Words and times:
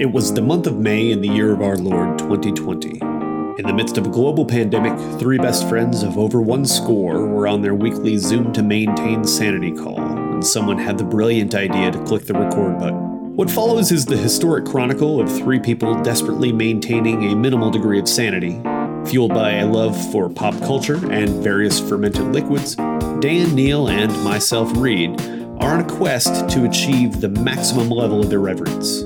It 0.00 0.10
was 0.10 0.34
the 0.34 0.42
month 0.42 0.66
of 0.66 0.76
May 0.76 1.12
in 1.12 1.20
the 1.20 1.28
year 1.28 1.52
of 1.52 1.62
our 1.62 1.76
Lord 1.76 2.18
2020. 2.18 2.98
In 2.98 3.64
the 3.64 3.72
midst 3.72 3.96
of 3.96 4.04
a 4.04 4.10
global 4.10 4.44
pandemic, 4.44 4.98
three 5.20 5.38
best 5.38 5.68
friends 5.68 6.02
of 6.02 6.18
over 6.18 6.40
one 6.40 6.66
score 6.66 7.24
were 7.24 7.46
on 7.46 7.62
their 7.62 7.76
weekly 7.76 8.16
Zoom 8.16 8.52
to 8.54 8.62
maintain 8.64 9.22
sanity 9.22 9.70
call 9.70 10.00
when 10.00 10.42
someone 10.42 10.78
had 10.78 10.98
the 10.98 11.04
brilliant 11.04 11.54
idea 11.54 11.92
to 11.92 12.04
click 12.06 12.24
the 12.24 12.32
record 12.32 12.80
button. 12.80 13.36
What 13.36 13.48
follows 13.48 13.92
is 13.92 14.04
the 14.04 14.16
historic 14.16 14.64
chronicle 14.64 15.20
of 15.20 15.32
three 15.32 15.60
people 15.60 16.02
desperately 16.02 16.50
maintaining 16.50 17.30
a 17.30 17.36
minimal 17.36 17.70
degree 17.70 18.00
of 18.00 18.08
sanity. 18.08 18.60
Fueled 19.08 19.32
by 19.32 19.58
a 19.58 19.66
love 19.66 19.96
for 20.10 20.28
pop 20.28 20.58
culture 20.62 20.98
and 21.12 21.40
various 21.40 21.78
fermented 21.78 22.32
liquids, 22.32 22.74
Dan, 22.74 23.54
Neil, 23.54 23.88
and 23.88 24.10
myself, 24.24 24.76
Reed, 24.76 25.20
are 25.60 25.74
on 25.74 25.80
a 25.80 25.88
quest 25.88 26.48
to 26.50 26.64
achieve 26.64 27.20
the 27.20 27.28
maximum 27.28 27.90
level 27.90 28.24
of 28.24 28.32
irreverence. 28.32 29.04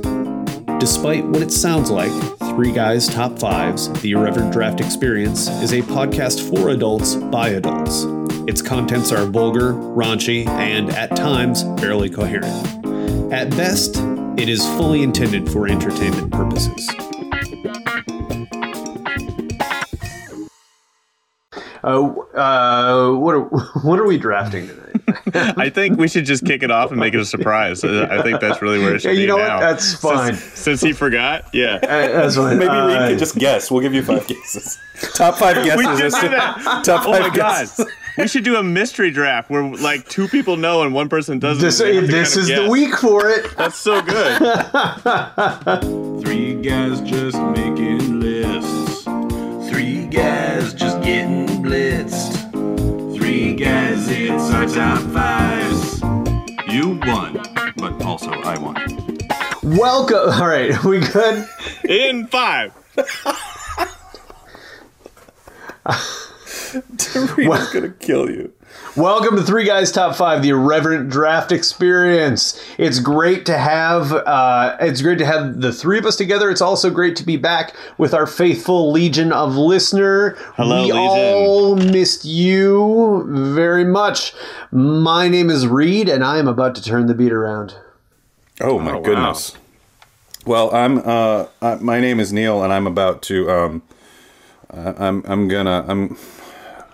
Despite 0.78 1.24
what 1.24 1.42
it 1.42 1.50
sounds 1.50 1.90
like, 1.90 2.12
Three 2.54 2.70
Guys 2.70 3.08
Top 3.08 3.36
Fives, 3.38 3.88
The 4.00 4.12
Irreverent 4.12 4.52
Draft 4.52 4.80
Experience, 4.80 5.48
is 5.48 5.72
a 5.72 5.82
podcast 5.82 6.48
for 6.48 6.68
adults 6.68 7.16
by 7.16 7.48
adults. 7.48 8.04
Its 8.46 8.62
contents 8.62 9.10
are 9.10 9.26
vulgar, 9.26 9.72
raunchy, 9.72 10.46
and 10.46 10.90
at 10.90 11.16
times 11.16 11.64
barely 11.80 12.08
coherent. 12.08 12.46
At 13.32 13.50
best, 13.50 13.96
it 14.38 14.48
is 14.48 14.64
fully 14.76 15.02
intended 15.02 15.50
for 15.50 15.66
entertainment 15.66 16.30
purposes. 16.30 16.88
Uh, 21.88 22.36
uh, 22.38 23.12
what 23.16 23.34
are 23.34 23.40
what 23.82 23.98
are 23.98 24.06
we 24.06 24.18
drafting 24.18 24.68
tonight? 24.68 24.84
I 25.58 25.70
think 25.70 25.98
we 25.98 26.06
should 26.08 26.24
just 26.26 26.44
kick 26.44 26.62
it 26.62 26.70
off 26.70 26.90
and 26.90 27.00
make 27.00 27.14
it 27.14 27.20
a 27.20 27.24
surprise. 27.24 27.82
Uh, 27.82 28.06
I 28.10 28.20
think 28.22 28.40
that's 28.40 28.60
really 28.60 28.78
where 28.78 28.94
it 28.96 29.00
should 29.00 29.14
Yeah, 29.14 29.20
you 29.20 29.26
be 29.26 29.26
know 29.28 29.38
now. 29.38 29.54
what? 29.56 29.60
That's 29.60 29.94
fine. 29.94 30.34
Since, 30.34 30.58
since 30.58 30.80
he 30.82 30.92
forgot, 30.92 31.46
yeah. 31.54 31.76
Uh, 31.82 31.86
That's 32.08 32.36
fine. 32.36 32.58
Maybe 32.58 32.68
Uh, 32.70 32.86
Reed 32.88 33.08
could 33.10 33.18
just 33.18 33.36
guess. 33.36 33.70
We'll 33.70 33.80
give 33.80 33.94
you 33.94 34.02
five 34.02 34.26
guesses. 34.26 34.78
Top 35.14 35.36
five 35.36 35.56
guesses. 35.64 35.76
We 35.78 35.84
should 35.96 36.04
is- 36.06 36.14
do 36.14 36.28
that. 36.28 36.82
Top 36.84 37.06
Oh 37.06 37.12
five 37.12 37.22
my 37.22 37.30
god, 37.36 37.68
we 38.18 38.26
should 38.28 38.44
do 38.44 38.56
a 38.56 38.62
mystery 38.62 39.10
draft 39.10 39.48
where 39.48 39.62
like 39.62 40.06
two 40.08 40.28
people 40.28 40.56
know 40.56 40.82
and 40.82 40.92
one 40.92 41.08
person 41.08 41.38
doesn't. 41.38 41.62
this 41.64 41.78
They 41.78 41.94
have 41.94 42.04
to 42.06 42.10
this 42.10 42.34
kind 42.34 42.42
is 42.50 42.58
of 42.58 42.64
the 42.64 42.70
week 42.70 42.94
for 42.96 43.28
it. 43.30 43.56
That's 43.56 43.76
so 43.78 44.02
good. 44.02 44.36
Three 46.24 46.54
guys 46.60 47.00
just 47.02 47.38
making 47.40 48.20
lists. 48.20 49.04
Three 49.70 50.06
guys 50.06 50.57
it's 54.30 54.50
our 54.50 54.66
top 54.66 54.98
fives. 55.12 56.02
You 56.70 57.00
won, 57.06 57.40
but 57.76 58.02
also 58.04 58.30
I 58.30 58.58
won. 58.58 58.76
Welcome. 59.62 60.30
All 60.40 60.46
right, 60.46 60.84
we 60.84 61.00
good? 61.00 61.48
In 61.88 62.26
five. 62.26 62.72
Reed's 67.36 67.72
gonna 67.72 67.94
kill 67.98 68.28
you. 68.30 68.52
Welcome 68.96 69.36
to 69.36 69.42
Three 69.42 69.64
Guys 69.64 69.92
Top 69.92 70.16
Five, 70.16 70.42
the 70.42 70.48
irreverent 70.48 71.08
draft 71.08 71.52
experience. 71.52 72.60
It's 72.78 72.98
great 72.98 73.46
to 73.46 73.56
have. 73.56 74.12
Uh, 74.12 74.76
it's 74.80 75.02
great 75.02 75.18
to 75.18 75.26
have 75.26 75.60
the 75.60 75.72
three 75.72 75.98
of 75.98 76.06
us 76.06 76.16
together. 76.16 76.50
It's 76.50 76.60
also 76.60 76.90
great 76.90 77.14
to 77.16 77.24
be 77.24 77.36
back 77.36 77.76
with 77.96 78.12
our 78.12 78.26
faithful 78.26 78.90
legion 78.90 79.32
of 79.32 79.54
listener. 79.54 80.30
Hello, 80.56 80.82
we 80.82 80.92
Legion. 80.92 80.96
all 80.96 81.76
missed 81.76 82.24
you 82.24 83.24
very 83.28 83.84
much. 83.84 84.32
My 84.72 85.28
name 85.28 85.48
is 85.48 85.66
Reed, 85.66 86.08
and 86.08 86.24
I 86.24 86.38
am 86.38 86.48
about 86.48 86.74
to 86.74 86.82
turn 86.82 87.06
the 87.06 87.14
beat 87.14 87.32
around. 87.32 87.76
Oh 88.60 88.78
my 88.78 88.94
wow. 88.94 89.00
goodness. 89.00 89.54
Well, 90.44 90.74
I'm. 90.74 90.98
Uh, 90.98 91.46
uh, 91.60 91.78
my 91.80 92.00
name 92.00 92.18
is 92.18 92.32
Neil, 92.32 92.62
and 92.64 92.72
I'm 92.72 92.86
about 92.86 93.22
to. 93.24 93.50
Um, 93.50 93.82
uh, 94.70 94.94
I'm. 94.96 95.22
I'm 95.26 95.46
gonna. 95.46 95.84
I'm. 95.86 96.16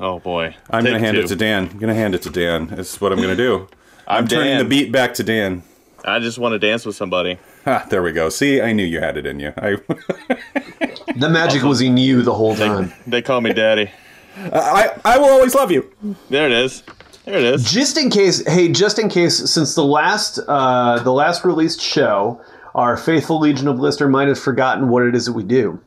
Oh 0.00 0.18
boy. 0.18 0.56
I'm 0.70 0.82
Take 0.84 0.92
gonna 0.94 1.04
hand 1.04 1.16
two. 1.16 1.22
it 1.24 1.26
to 1.28 1.36
Dan. 1.36 1.68
I'm 1.70 1.78
gonna 1.78 1.94
hand 1.94 2.14
it 2.14 2.22
to 2.22 2.30
Dan. 2.30 2.66
This 2.68 2.94
is 2.94 3.00
what 3.00 3.12
I'm 3.12 3.20
gonna 3.20 3.36
do. 3.36 3.68
I'm, 4.06 4.26
turning 4.28 4.48
Dan. 4.50 4.58
the 4.58 4.64
beat 4.68 4.92
back 4.92 5.14
to 5.14 5.22
Dan. 5.22 5.62
I 6.04 6.18
just 6.18 6.38
want 6.38 6.52
to 6.52 6.58
dance 6.58 6.84
with 6.84 6.96
somebody. 6.96 7.38
Ah, 7.66 7.86
there 7.88 8.02
we 8.02 8.12
go. 8.12 8.28
See, 8.28 8.60
I 8.60 8.72
knew 8.74 8.84
you 8.84 9.00
had 9.00 9.16
it 9.16 9.24
in 9.24 9.40
you. 9.40 9.54
I, 9.56 9.76
The 11.16 11.28
magic 11.30 11.62
was 11.62 11.80
in 11.80 11.96
you 11.96 12.22
the 12.22 12.34
whole 12.34 12.56
time. 12.56 12.92
They 13.06 13.22
call 13.22 13.40
me 13.40 13.52
daddy. 13.52 13.90
I, 14.36 14.90
I 15.04 15.16
will 15.18 15.28
always 15.30 15.54
love 15.54 15.70
you. 15.70 15.90
There 16.28 16.44
it 16.46 16.52
is. 16.52 16.82
There 17.24 17.38
it 17.38 17.44
is. 17.44 17.70
just 17.70 17.96
in 17.96 18.10
case 18.10 18.46
hey 18.46 18.68
just 18.70 18.98
in 18.98 19.08
case 19.08 19.50
since 19.50 19.74
the 19.74 19.84
last 19.84 20.40
uh 20.46 20.98
the 20.98 21.12
last 21.12 21.42
released 21.44 21.80
show 21.80 22.38
our 22.74 22.98
faithful 22.98 23.38
legion 23.38 23.66
of 23.66 23.78
listener 23.78 24.08
might 24.10 24.28
have 24.28 24.38
forgotten 24.38 24.90
what 24.90 25.04
it 25.04 25.14
is 25.14 25.24
that 25.24 25.32
we 25.32 25.42
do 25.42 25.80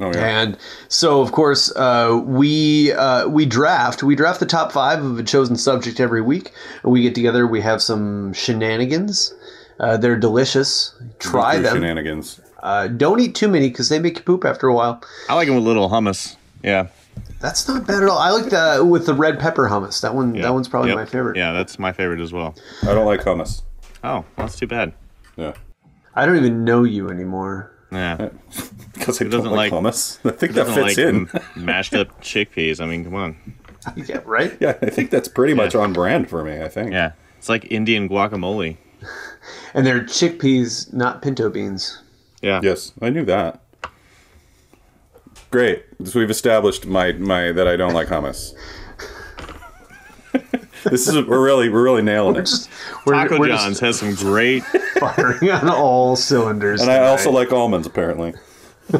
Oh 0.00 0.12
yeah. 0.14 0.40
and 0.42 0.58
so 0.88 1.20
of 1.20 1.32
course 1.32 1.74
uh, 1.74 2.20
we 2.24 2.92
uh, 2.92 3.26
we 3.28 3.44
draft 3.46 4.02
we 4.02 4.14
draft 4.14 4.38
the 4.40 4.46
top 4.46 4.70
five 4.70 5.04
of 5.04 5.18
a 5.18 5.22
chosen 5.24 5.56
subject 5.56 5.98
every 5.98 6.22
week 6.22 6.52
we 6.84 7.02
get 7.02 7.14
together 7.16 7.46
we 7.48 7.60
have 7.62 7.82
some 7.82 8.32
shenanigans 8.32 9.34
uh, 9.80 9.96
they're 9.96 10.16
delicious 10.16 10.94
try 11.18 11.58
them 11.58 11.74
Shenanigans. 11.76 12.40
uh, 12.62 12.86
don't 12.88 13.18
eat 13.20 13.34
too 13.34 13.48
many 13.48 13.68
because 13.70 13.88
they 13.88 13.98
make 13.98 14.18
you 14.18 14.22
poop 14.22 14.44
after 14.44 14.68
a 14.68 14.74
while 14.74 15.02
I 15.28 15.34
like 15.34 15.46
them 15.48 15.56
with 15.56 15.64
little 15.64 15.88
hummus. 15.88 16.36
Yeah. 16.62 16.88
that's 17.40 17.66
not 17.66 17.84
bad 17.86 18.02
at 18.04 18.08
all 18.08 18.18
i 18.18 18.30
like 18.30 18.50
the 18.50 18.84
with 18.88 19.06
the 19.06 19.14
red 19.14 19.40
pepper 19.40 19.68
hummus 19.68 20.00
that 20.02 20.14
one 20.14 20.34
yeah. 20.34 20.42
that 20.42 20.52
one's 20.54 20.68
probably 20.68 20.90
Yep. 20.90 20.96
my 20.98 21.04
favorite 21.06 21.36
Yeah, 21.36 21.50
that's 21.52 21.76
my 21.78 21.92
favorite 21.92 22.20
as 22.20 22.32
well. 22.32 22.54
I 22.82 22.94
don't 22.94 23.06
like 23.06 23.20
hummus. 23.22 23.62
Oh, 24.04 24.10
well, 24.14 24.24
that's 24.36 24.54
too 24.56 24.68
bad. 24.68 24.92
Yeah. 25.36 25.54
i 26.14 26.24
don't 26.24 26.36
even 26.36 26.62
know 26.64 26.84
you 26.84 27.10
anymore 27.10 27.72
Yeah. 27.90 28.16
Uh, 28.18 28.28
because 28.94 29.20
I 29.20 29.24
don't 29.24 29.30
doesn't 29.32 29.50
like, 29.52 29.72
like- 29.72 29.82
hummus. 29.82 30.18
I 30.24 30.36
think 30.36 30.52
that 30.54 30.66
fits 30.66 30.76
like 30.78 30.98
in. 30.98 31.28
mashed 31.56 31.94
up 31.94 32.20
chickpeas. 32.22 32.80
I 32.80 32.86
mean, 32.86 33.04
come 33.04 33.14
on. 33.14 33.36
yeah 33.96 34.20
right 34.24 34.56
Yeah, 34.60 34.76
I 34.82 34.90
think 34.90 35.10
that's 35.10 35.28
pretty 35.28 35.54
much 35.54 35.74
on 35.74 35.92
brand 35.92 36.28
for 36.28 36.44
me. 36.44 36.60
I 36.62 36.68
think. 36.68 36.92
Yeah. 36.92 37.12
It's 37.38 37.48
like 37.48 37.70
Indian 37.70 38.08
guacamole. 38.08 38.76
And 39.74 39.86
they're 39.86 40.00
chickpeas, 40.00 40.92
not 40.92 41.22
pinto 41.22 41.48
beans. 41.48 42.02
Yeah. 42.42 42.60
Yes, 42.62 42.92
I 43.00 43.10
knew 43.10 43.24
that. 43.26 43.60
Great. 45.50 45.84
So 46.04 46.18
we've 46.18 46.30
established 46.30 46.84
my 46.86 47.12
my 47.12 47.52
that 47.52 47.66
I 47.68 47.76
don't 47.76 47.94
like 47.94 48.08
hummus. 48.08 48.52
This 50.84 51.08
is 51.08 51.26
we're 51.26 51.44
really 51.44 51.68
we're 51.68 51.82
really 51.82 52.02
nailing 52.02 52.34
We're 52.34 52.40
it. 52.40 52.46
just 52.46 52.70
we're, 53.04 53.14
Taco 53.14 53.38
we're 53.38 53.48
John's 53.48 53.80
just 53.80 53.80
has 53.80 53.98
some 53.98 54.14
great. 54.14 54.62
firing 55.00 55.50
on 55.50 55.68
all 55.68 56.16
cylinders. 56.16 56.80
And 56.80 56.90
I 56.90 57.06
also 57.06 57.30
like 57.30 57.52
almonds 57.52 57.86
apparently. 57.86 58.34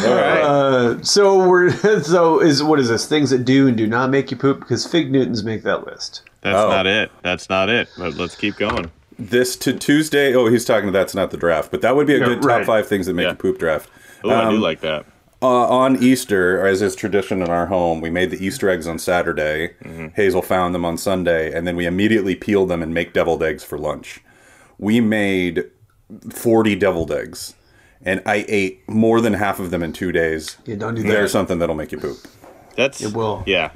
All 0.00 0.14
right. 0.14 0.40
Uh, 0.42 1.02
so 1.02 1.48
we're 1.48 1.70
so 2.02 2.40
is 2.40 2.62
what 2.62 2.78
is 2.78 2.88
this? 2.88 3.06
Things 3.08 3.30
that 3.30 3.44
do 3.44 3.66
and 3.66 3.76
do 3.76 3.86
not 3.86 4.10
make 4.10 4.30
you 4.30 4.36
poop 4.36 4.60
because 4.60 4.86
Fig 4.86 5.10
Newtons 5.10 5.42
make 5.42 5.62
that 5.64 5.86
list. 5.86 6.22
That's 6.42 6.56
oh. 6.56 6.68
not 6.68 6.86
it. 6.86 7.10
That's 7.22 7.48
not 7.48 7.68
it. 7.68 7.88
But 7.98 8.14
let's 8.14 8.36
keep 8.36 8.56
going. 8.56 8.90
This 9.18 9.56
to 9.56 9.72
Tuesday. 9.76 10.34
Oh, 10.34 10.46
he's 10.46 10.64
talking. 10.64 10.86
To 10.86 10.92
that's 10.92 11.14
not 11.14 11.30
the 11.32 11.36
draft, 11.36 11.70
but 11.72 11.80
that 11.80 11.96
would 11.96 12.06
be 12.06 12.14
a 12.14 12.18
Yeah, 12.20 12.26
good 12.26 12.44
right. 12.44 12.58
top 12.58 12.66
five 12.66 12.86
things 12.86 13.06
that 13.06 13.14
make 13.14 13.24
Yeah. 13.24 13.30
you 13.30 13.36
poop 13.36 13.58
draft. 13.58 13.90
Oh, 14.22 14.30
I 14.30 14.42
do 14.50 14.56
Um, 14.56 14.60
like 14.60 14.80
that. 14.80 15.04
Uh, 15.40 15.68
on 15.68 16.02
Easter, 16.02 16.66
as 16.66 16.82
is 16.82 16.96
tradition 16.96 17.42
in 17.42 17.48
our 17.48 17.66
home, 17.66 18.00
we 18.00 18.10
made 18.10 18.30
the 18.30 18.44
Easter 18.44 18.68
eggs 18.68 18.86
on 18.86 18.98
Saturday. 18.98 19.74
Hazel 20.14 20.42
found 20.42 20.74
them 20.74 20.84
on 20.84 20.98
Sunday, 20.98 21.52
and 21.52 21.66
then 21.66 21.76
we 21.76 21.86
immediately 21.86 22.34
peeled 22.34 22.68
them 22.68 22.82
and 22.82 22.92
make 22.92 23.12
deviled 23.12 23.42
eggs 23.42 23.62
for 23.62 23.78
lunch. 23.78 24.20
We 24.78 25.00
made 25.00 25.64
40 26.32 26.74
deviled 26.76 27.12
eggs, 27.12 27.54
and 28.02 28.20
I 28.26 28.44
ate 28.48 28.88
more 28.88 29.20
than 29.20 29.34
half 29.34 29.60
of 29.60 29.70
them 29.70 29.82
in 29.82 29.92
two 29.92 30.10
days. 30.12 30.56
Yeah, 30.64 30.76
don't 30.76 30.94
do 30.94 31.02
There's 31.02 31.30
that. 31.30 31.38
something 31.38 31.58
that'll 31.58 31.76
make 31.76 31.92
you 31.92 31.98
poop. 31.98 32.18
That's 32.76 33.00
It 33.00 33.14
will. 33.14 33.42
Yeah. 33.46 33.70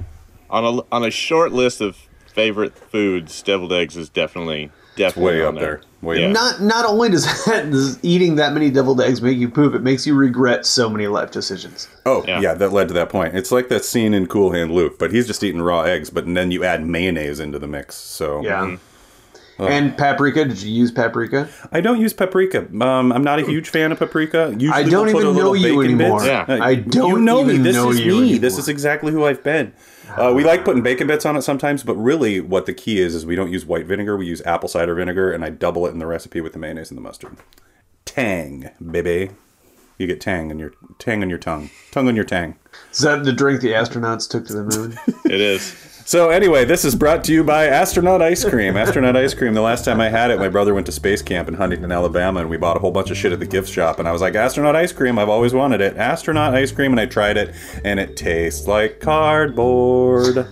On 0.49 0.63
a 0.63 0.81
on 0.93 1.03
a 1.03 1.11
short 1.11 1.51
list 1.51 1.81
of 1.81 1.97
favorite 2.33 2.77
foods, 2.77 3.41
deviled 3.41 3.73
eggs 3.73 3.97
is 3.97 4.09
definitely 4.09 4.71
definitely 4.95 5.39
Way 5.39 5.45
on 5.45 5.55
up 5.55 5.61
there. 5.61 5.81
Way 6.03 6.21
Yeah. 6.21 6.31
Not 6.31 6.61
not 6.61 6.85
only 6.85 7.09
does 7.09 7.25
that 7.45 7.71
does 7.71 7.99
eating 8.03 8.35
that 8.35 8.53
many 8.53 8.69
deviled 8.69 9.01
eggs 9.01 9.21
make 9.21 9.37
you 9.37 9.49
poop, 9.49 9.73
it 9.73 9.81
makes 9.81 10.05
you 10.05 10.15
regret 10.15 10.65
so 10.65 10.89
many 10.89 11.07
life 11.07 11.31
decisions. 11.31 11.87
Oh, 12.05 12.23
yeah. 12.27 12.39
Yeah. 12.39 12.53
that 12.53 12.71
led 12.73 12.87
to 12.89 12.93
that 12.95 13.09
point. 13.09 13.35
It's 13.35 13.51
like 13.51 13.69
that 13.69 13.85
scene 13.85 14.13
in 14.13 14.27
Cool 14.27 14.51
Hand 14.51 14.71
Luke, 14.71 14.99
but 14.99 15.11
he's 15.11 15.27
just 15.27 15.43
eating 15.43 15.61
raw 15.61 15.81
eggs, 15.81 16.09
but 16.09 16.31
then 16.31 16.51
you 16.51 16.63
add 16.63 16.85
mayonnaise 16.85 17.39
into 17.39 17.59
the 17.59 17.67
mix. 17.67 17.95
So 17.95 18.41
Yeah. 18.43 18.77
And 19.59 19.97
paprika? 19.97 20.45
Did 20.45 20.61
you 20.61 20.71
use 20.71 20.91
paprika? 20.91 21.47
I 21.71 21.81
don't 21.81 21.99
use 21.99 22.13
paprika. 22.13 22.67
Um, 22.81 23.11
I'm 23.11 23.23
not 23.23 23.39
a 23.39 23.45
huge 23.45 23.69
fan 23.69 23.91
of 23.91 23.99
paprika. 23.99 24.49
Usually 24.57 24.71
I 24.71 24.83
don't 24.83 25.13
we'll 25.13 25.31
even 25.31 25.35
know 25.35 25.53
you 25.53 25.81
anymore. 25.81 26.25
Yeah. 26.25 26.45
Uh, 26.47 26.59
I 26.59 26.75
don't 26.75 27.09
you 27.09 27.19
know 27.19 27.43
me. 27.43 27.57
This 27.57 27.75
know 27.75 27.91
is 27.91 27.99
you 27.99 28.21
me. 28.21 28.37
This 28.37 28.57
is 28.57 28.67
exactly 28.67 29.11
who 29.11 29.25
I've 29.25 29.43
been. 29.43 29.73
Uh, 30.17 30.31
we 30.33 30.43
like 30.43 30.63
putting 30.63 30.83
bacon 30.83 31.07
bits 31.07 31.25
on 31.25 31.35
it 31.35 31.41
sometimes, 31.41 31.83
but 31.83 31.95
really, 31.95 32.39
what 32.39 32.65
the 32.65 32.73
key 32.73 32.99
is 32.99 33.15
is 33.15 33.25
we 33.25 33.35
don't 33.35 33.51
use 33.51 33.65
white 33.65 33.85
vinegar. 33.85 34.15
We 34.15 34.27
use 34.27 34.41
apple 34.43 34.69
cider 34.69 34.95
vinegar, 34.95 35.31
and 35.31 35.43
I 35.43 35.49
double 35.49 35.87
it 35.87 35.91
in 35.91 35.99
the 35.99 36.05
recipe 36.05 36.41
with 36.41 36.53
the 36.53 36.59
mayonnaise 36.59 36.91
and 36.91 36.97
the 36.97 37.01
mustard. 37.01 37.37
Tang, 38.05 38.69
baby. 38.91 39.31
You 39.97 40.07
get 40.07 40.21
tang 40.21 40.51
on 40.51 40.59
your 40.59 40.73
tang 40.97 41.21
on 41.21 41.29
your 41.29 41.37
tongue, 41.37 41.69
tongue 41.91 42.07
on 42.07 42.15
your 42.15 42.25
tang. 42.25 42.57
Is 42.91 42.99
that 42.99 43.23
the 43.23 43.31
drink 43.31 43.61
the 43.61 43.69
astronauts 43.69 44.27
took 44.29 44.47
to 44.47 44.53
the 44.53 44.63
moon? 44.63 44.97
It 45.25 45.39
is. 45.39 45.75
So 46.05 46.29
anyway, 46.29 46.65
this 46.65 46.83
is 46.83 46.95
brought 46.95 47.23
to 47.25 47.33
you 47.33 47.45
by 47.45 47.65
Astronaut 47.67 48.21
Ice 48.21 48.43
Cream. 48.43 48.75
Astronaut 48.75 49.15
Ice 49.15 49.33
Cream. 49.33 49.53
The 49.53 49.61
last 49.61 49.85
time 49.85 50.01
I 50.01 50.09
had 50.09 50.31
it, 50.31 50.37
my 50.37 50.49
brother 50.49 50.73
went 50.73 50.85
to 50.87 50.91
space 50.91 51.21
camp 51.21 51.47
in 51.47 51.53
Huntington, 51.53 51.93
Alabama, 51.93 52.41
and 52.41 52.49
we 52.49 52.57
bought 52.57 52.75
a 52.75 52.79
whole 52.81 52.91
bunch 52.91 53.09
of 53.09 53.15
shit 53.15 53.31
at 53.31 53.39
the 53.39 53.45
gift 53.45 53.69
shop. 53.69 53.99
And 53.99 54.07
I 54.07 54.11
was 54.11 54.21
like, 54.21 54.35
Astronaut 54.35 54.75
Ice 54.75 54.91
Cream. 54.91 55.17
I've 55.17 55.29
always 55.29 55.53
wanted 55.53 55.79
it. 55.79 55.95
Astronaut 55.95 56.53
Ice 56.53 56.73
Cream, 56.73 56.91
and 56.91 56.99
I 56.99 57.05
tried 57.05 57.37
it, 57.37 57.55
and 57.85 58.01
it 58.01 58.17
tastes 58.17 58.67
like 58.67 58.99
cardboard. 58.99 60.45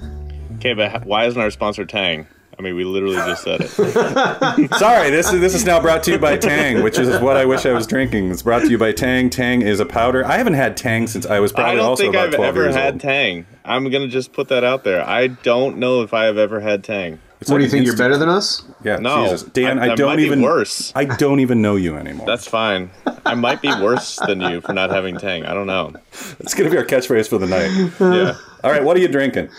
Okay, 0.55 0.73
but 0.73 1.05
why 1.05 1.25
isn't 1.25 1.39
our 1.39 1.51
sponsor 1.51 1.85
Tang? 1.85 2.27
I 2.61 2.63
mean, 2.63 2.75
we 2.75 2.83
literally 2.83 3.15
just 3.15 3.41
said 3.43 3.61
it. 3.61 3.69
Sorry, 4.77 5.09
this 5.09 5.33
is 5.33 5.41
this 5.41 5.55
is 5.55 5.65
now 5.65 5.81
brought 5.81 6.03
to 6.03 6.11
you 6.11 6.19
by 6.19 6.37
Tang, 6.37 6.83
which 6.83 6.99
is 6.99 7.19
what 7.19 7.35
I 7.35 7.43
wish 7.43 7.65
I 7.65 7.73
was 7.73 7.87
drinking. 7.87 8.29
It's 8.29 8.43
brought 8.43 8.61
to 8.61 8.69
you 8.69 8.77
by 8.77 8.91
Tang. 8.91 9.31
Tang 9.31 9.63
is 9.63 9.79
a 9.79 9.85
powder. 9.85 10.23
I 10.23 10.37
haven't 10.37 10.53
had 10.53 10.77
Tang 10.77 11.07
since 11.07 11.25
I 11.25 11.39
was 11.39 11.51
probably 11.51 11.71
I 11.71 11.73
probably 11.73 11.81
don't 11.81 11.89
also 11.89 12.03
think 12.03 12.13
about 12.13 12.27
I've 12.27 12.35
12 12.35 12.57
ever 12.57 12.71
had. 12.71 12.99
Tang. 13.01 13.47
I'm 13.65 13.89
gonna 13.89 14.07
just 14.07 14.31
put 14.31 14.49
that 14.49 14.63
out 14.63 14.83
there. 14.83 15.03
I 15.03 15.25
don't 15.25 15.77
know 15.79 16.03
if 16.03 16.13
I 16.13 16.25
have 16.25 16.37
ever 16.37 16.59
had 16.59 16.83
Tang. 16.83 17.17
It's 17.39 17.49
What 17.49 17.57
do 17.57 17.63
you 17.63 17.69
think? 17.71 17.87
You're 17.87 17.97
better 17.97 18.17
than 18.17 18.29
us? 18.29 18.63
Yeah, 18.83 18.97
No, 18.97 19.23
Jesus, 19.23 19.41
Dan, 19.41 19.79
I- 19.79 19.87
I, 19.87 19.91
I 19.93 19.95
don't 19.95 20.09
might 20.09 20.17
be 20.17 20.23
even 20.25 20.43
worse. 20.43 20.91
I 20.95 21.05
don't 21.05 21.39
even 21.39 21.63
know 21.63 21.77
you 21.77 21.95
anymore. 21.95 22.27
That's 22.27 22.47
fine. 22.47 22.91
I 23.25 23.33
might 23.33 23.63
be 23.63 23.69
worse 23.69 24.17
than 24.27 24.39
you 24.39 24.61
for 24.61 24.73
not 24.73 24.91
having 24.91 25.17
Tang. 25.17 25.45
I 25.47 25.55
don't 25.55 25.65
know. 25.65 25.93
It's 26.39 26.53
gonna 26.53 26.69
be 26.69 26.77
our 26.77 26.85
catchphrase 26.85 27.27
for 27.27 27.39
the 27.39 27.47
night. 27.47 27.71
Yeah. 27.99 28.35
All 28.63 28.69
right, 28.69 28.83
what 28.83 28.95
are 28.95 28.99
you 28.99 29.07
drinking? 29.07 29.49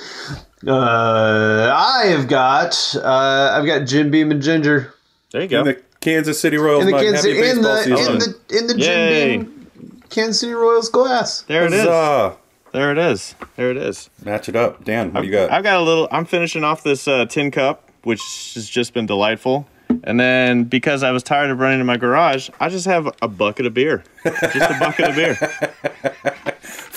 Uh, 0.67 1.73
I 1.75 2.06
have 2.06 2.29
got 2.29 2.94
uh, 2.97 3.56
I've 3.59 3.67
got 3.67 3.87
Jim 3.87 4.11
Beam 4.11 4.31
and 4.31 4.41
Ginger 4.43 4.94
There 5.32 5.43
you 5.43 5.49
go. 5.49 5.61
In 5.61 5.67
the 5.67 5.82
Kansas 6.00 6.41
City 6.41 6.56
Royals 6.56 6.85
in 6.85 6.91
the. 6.91 6.99
Kansas 6.99 7.25
Happy 7.25 7.49
in 7.49 7.62
the 7.62 7.82
season. 7.82 8.12
in 8.12 8.19
the 8.19 8.59
in 8.59 8.67
the 8.69 8.79
Yay. 8.79 9.37
Jim 9.37 9.44
Beam 9.44 10.03
Kansas 10.11 10.41
City 10.41 10.53
Royals 10.53 10.88
glass. 10.88 11.43
there 11.43 11.64
it 11.64 11.73
is. 11.73 11.81
Huzzah. 11.82 12.37
There 12.73 12.91
it 12.91 12.99
is. 12.99 13.35
There 13.56 13.70
it 13.70 13.76
is. 13.76 14.09
Match 14.25 14.49
it 14.49 14.56
up, 14.56 14.82
Dan. 14.85 15.12
What 15.12 15.20
do 15.23 15.26
you 15.26 15.32
got? 15.32 15.50
I've 15.50 15.62
got 15.62 15.79
a 15.79 15.82
little. 15.82 16.09
I'm 16.11 16.25
finishing 16.25 16.65
off 16.65 16.82
this 16.82 17.06
uh, 17.06 17.26
tin 17.26 17.50
cup, 17.50 17.91
which 18.03 18.20
has 18.55 18.69
just 18.69 18.94
been 18.94 19.05
delightful. 19.06 19.67
And 20.05 20.19
then 20.19 20.65
because 20.65 21.03
I 21.03 21.11
was 21.11 21.23
tired 21.23 21.50
of 21.50 21.58
running 21.58 21.79
to 21.81 21.85
my 21.85 21.99
garage, 21.99 22.49
I 22.61 22.70
just 22.70 22.87
have 22.87 23.15
a 23.20 23.29
bucket 23.29 23.67
of 23.67 23.75
beer. 23.75 24.05
Just 24.25 24.70
a 24.70 24.76
bucket 24.81 25.11
of 25.11 25.17
beer. 25.17 26.52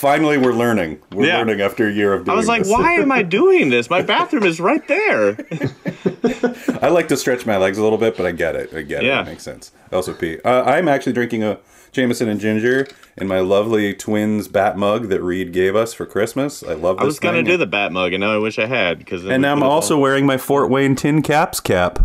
Finally, 0.06 0.38
we're 0.38 0.54
learning. 0.54 1.00
We're 1.14 1.26
Yeah. 1.26 1.38
learning 1.40 1.62
after 1.62 1.88
a 1.88 1.92
year 1.92 2.14
of 2.14 2.26
doing 2.26 2.36
I 2.36 2.38
was 2.38 2.48
like, 2.48 2.62
this. 2.62 2.72
why 2.72 2.94
am 2.94 3.12
I 3.12 3.24
doing 3.24 3.70
this? 3.72 3.90
My 3.90 4.04
bathroom 4.04 4.44
is 4.44 4.60
right 4.60 4.88
there. 4.88 5.36
I 6.80 6.90
like 6.90 7.08
to 7.08 7.18
stretch 7.18 7.48
my 7.48 7.58
legs 7.58 7.80
a 7.80 7.84
little 7.84 7.98
bit, 7.98 8.16
but 8.16 8.28
I 8.28 8.32
get 8.32 8.56
it. 8.56 8.70
I 8.72 8.84
get 8.84 9.04
it. 9.04 9.08
Yeah. 9.08 9.22
It 9.22 9.26
makes 9.26 9.42
sense. 9.42 9.72
I 9.92 9.96
also 9.96 10.14
pee. 10.14 10.38
Uh, 10.46 10.62
I'm 10.64 10.88
actually 10.88 11.14
drinking 11.14 11.42
a 11.44 11.58
Jameson 11.92 12.30
and 12.30 12.40
ginger 12.40 12.86
in 13.18 13.28
my 13.28 13.40
lovely 13.40 13.96
twins 13.96 14.48
bat 14.48 14.78
mug 14.78 15.10
that 15.10 15.24
Reed 15.24 15.52
gave 15.52 15.76
us 15.76 15.96
for 15.96 16.06
Christmas. 16.06 16.62
I 16.62 16.74
love 16.74 16.98
this 16.98 17.02
I 17.02 17.06
was 17.06 17.18
gonna 17.20 17.38
thing. 17.40 17.46
do 17.46 17.58
the 17.58 17.66
bat 17.66 17.92
mug, 17.92 18.14
and 18.14 18.22
now 18.22 18.32
I 18.32 18.38
wish 18.38 18.60
I 18.60 18.68
had 18.68 19.00
because. 19.00 19.26
And 19.26 19.42
now 19.42 19.54
I'm 19.54 19.64
also 19.64 19.98
wearing 19.98 20.28
my 20.28 20.38
Fort 20.38 20.70
Wayne 20.70 20.96
tin 20.96 21.24
caps 21.24 21.60
cap. 21.60 21.98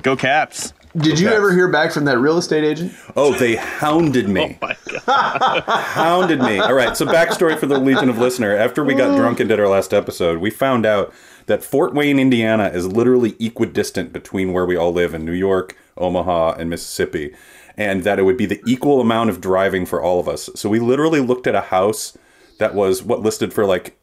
go 0.00 0.16
Caps. 0.16 0.72
Did 0.98 1.20
you 1.20 1.28
ever 1.28 1.52
hear 1.52 1.68
back 1.68 1.92
from 1.92 2.04
that 2.06 2.18
real 2.18 2.38
estate 2.38 2.64
agent? 2.64 2.92
Oh, 3.16 3.32
they 3.34 3.56
hounded 3.56 4.28
me. 4.28 4.58
Oh, 4.60 4.66
my 4.66 4.76
God. 5.06 5.62
hounded 5.66 6.40
me. 6.40 6.58
All 6.58 6.74
right, 6.74 6.96
so 6.96 7.06
backstory 7.06 7.58
for 7.58 7.66
the 7.66 7.78
Legion 7.78 8.08
of 8.08 8.18
Listener. 8.18 8.56
After 8.56 8.84
we 8.84 8.94
got 8.94 9.16
drunk 9.16 9.40
and 9.40 9.48
did 9.48 9.60
our 9.60 9.68
last 9.68 9.94
episode, 9.94 10.38
we 10.38 10.50
found 10.50 10.86
out 10.86 11.12
that 11.46 11.64
Fort 11.64 11.94
Wayne, 11.94 12.18
Indiana 12.18 12.68
is 12.68 12.86
literally 12.86 13.36
equidistant 13.38 14.12
between 14.12 14.52
where 14.52 14.66
we 14.66 14.76
all 14.76 14.92
live 14.92 15.14
in 15.14 15.24
New 15.24 15.32
York, 15.32 15.76
Omaha, 15.96 16.54
and 16.54 16.68
Mississippi, 16.68 17.34
and 17.76 18.04
that 18.04 18.18
it 18.18 18.22
would 18.22 18.36
be 18.36 18.46
the 18.46 18.62
equal 18.66 19.00
amount 19.00 19.30
of 19.30 19.40
driving 19.40 19.86
for 19.86 20.02
all 20.02 20.20
of 20.20 20.28
us. 20.28 20.50
So 20.54 20.68
we 20.68 20.78
literally 20.78 21.20
looked 21.20 21.46
at 21.46 21.54
a 21.54 21.62
house 21.62 22.16
that 22.58 22.74
was 22.74 23.02
what 23.02 23.20
listed 23.20 23.52
for 23.52 23.64
like 23.64 23.96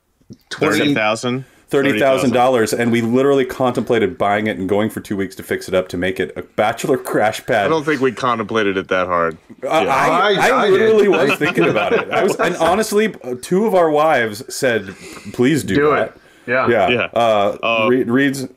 Thirty 0.49 0.93
thousand. 0.93 1.45
Thirty 1.83 1.99
thousand 1.99 2.31
dollars, 2.31 2.73
and 2.73 2.91
we 2.91 3.01
literally 3.01 3.45
contemplated 3.45 4.17
buying 4.17 4.47
it 4.47 4.57
and 4.57 4.67
going 4.69 4.89
for 4.89 4.99
two 5.01 5.15
weeks 5.15 5.35
to 5.35 5.43
fix 5.43 5.67
it 5.67 5.73
up 5.73 5.87
to 5.89 5.97
make 5.97 6.19
it 6.19 6.31
a 6.37 6.41
bachelor 6.43 6.97
crash 6.97 7.45
pad. 7.45 7.65
I 7.65 7.69
don't 7.69 7.83
think 7.83 8.01
we 8.01 8.11
contemplated 8.11 8.77
it 8.77 8.87
that 8.87 9.07
hard. 9.07 9.37
I, 9.69 9.83
Yeah. 9.83 9.89
I, 9.89 10.07
I- 10.07 10.49
I 10.49 10.65
I 10.65 10.69
literally 10.69 11.03
did. 11.03 11.09
was 11.29 11.39
thinking 11.39 11.65
about 11.69 11.93
it. 11.93 12.09
I 12.11 12.23
was, 12.23 12.35
and 12.39 12.55
honestly, 12.57 13.13
two 13.41 13.65
of 13.65 13.75
our 13.75 13.89
wives 13.89 14.43
said, 14.53 14.95
"Please 15.33 15.63
do, 15.63 15.75
Do 15.75 15.89
that." 15.91 16.09
it. 16.09 16.21
Yeah. 16.47 16.67
Yeah. 16.69 16.89
Yeah. 16.89 17.05
Uh, 17.19 17.87
Reed, 17.89 18.07
Reed's. 18.07 18.47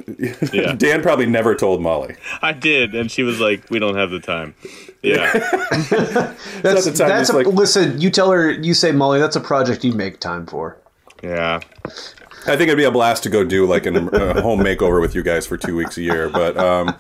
Yeah. 0.53 0.75
Dan 0.77 1.01
probably 1.03 1.25
never 1.25 1.55
told 1.55 1.81
Molly. 1.81 2.17
I 2.43 2.53
did, 2.53 2.95
and 2.95 3.11
she 3.11 3.23
was 3.23 3.41
like, 3.41 3.69
"We 3.71 3.79
don't 3.79 3.97
have 3.97 4.11
the 4.11 4.21
time." 4.21 4.55
Yeah, 5.03 5.33
That's, 5.33 6.85
the 6.85 6.93
time 6.95 7.09
that's 7.09 7.31
a, 7.31 7.37
like- 7.37 7.47
listen. 7.47 8.01
You 8.01 8.11
tell 8.11 8.31
her. 8.31 8.51
You 8.51 8.75
say, 8.75 8.93
Molly, 8.93 9.19
that's 9.21 9.37
a 9.37 9.41
project 9.41 9.85
you 9.85 9.93
make 9.93 10.21
time 10.21 10.45
for. 10.47 10.77
yeah. 11.23 11.61
I 12.47 12.57
think 12.57 12.63
it'd 12.63 12.77
be 12.79 12.85
a 12.85 12.91
blast 12.91 13.23
to 13.25 13.31
go 13.31 13.45
do 13.45 13.67
like 13.67 13.87
an, 13.87 14.09
a 14.15 14.41
home 14.41 14.61
makeover 14.61 15.01
with 15.01 15.15
you 15.15 15.23
guys 15.23 15.47
for 15.47 15.57
two 15.57 15.77
weeks 15.77 15.99
a 15.99 16.03
year. 16.03 16.29
But, 16.31 16.57
um, 16.57 16.97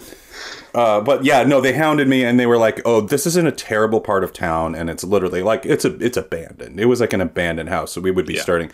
uh, 0.74 1.00
but 1.00 1.24
yeah, 1.24 1.42
no, 1.44 1.60
they 1.60 1.72
hounded 1.72 2.08
me 2.08 2.24
and 2.24 2.38
they 2.38 2.46
were 2.46 2.58
like, 2.58 2.80
"Oh, 2.84 3.00
this 3.00 3.26
is 3.26 3.36
in 3.36 3.46
a 3.46 3.52
terrible 3.52 4.00
part 4.00 4.22
of 4.24 4.32
town, 4.32 4.74
and 4.74 4.90
it's 4.90 5.02
literally 5.04 5.42
like 5.42 5.64
it's 5.64 5.84
a 5.84 5.94
it's 6.04 6.16
abandoned. 6.16 6.78
It 6.78 6.84
was 6.86 7.00
like 7.00 7.12
an 7.12 7.20
abandoned 7.20 7.68
house, 7.70 7.92
so 7.92 8.00
we 8.00 8.10
would 8.10 8.26
be 8.26 8.34
Yeah. 8.34 8.42
starting." 8.42 8.70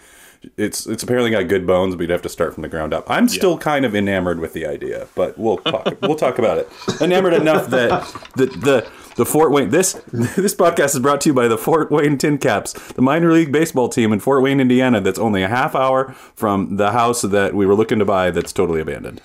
It's 0.57 0.87
it's 0.87 1.03
apparently 1.03 1.31
got 1.31 1.49
good 1.49 1.67
bones, 1.67 1.95
but 1.95 2.03
you'd 2.03 2.11
have 2.11 2.23
to 2.23 2.29
start 2.29 2.55
from 2.55 2.63
the 2.63 2.69
ground 2.69 2.93
up. 2.95 3.11
I'm 3.11 3.29
still 3.29 3.59
kind 3.59 3.85
of 3.85 3.95
enamored 3.95 4.41
with 4.41 4.53
the 4.53 4.67
idea, 4.67 5.09
but 5.15 5.39
we'll 5.39 5.59
talk 5.59 5.97
we'll 6.03 6.17
talk 6.17 6.39
about 6.39 6.59
it. 6.59 6.69
Enamored 7.01 7.35
enough 7.35 7.69
that 7.71 8.05
the 8.37 8.47
the 8.47 8.91
the 9.17 9.25
Fort 9.27 9.53
Wayne 9.53 9.71
this 9.71 9.95
this 10.13 10.55
podcast 10.55 10.95
is 10.95 11.01
brought 11.01 11.21
to 11.23 11.31
you 11.31 11.35
by 11.35 11.49
the 11.49 11.59
Fort 11.59 11.91
Wayne 11.91 12.19
TinCaps, 12.19 12.95
the 12.95 13.03
minor 13.03 13.33
league 13.33 13.53
baseball 13.53 13.89
team 13.89 14.13
in 14.13 14.21
Fort 14.21 14.43
Wayne, 14.43 14.61
Indiana. 14.61 15.01
That's 15.01 15.19
only 15.19 15.43
a 15.43 15.49
half 15.49 15.75
hour 15.75 16.13
from 16.35 16.77
the 16.77 16.93
house 16.93 17.23
that 17.23 17.55
we 17.55 17.67
were 17.67 17.75
looking 17.75 17.99
to 17.99 18.05
buy. 18.05 18.31
That's 18.31 18.53
totally 18.53 18.81
abandoned. 18.81 19.21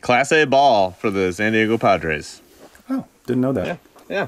Class 0.00 0.30
A 0.32 0.44
ball 0.44 0.92
for 0.92 1.10
the 1.10 1.32
San 1.32 1.52
Diego 1.52 1.78
Padres. 1.78 2.40
Oh, 2.88 3.06
didn't 3.26 3.40
know 3.40 3.52
that. 3.52 3.66
Yeah, 3.66 3.76
Yeah, 4.08 4.26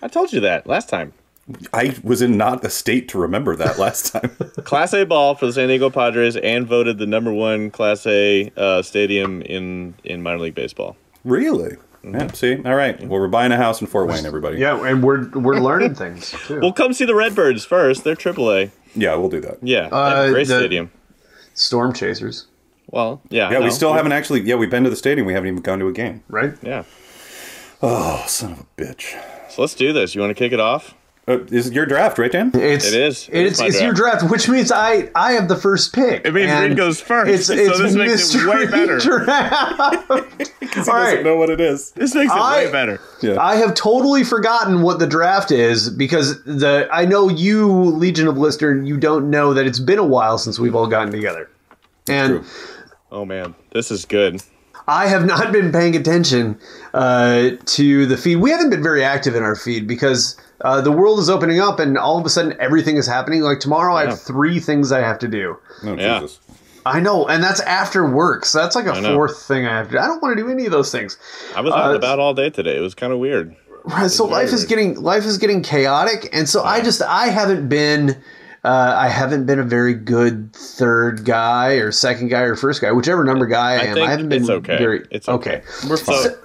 I 0.00 0.08
told 0.08 0.32
you 0.32 0.40
that 0.40 0.66
last 0.66 0.88
time. 0.88 1.12
I 1.72 1.96
was 2.02 2.20
in 2.22 2.36
not 2.36 2.64
a 2.64 2.70
state 2.70 3.08
to 3.08 3.18
remember 3.18 3.56
that 3.56 3.78
last 3.78 4.12
time. 4.12 4.30
Class 4.64 4.92
A 4.92 5.04
ball 5.04 5.34
for 5.34 5.46
the 5.46 5.52
San 5.52 5.68
Diego 5.68 5.88
Padres, 5.90 6.36
and 6.36 6.66
voted 6.66 6.98
the 6.98 7.06
number 7.06 7.32
one 7.32 7.70
Class 7.70 8.06
A 8.06 8.52
uh, 8.56 8.82
stadium 8.82 9.40
in 9.42 9.94
in 10.04 10.22
minor 10.22 10.38
league 10.40 10.54
baseball. 10.54 10.96
really? 11.24 11.76
Yeah. 12.04 12.30
See, 12.32 12.54
all 12.64 12.76
right. 12.76 12.98
Well, 13.00 13.18
we're 13.20 13.26
buying 13.28 13.50
a 13.50 13.56
house 13.56 13.80
in 13.80 13.86
Fort 13.88 14.08
Wayne, 14.08 14.24
everybody. 14.24 14.58
Yeah, 14.58 14.82
and 14.86 15.02
we're 15.02 15.28
we're 15.30 15.58
learning 15.58 15.94
things 15.96 16.30
too. 16.46 16.60
Well, 16.60 16.72
come 16.72 16.92
see 16.92 17.04
the 17.04 17.14
Redbirds 17.14 17.64
first. 17.64 18.04
They're 18.04 18.14
AAA. 18.14 18.70
Yeah, 18.94 19.16
we'll 19.16 19.28
do 19.28 19.40
that. 19.40 19.58
Yeah, 19.62 19.88
they 19.88 19.96
have 19.96 20.18
Uh, 20.18 20.28
a 20.28 20.30
great 20.30 20.46
stadium. 20.46 20.90
Storm 21.54 21.92
chasers, 21.92 22.46
Well, 22.86 23.20
yeah. 23.30 23.50
Yeah, 23.50 23.58
we 23.64 23.70
still 23.70 23.92
haven't 23.94 24.12
actually. 24.12 24.42
Yeah, 24.42 24.54
we've 24.54 24.70
been 24.70 24.84
to 24.84 24.90
the 24.90 24.96
stadium. 24.96 25.26
We 25.26 25.32
haven't 25.32 25.48
even 25.48 25.60
gone 25.62 25.80
to 25.80 25.88
a 25.88 25.92
game. 25.92 26.22
right? 26.28 26.54
Yeah. 26.62 26.84
Oh, 27.82 28.24
son 28.28 28.52
of 28.52 28.60
a 28.60 28.66
bitch. 28.80 29.20
So 29.50 29.62
let's 29.62 29.74
do 29.74 29.92
this. 29.92 30.14
You 30.14 30.20
want 30.20 30.30
to 30.30 30.34
kick 30.34 30.52
it 30.52 30.60
off? 30.60 30.94
Uh, 31.28 31.44
is 31.50 31.66
it 31.66 31.74
your 31.74 31.84
draft, 31.84 32.18
right, 32.18 32.32
Dan? 32.32 32.50
It's 32.54 32.86
It 32.86 32.94
is. 32.94 33.28
It 33.30 33.40
It's 33.46 33.52
is 33.56 33.60
my 33.60 33.66
it's 33.66 33.80
your 33.82 33.92
draft, 33.92 34.30
which 34.30 34.48
means 34.48 34.72
I 34.72 35.10
I 35.14 35.32
have 35.32 35.48
the 35.48 35.56
first 35.56 35.92
pick. 35.94 36.24
It 36.24 36.32
means 36.32 36.50
And 36.50 36.68
Reed 36.70 36.76
goes 36.78 37.00
first, 37.00 37.30
It's 37.30 37.46
so 37.48 37.52
it's 37.54 37.78
this 37.78 37.94
makes 37.94 38.34
it 38.34 38.46
way 38.46 38.66
better. 38.70 38.98
draft. 38.98 40.10
All 40.10 40.20
He 40.60 40.76
right. 40.78 40.84
doesn't 40.86 41.24
know 41.24 41.36
what 41.36 41.50
it 41.50 41.60
is. 41.60 41.90
This 41.92 42.14
makes 42.14 42.32
it 42.32 42.36
I- 42.38 42.64
way 42.64 42.72
better. 42.72 43.00
Yeah. 43.20 43.36
I 43.40 43.56
have 43.56 43.74
totally 43.74 44.24
forgotten 44.24 44.80
what 44.82 44.98
the 45.00 45.06
draft 45.06 45.50
is 45.50 45.90
because 45.90 46.42
the 46.44 46.88
I 46.90 47.04
know 47.04 47.28
you 47.28 47.66
Legion 47.70 48.26
of 48.26 48.38
Lister 48.38 48.82
you 48.82 48.96
don't 48.96 49.28
know 49.28 49.52
that 49.54 49.66
it's 49.66 49.80
been 49.80 49.98
a 49.98 50.06
while 50.06 50.38
since 50.38 50.58
we've 50.58 50.74
all 50.74 50.86
gotten 50.86 51.12
together. 51.12 51.50
And 52.08 52.40
True. 52.40 52.44
Oh 53.12 53.24
man, 53.26 53.54
this 53.72 53.90
is 53.90 54.04
good. 54.06 54.42
I 54.86 55.06
have 55.08 55.26
not 55.26 55.52
been 55.52 55.70
paying 55.72 55.94
attention 55.94 56.58
uh, 56.94 57.50
to 57.66 58.06
the 58.06 58.16
feed. 58.16 58.36
We 58.36 58.50
haven't 58.50 58.70
been 58.70 58.82
very 58.82 59.04
active 59.04 59.34
in 59.36 59.42
our 59.42 59.54
feed 59.54 59.86
because 59.86 60.34
uh, 60.60 60.80
the 60.80 60.92
world 60.92 61.18
is 61.18 61.28
opening 61.30 61.60
up 61.60 61.78
and 61.78 61.96
all 61.96 62.18
of 62.18 62.26
a 62.26 62.30
sudden 62.30 62.56
everything 62.60 62.96
is 62.96 63.06
happening. 63.06 63.42
Like 63.42 63.60
tomorrow, 63.60 63.94
I 63.94 64.06
have 64.06 64.20
three 64.20 64.60
things 64.60 64.92
I 64.92 65.00
have 65.00 65.18
to 65.20 65.28
do. 65.28 65.56
Oh, 65.84 65.94
Yeah. 65.96 66.20
Jesus. 66.20 66.40
I 66.86 67.00
know, 67.00 67.26
and 67.26 67.42
that's 67.42 67.60
after 67.60 68.08
work, 68.08 68.46
so 68.46 68.58
that's 68.58 68.74
like 68.74 68.86
a 68.86 69.02
fourth 69.02 69.42
thing 69.42 69.66
I 69.66 69.76
have 69.76 69.88
to. 69.88 69.92
do. 69.92 69.98
I 69.98 70.06
don't 70.06 70.22
want 70.22 70.38
to 70.38 70.42
do 70.42 70.48
any 70.50 70.64
of 70.64 70.72
those 70.72 70.90
things. 70.90 71.18
I 71.54 71.60
was 71.60 71.72
out 71.72 71.88
and 71.88 71.96
about 71.96 72.18
all 72.18 72.32
day 72.32 72.48
today. 72.48 72.78
It 72.78 72.80
was 72.80 72.94
kind 72.94 73.12
of 73.12 73.18
weird. 73.18 73.54
Right, 73.84 74.10
so 74.10 74.26
very 74.26 74.44
life 74.44 74.54
is 74.54 74.64
getting 74.64 74.94
life 75.00 75.24
is 75.24 75.36
getting 75.36 75.62
chaotic, 75.62 76.30
and 76.32 76.48
so 76.48 76.62
I 76.62 76.80
just 76.80 77.02
I 77.02 77.26
haven't 77.26 77.68
been. 77.68 78.16
Uh, 78.64 78.94
I 78.96 79.08
haven't 79.08 79.46
been 79.46 79.58
a 79.58 79.64
very 79.64 79.94
good 79.94 80.52
third 80.54 81.24
guy 81.24 81.74
or 81.74 81.92
second 81.92 82.28
guy 82.28 82.40
or 82.42 82.56
first 82.56 82.80
guy, 82.80 82.90
whichever 82.92 83.22
number 83.22 83.46
guy 83.46 83.74
I, 83.74 83.78
I 83.78 83.84
am. 83.84 83.98
I 83.98 84.10
haven't 84.10 84.28
been 84.30 84.42
it's 84.42 84.50
okay. 84.50 84.78
very. 84.78 85.06
It's 85.10 85.28
okay. 85.28 85.62
We're 85.88 85.96
fine. 85.96 86.16
So 86.22 86.38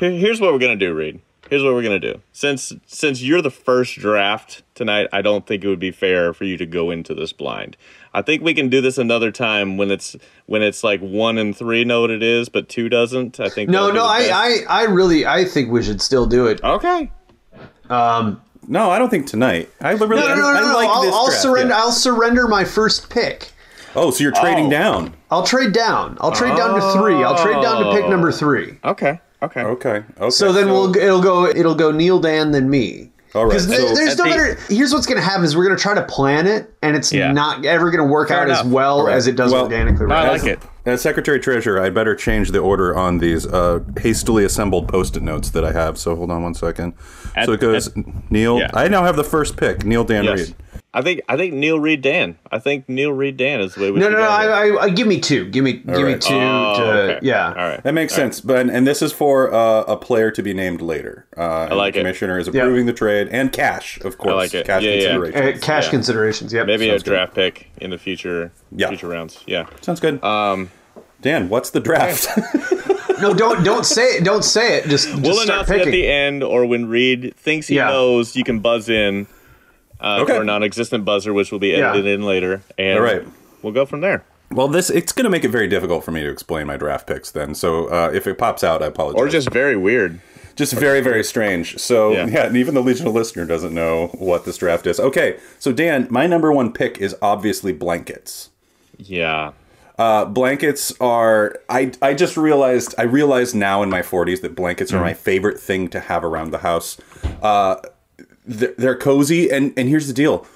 here's 0.00 0.40
what 0.40 0.52
we're 0.52 0.58
gonna 0.58 0.76
do, 0.76 0.92
Reed. 0.92 1.20
Here's 1.50 1.62
what 1.62 1.72
we're 1.74 1.82
gonna 1.82 1.98
do. 1.98 2.20
Since 2.32 2.72
since 2.86 3.22
you're 3.22 3.42
the 3.42 3.50
first 3.50 3.98
draft 3.98 4.62
tonight, 4.74 5.08
I 5.12 5.22
don't 5.22 5.46
think 5.46 5.64
it 5.64 5.68
would 5.68 5.78
be 5.78 5.90
fair 5.90 6.32
for 6.34 6.44
you 6.44 6.56
to 6.58 6.66
go 6.66 6.90
into 6.90 7.14
this 7.14 7.32
blind. 7.32 7.76
I 8.14 8.22
think 8.22 8.42
we 8.42 8.54
can 8.54 8.68
do 8.68 8.80
this 8.80 8.98
another 8.98 9.30
time 9.30 9.76
when 9.76 9.90
it's 9.90 10.16
when 10.46 10.62
it's 10.62 10.82
like 10.84 11.00
one 11.00 11.38
and 11.38 11.56
three 11.56 11.84
know 11.84 12.02
what 12.02 12.10
it 12.10 12.22
is, 12.22 12.48
but 12.48 12.68
two 12.68 12.88
doesn't. 12.88 13.38
I 13.40 13.48
think 13.48 13.70
No, 13.70 13.86
that'd 13.92 13.94
be 13.94 13.98
no, 13.98 14.04
the 14.06 14.10
I, 14.10 14.18
best. 14.56 14.66
I, 14.70 14.80
I 14.80 14.82
really, 14.84 15.26
I 15.26 15.44
think 15.44 15.70
we 15.70 15.82
should 15.82 16.00
still 16.02 16.26
do 16.26 16.46
it. 16.46 16.62
okay. 16.64 17.10
Um, 17.90 18.40
No, 18.66 18.90
I 18.90 18.98
don't 18.98 19.08
think 19.10 19.26
tonight. 19.26 19.70
I 19.80 19.92
really, 19.92 20.08
no, 20.16 20.28
no, 20.28 20.34
no, 20.34 20.48
I, 20.48 20.60
no, 20.60 20.66
I 20.68 20.74
like 20.74 20.88
I'll, 20.88 21.02
this 21.02 21.14
I'll 21.14 21.26
draft, 21.26 21.42
surrender. 21.42 21.74
yeah. 21.74 21.80
I'll 21.80 21.92
surrender 21.92 22.46
my 22.48 22.64
first 22.64 23.08
pick. 23.10 23.52
Oh, 23.94 24.10
so 24.10 24.22
you're 24.22 24.32
trading 24.32 24.66
Oh. 24.66 24.70
down? 24.70 25.14
I'll 25.30 25.42
trade 25.44 25.72
down. 25.72 26.16
I'll 26.20 26.32
trade 26.32 26.56
down 26.56 26.74
to 26.78 26.92
three. 26.98 27.14
I'll 27.24 27.36
trade 27.42 27.60
down 27.62 27.84
to 27.84 27.92
pick 27.92 28.08
number 28.08 28.30
three. 28.32 28.78
Okay. 28.84 29.20
Okay. 29.42 29.60
Okay. 29.62 30.02
Okay. 30.18 30.30
So 30.30 30.52
then 30.52 30.66
we'll 30.68 30.94
it'll 30.96 31.22
go 31.22 31.46
it'll 31.46 31.74
go 31.74 31.90
Neil 31.92 32.18
Dan 32.18 32.50
then 32.50 32.68
me. 32.68 33.10
All 33.34 33.44
right. 33.44 33.50
Because 33.50 33.64
So 33.64 33.94
there's 33.94 34.16
no 34.16 34.24
the- 34.24 34.30
better. 34.30 34.58
Here's 34.68 34.92
what's 34.92 35.06
going 35.06 35.18
to 35.20 35.24
happen: 35.24 35.44
is 35.44 35.56
we're 35.56 35.64
going 35.66 35.76
to 35.76 35.82
try 35.82 35.94
to 35.94 36.02
plan 36.02 36.46
it, 36.46 36.72
and 36.82 36.96
it's 36.96 37.12
Yeah. 37.12 37.30
not 37.30 37.64
ever 37.64 37.90
going 37.90 38.04
to 38.06 38.10
work 38.10 38.28
Fair 38.28 38.40
out 38.40 38.50
as 38.50 38.64
well 38.64 39.04
right. 39.06 39.14
as 39.14 39.26
it 39.26 39.36
does 39.36 39.52
Well, 39.52 39.64
organically. 39.64 40.06
I 40.06 40.08
Right? 40.08 40.32
like 40.32 40.44
it. 40.44 40.58
As 40.86 41.02
Secretary 41.02 41.38
Treasurer, 41.38 41.82
I'd 41.82 41.92
better 41.92 42.14
change 42.16 42.50
the 42.52 42.60
order 42.60 42.96
on 42.96 43.18
these 43.18 43.46
uh, 43.46 43.80
hastily 44.00 44.44
assembled 44.44 44.88
post-it 44.88 45.22
notes 45.22 45.50
that 45.50 45.62
I 45.62 45.72
have. 45.72 45.98
So 45.98 46.16
hold 46.16 46.30
on 46.30 46.42
one 46.42 46.54
second. 46.54 46.94
At- 47.36 47.44
so 47.44 47.52
it 47.52 47.60
goes 47.60 47.88
at- 47.88 48.30
Neil. 48.30 48.58
yeah. 48.58 48.70
I 48.72 48.88
now 48.88 49.04
have 49.04 49.16
the 49.16 49.24
first 49.24 49.58
pick. 49.58 49.84
Neil 49.84 50.04
Dan 50.04 50.24
Yes. 50.24 50.38
Reed. 50.38 50.54
I 50.98 51.02
think 51.02 51.20
I 51.28 51.36
think 51.36 51.54
Neil 51.54 51.78
Reed 51.78 52.02
Dan. 52.02 52.36
I 52.50 52.58
think 52.58 52.88
Neil 52.88 53.12
Reed 53.12 53.36
Dan 53.36 53.60
is 53.60 53.76
the 53.76 53.82
way 53.82 53.90
we. 53.92 54.00
No, 54.00 54.06
should 54.06 54.14
no, 54.14 54.18
no. 54.18 54.26
go 54.26 54.40
here. 54.40 54.52
I, 54.52 54.68
I, 54.80 54.82
I 54.86 54.90
give 54.90 55.06
me 55.06 55.20
two. 55.20 55.48
Give 55.48 55.62
me, 55.62 55.74
give 55.74 56.04
me 56.04 56.18
two. 56.18 56.34
Oh, 56.34 56.74
to, 56.76 56.82
okay. 56.82 57.18
Yeah. 57.22 57.46
All 57.50 57.54
right. 57.54 57.80
That 57.84 57.94
makes 57.94 58.12
sense. 58.12 58.40
But 58.40 58.68
and 58.68 58.84
this 58.84 59.00
is 59.00 59.12
for 59.12 59.54
uh, 59.54 59.82
a 59.82 59.96
player 59.96 60.32
to 60.32 60.42
be 60.42 60.52
named 60.52 60.82
later. 60.82 61.28
Uh, 61.36 61.68
I 61.70 61.74
like 61.74 61.90
it. 61.90 61.98
the 61.98 62.00
commissioner 62.00 62.40
is 62.40 62.48
approving 62.48 62.86
the 62.86 62.92
trade 62.92 63.28
and 63.30 63.52
cash, 63.52 64.00
of 64.00 64.18
course. 64.18 64.32
I 64.32 64.34
like 64.34 64.54
it. 64.54 64.66
Cash 64.66 64.82
Yeah, 64.82 65.18
yeah. 65.18 65.18
Uh, 65.18 65.58
cash 65.58 65.84
Yeah. 65.84 65.90
considerations. 65.90 66.52
Yep. 66.52 66.66
Maybe 66.66 66.88
Sounds 66.88 67.02
a 67.02 67.04
good. 67.04 67.10
draft 67.12 67.34
pick 67.36 67.70
in 67.80 67.90
the 67.90 67.98
future. 67.98 68.50
Yeah. 68.72 68.88
Future 68.88 69.06
rounds. 69.06 69.44
Yeah. 69.46 69.66
Sounds 69.80 70.00
good. 70.00 70.22
Um. 70.24 70.70
Dan, 71.20 71.48
what's 71.48 71.70
the 71.70 71.80
draft? 71.80 72.26
No, 73.20 73.34
don't 73.34 73.64
don't 73.64 73.84
say 73.84 74.04
it. 74.16 74.24
Don't 74.24 74.44
say 74.44 74.78
it. 74.78 74.84
Just, 74.88 75.08
just 75.08 75.20
We'll 75.22 75.34
start 75.34 75.48
announce 75.48 75.70
it 75.70 75.88
at 75.88 75.90
the 75.90 76.06
end, 76.08 76.44
or 76.44 76.64
when 76.66 76.86
Reed 76.86 77.34
thinks 77.36 77.66
he 77.66 77.74
Yeah. 77.74 77.88
knows, 77.88 78.36
you 78.36 78.44
can 78.44 78.60
buzz 78.60 78.88
in 78.88 79.26
uh, 80.00 80.18
Okay. 80.22 80.34
for 80.36 80.42
a 80.42 80.44
non-existent 80.44 81.04
buzzer, 81.04 81.32
which 81.32 81.50
will 81.52 81.58
be 81.58 81.68
Yeah. 81.68 81.90
edited 81.90 82.06
in 82.06 82.22
later, 82.24 82.62
and 82.78 82.98
All 82.98 83.04
right. 83.04 83.26
we'll 83.62 83.72
go 83.72 83.84
from 83.86 84.00
there. 84.00 84.22
well, 84.50 84.68
this 84.68 84.88
it's 84.90 85.12
going 85.12 85.24
to 85.24 85.30
make 85.30 85.44
it 85.44 85.50
very 85.50 85.68
difficult 85.68 86.04
for 86.04 86.10
me 86.12 86.22
to 86.22 86.30
explain 86.30 86.66
my 86.66 86.76
draft 86.76 87.06
picks. 87.06 87.30
Then, 87.30 87.54
so 87.54 87.86
uh, 87.86 88.10
if 88.14 88.26
it 88.26 88.38
pops 88.38 88.64
out, 88.64 88.82
I 88.82 88.86
apologize. 88.86 89.20
Or 89.20 89.28
just 89.28 89.50
very 89.50 89.76
weird. 89.76 90.20
just 90.56 90.72
very 90.72 91.00
very 91.00 91.22
strange 91.22 91.78
so 91.78 92.10
Yeah. 92.12 92.26
yeah. 92.34 92.46
and 92.46 92.56
even 92.56 92.74
the 92.74 92.82
legional 92.82 93.12
listener 93.12 93.44
doesn't 93.44 93.72
know 93.72 94.08
what 94.18 94.44
this 94.44 94.56
draft 94.58 94.88
is 94.88 94.98
okay 94.98 95.36
so 95.60 95.70
dan 95.72 96.08
my 96.10 96.26
number 96.26 96.52
one 96.52 96.72
pick 96.72 96.98
is 96.98 97.14
obviously 97.22 97.72
blankets 97.72 98.50
Yeah. 98.96 99.52
uh, 100.00 100.24
blankets 100.24 100.92
are 101.00 101.54
I, 101.68 101.92
I 102.02 102.12
just 102.14 102.36
realized 102.36 102.92
i 102.98 103.02
realized 103.04 103.54
now 103.54 103.84
in 103.84 103.88
my 103.90 104.02
40s 104.02 104.40
that 104.40 104.56
blankets 104.56 104.92
are 104.92 105.00
my 105.00 105.14
favorite 105.14 105.60
thing 105.60 105.86
to 105.90 106.00
have 106.00 106.24
around 106.24 106.50
the 106.50 106.58
house 106.58 106.98
uh, 107.40 107.76
they're, 108.48 108.96
cozy 108.96 109.50
and 109.50 109.72
and 109.76 109.88
here's 109.88 110.06
the 110.06 110.12
deal 110.12 110.46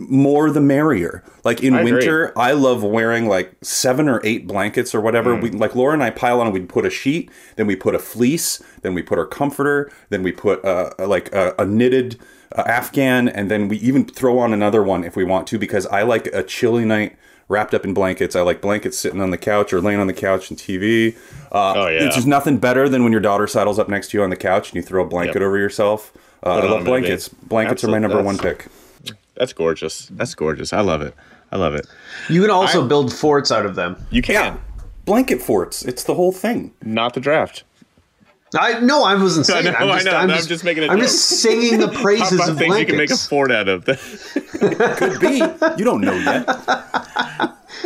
more 0.00 0.50
the 0.50 0.60
merrier. 0.60 1.22
Like 1.44 1.62
in 1.62 1.74
I 1.74 1.80
agree. 1.80 1.92
winter 1.92 2.32
i 2.38 2.52
love 2.52 2.82
wearing 2.82 3.28
like 3.28 3.52
seven 3.62 4.08
or 4.08 4.20
eight 4.24 4.46
blankets 4.46 4.94
or 4.94 5.00
whatever. 5.00 5.34
We 5.36 5.50
like 5.50 5.74
laura 5.74 5.92
and 5.94 6.02
i 6.02 6.10
pile 6.10 6.40
on 6.40 6.52
we'd 6.52 6.68
put 6.68 6.84
a 6.86 6.90
sheet 6.90 7.30
then 7.56 7.66
we 7.66 7.76
put 7.76 7.94
a 7.94 7.98
fleece 7.98 8.62
then 8.82 8.94
we 8.94 9.02
put 9.02 9.18
our 9.18 9.26
comforter 9.26 9.90
then 10.08 10.22
we 10.22 10.32
put 10.32 10.64
uh, 10.64 10.90
like 10.98 11.32
a, 11.34 11.54
a 11.58 11.64
knitted 11.66 12.18
uh, 12.56 12.62
afghan 12.66 13.28
and 13.28 13.50
then 13.50 13.68
we 13.68 13.76
even 13.78 14.04
throw 14.04 14.38
on 14.38 14.52
another 14.52 14.82
one 14.82 15.04
if 15.04 15.16
we 15.16 15.24
want 15.24 15.46
to 15.48 15.58
because 15.58 15.86
i 15.86 16.02
like 16.02 16.26
a 16.28 16.42
chilly 16.42 16.84
night 16.84 17.16
wrapped 17.48 17.74
up 17.74 17.84
in 17.84 17.92
blankets. 17.92 18.36
I 18.36 18.42
like 18.42 18.60
blankets 18.60 18.96
sitting 18.96 19.20
on 19.20 19.30
the 19.30 19.36
couch 19.36 19.72
or 19.72 19.80
laying 19.80 19.98
on 19.98 20.06
the 20.06 20.12
couch 20.12 20.50
and 20.50 20.58
tv 20.58 21.16
uh, 21.50 21.72
Oh, 21.76 21.86
yeah. 21.88 22.04
it's 22.04 22.14
just 22.14 22.28
nothing 22.28 22.58
better 22.58 22.88
than 22.88 23.02
when 23.02 23.10
your 23.10 23.20
daughter 23.20 23.46
saddles 23.48 23.76
up 23.78 23.88
next 23.88 24.10
to 24.12 24.18
you 24.18 24.22
on 24.22 24.30
the 24.30 24.36
couch 24.36 24.68
and 24.70 24.76
you 24.76 24.82
throw 24.82 25.02
a 25.04 25.08
blanket 25.08 25.34
Yep. 25.40 25.42
over 25.48 25.58
yourself. 25.58 26.12
Uh, 26.46 26.50
i 26.58 26.64
love 26.70 26.84
blankets. 26.84 27.28
Blankets 27.28 27.82
are 27.82 27.88
my 27.88 27.98
number 27.98 28.22
one 28.22 28.38
pick 28.38 28.66
That's 29.40 29.54
gorgeous. 29.54 30.06
That's 30.12 30.34
gorgeous. 30.34 30.74
I 30.74 30.82
love 30.82 31.00
it. 31.00 31.14
I 31.50 31.56
love 31.56 31.74
it. 31.74 31.86
You 32.28 32.42
can 32.42 32.50
also 32.50 32.86
build 32.86 33.10
forts 33.10 33.50
out 33.50 33.64
of 33.64 33.74
them. 33.74 33.96
You 34.10 34.20
can. 34.20 34.34
Yeah. 34.34 34.56
Blanket 35.06 35.40
forts. 35.40 35.82
It's 35.82 36.04
the 36.04 36.12
whole 36.14 36.30
thing. 36.30 36.74
Not 36.84 37.14
the 37.14 37.20
draft. 37.20 37.64
I 38.54 38.80
no, 38.80 39.02
I 39.02 39.14
wasn't 39.14 39.46
saying. 39.46 39.64
know, 39.64 39.72
I'm 39.72 39.88
I 39.88 39.94
just, 39.94 40.04
know, 40.04 40.12
I'm, 40.12 40.26
but 40.26 40.32
I'm 40.32 40.36
just, 40.36 40.48
just 40.50 40.64
making 40.64 40.82
a 40.84 40.88
I'm 40.88 40.98
joke. 40.98 41.06
just 41.06 41.40
singing 41.40 41.78
the 41.80 41.86
Top 41.90 42.02
praises 42.02 42.38
five 42.38 42.50
of 42.50 42.58
things 42.58 42.78
you 42.78 42.84
can 42.84 42.98
make 42.98 43.10
a 43.10 43.16
fort 43.16 43.50
out 43.50 43.66
of. 43.68 43.84
Could 43.86 45.20
be. 45.20 45.36
you 45.78 45.84
don't 45.84 46.02
know 46.02 46.12
yet. 46.12 46.46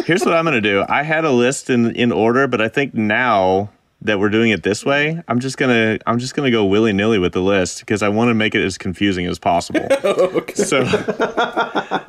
Here's 0.06 0.25
what 0.25 0.34
I'm 0.34 0.44
gonna 0.44 0.61
do. 0.61 0.84
I 0.88 1.04
had 1.04 1.25
a 1.25 1.30
list 1.30 1.70
in 1.70 1.94
in 1.94 2.11
order, 2.11 2.49
but 2.49 2.61
I 2.61 2.66
think 2.68 2.94
now 2.94 3.70
that 4.04 4.20
we're 4.20 4.28
doing 4.28 4.50
it 4.50 4.62
this 4.62 4.84
way, 4.84 5.23
I'm 5.28 5.40
just 5.40 5.56
gonna 5.56 5.99
I'm 6.06 6.18
just 6.18 6.34
gonna 6.34 6.50
go 6.50 6.64
willy 6.64 6.92
nilly 6.92 7.18
with 7.18 7.32
the 7.32 7.40
list 7.40 7.80
because 7.80 8.02
I 8.02 8.08
want 8.11 8.28
to 8.28 8.34
make 8.34 8.54
it 8.54 8.62
as 8.62 8.78
confusing 8.78 9.26
as 9.26 9.38
possible. 9.38 9.80
okay. 10.04 10.54
So, 10.54 10.84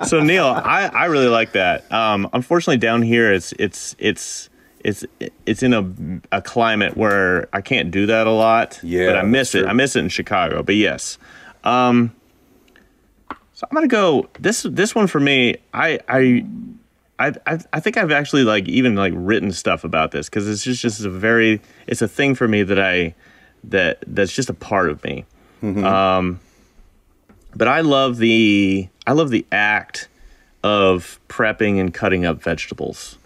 so 0.05 0.19
Neil, 0.21 0.45
I 0.45 0.91
I 0.93 1.05
really 1.05 1.27
like 1.27 1.53
that. 1.53 1.89
Um, 1.91 2.29
unfortunately, 2.33 2.77
down 2.77 3.01
here 3.01 3.33
it's 3.33 3.53
it's 3.53 3.95
it's. 3.99 4.49
It's 4.87 5.03
it's 5.47 5.63
in 5.63 5.73
a, 5.73 6.37
a 6.37 6.43
climate 6.43 6.95
where 6.95 7.49
I 7.51 7.61
can't 7.61 7.89
do 7.89 8.05
that 8.05 8.27
a 8.27 8.31
lot. 8.31 8.79
Yeah, 8.83 9.07
but 9.07 9.17
I 9.17 9.23
miss 9.23 9.55
it. 9.55 9.61
true. 9.61 9.67
I 9.67 9.73
miss 9.73 9.95
it 9.95 10.01
in 10.01 10.09
Chicago. 10.09 10.61
But 10.61 10.75
yes, 10.75 11.17
um, 11.63 12.15
so 13.53 13.65
I'm 13.67 13.73
gonna 13.73 13.87
go 13.87 14.29
this 14.39 14.61
this 14.61 14.93
one 14.93 15.07
for 15.07 15.19
me. 15.19 15.57
I 15.73 15.97
I 16.07 16.45
I, 17.17 17.33
I, 17.47 17.59
I 17.73 17.79
think 17.79 17.97
I've 17.97 18.11
actually 18.11 18.43
like 18.43 18.67
even 18.67 18.95
like 18.95 19.13
written 19.15 19.51
stuff 19.51 19.83
about 19.83 20.11
this 20.11 20.29
because 20.29 20.47
it's 20.49 20.63
just 20.63 20.81
just 20.81 21.05
a 21.05 21.09
very 21.09 21.61
it's 21.87 22.01
a 22.01 22.07
thing 22.07 22.35
for 22.35 22.47
me 22.47 22.63
that 22.63 22.79
I 22.79 23.15
that 23.65 24.03
that's 24.05 24.33
just 24.33 24.49
a 24.49 24.53
part 24.53 24.89
of 24.89 25.03
me. 25.03 25.25
Um, 25.85 26.39
but 27.55 27.67
I 27.67 27.81
love 27.81 28.17
the 28.17 28.89
I 29.07 29.13
love 29.13 29.29
the 29.29 29.45
act 29.51 30.09
of 30.63 31.19
prepping 31.29 31.79
and 31.79 31.93
cutting 31.93 32.25
up 32.25 32.41
vegetables. 32.41 33.17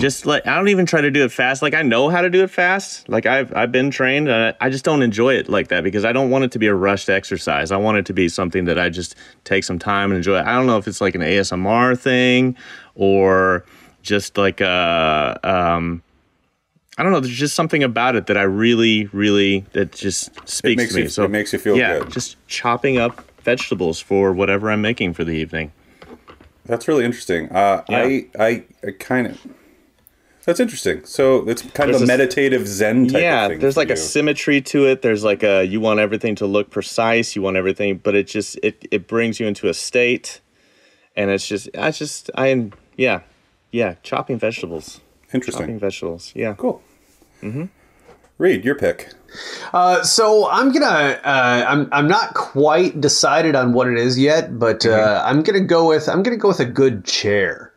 Just 0.00 0.26
like 0.26 0.46
I 0.46 0.54
don't 0.56 0.68
even 0.68 0.86
try 0.86 1.00
to 1.00 1.10
do 1.10 1.24
it 1.24 1.32
fast. 1.32 1.62
Like 1.62 1.74
I 1.74 1.82
know 1.82 2.08
how 2.08 2.20
to 2.20 2.30
do 2.30 2.42
it 2.42 2.50
fast. 2.50 3.08
Like 3.08 3.26
I've 3.26 3.54
I've 3.56 3.72
been 3.72 3.90
trained. 3.90 4.28
And 4.28 4.54
I, 4.60 4.66
I 4.66 4.70
just 4.70 4.84
don't 4.84 5.02
enjoy 5.02 5.34
it 5.34 5.48
like 5.48 5.68
that 5.68 5.82
because 5.82 6.04
I 6.04 6.12
don't 6.12 6.30
want 6.30 6.44
it 6.44 6.52
to 6.52 6.58
be 6.58 6.66
a 6.66 6.74
rushed 6.74 7.08
exercise. 7.10 7.72
I 7.72 7.76
want 7.76 7.98
it 7.98 8.06
to 8.06 8.12
be 8.12 8.28
something 8.28 8.64
that 8.66 8.78
I 8.78 8.88
just 8.90 9.14
take 9.44 9.64
some 9.64 9.78
time 9.78 10.10
and 10.10 10.16
enjoy. 10.18 10.38
I 10.38 10.52
don't 10.54 10.66
know 10.66 10.78
if 10.78 10.86
it's 10.86 11.00
like 11.00 11.14
an 11.14 11.20
ASMR 11.22 11.98
thing 11.98 12.56
or 12.94 13.64
just 14.02 14.36
like 14.38 14.60
a 14.60 15.38
um, 15.42 16.02
I 16.98 17.02
don't 17.02 17.12
know. 17.12 17.20
There's 17.20 17.34
just 17.36 17.54
something 17.56 17.82
about 17.82 18.14
it 18.16 18.26
that 18.26 18.36
I 18.36 18.42
really, 18.42 19.06
really 19.06 19.64
that 19.72 19.92
just 19.92 20.30
speaks 20.48 20.76
makes 20.82 20.92
to 20.92 20.96
me. 20.98 21.02
you- 21.04 21.08
so 21.08 21.24
it 21.24 21.30
makes 21.30 21.52
you 21.52 21.58
feel 21.58 21.76
yeah, 21.76 22.00
good. 22.00 22.10
just 22.12 22.36
chopping 22.46 22.98
up 22.98 23.24
vegetables 23.42 23.98
for 24.00 24.32
whatever 24.32 24.70
I'm 24.70 24.82
making 24.82 25.14
for 25.14 25.24
the 25.24 25.32
evening. 25.32 25.72
That's 26.66 26.86
really 26.86 27.04
interesting. 27.04 27.48
Uh, 27.50 27.82
Yeah. 27.88 27.98
I, 27.98 28.26
I, 28.38 28.64
I 28.86 28.90
kind 29.00 29.26
of. 29.26 29.40
That's 30.44 30.58
interesting. 30.60 31.04
So 31.04 31.48
it's 31.48 31.62
kind 31.62 31.90
of 31.90 31.98
There's 31.98 32.00
a 32.00 32.04
a- 32.04 32.18
meditative 32.18 32.66
Zen 32.66 33.06
type 33.08 33.22
yeah 33.22 33.44
of 33.44 33.50
thing. 33.52 33.60
there's 33.60 33.74
for 33.74 33.80
like 33.80 33.90
a 33.90 33.96
symmetry 33.96 34.60
to 34.62 34.86
it 34.86 35.02
there's 35.02 35.22
like 35.24 35.42
a 35.44 35.64
you 35.64 35.80
want 35.80 36.00
everything 36.00 36.34
to 36.36 36.46
look 36.46 36.70
precise 36.70 37.36
you 37.36 37.42
want 37.42 37.56
everything 37.56 37.98
but 37.98 38.14
it 38.16 38.26
just 38.26 38.58
it 38.62 38.86
it 38.90 39.06
brings 39.06 39.38
you 39.38 39.46
into 39.46 39.68
a 39.68 39.74
state 39.74 40.40
and 41.14 41.30
it's 41.30 41.46
just 41.46 41.68
i 41.78 41.90
just 41.92 42.28
i 42.34 42.48
am 42.48 42.72
yeah 42.96 43.20
yeah 43.70 43.94
chopping 44.02 44.36
vegetables 44.38 45.00
Interesting. 45.32 45.62
chopping 45.66 45.78
vegetables 45.78 46.32
yeah 46.34 46.54
Cool. 46.54 46.82
Mhm. 47.42 47.68
Reed 48.38 48.64
your 48.64 48.74
pick. 48.74 49.10
Uh, 49.72 50.02
so 50.02 50.48
I'm 50.50 50.72
gonna. 50.72 51.20
Uh, 51.24 51.64
I'm. 51.68 51.88
I'm 51.92 52.08
not 52.08 52.34
quite 52.34 53.00
decided 53.00 53.54
on 53.54 53.72
what 53.72 53.86
it 53.86 53.96
is 53.98 54.18
yet, 54.18 54.58
but 54.58 54.80
Mm-hmm. 54.80 54.98
uh, 54.98 55.22
I'm 55.24 55.42
gonna 55.42 55.60
go 55.60 55.86
with. 55.88 56.08
I'm 56.08 56.22
gonna 56.24 56.36
go 56.38 56.48
with 56.48 56.58
a 56.58 56.64
good 56.64 57.04
chair. 57.04 57.72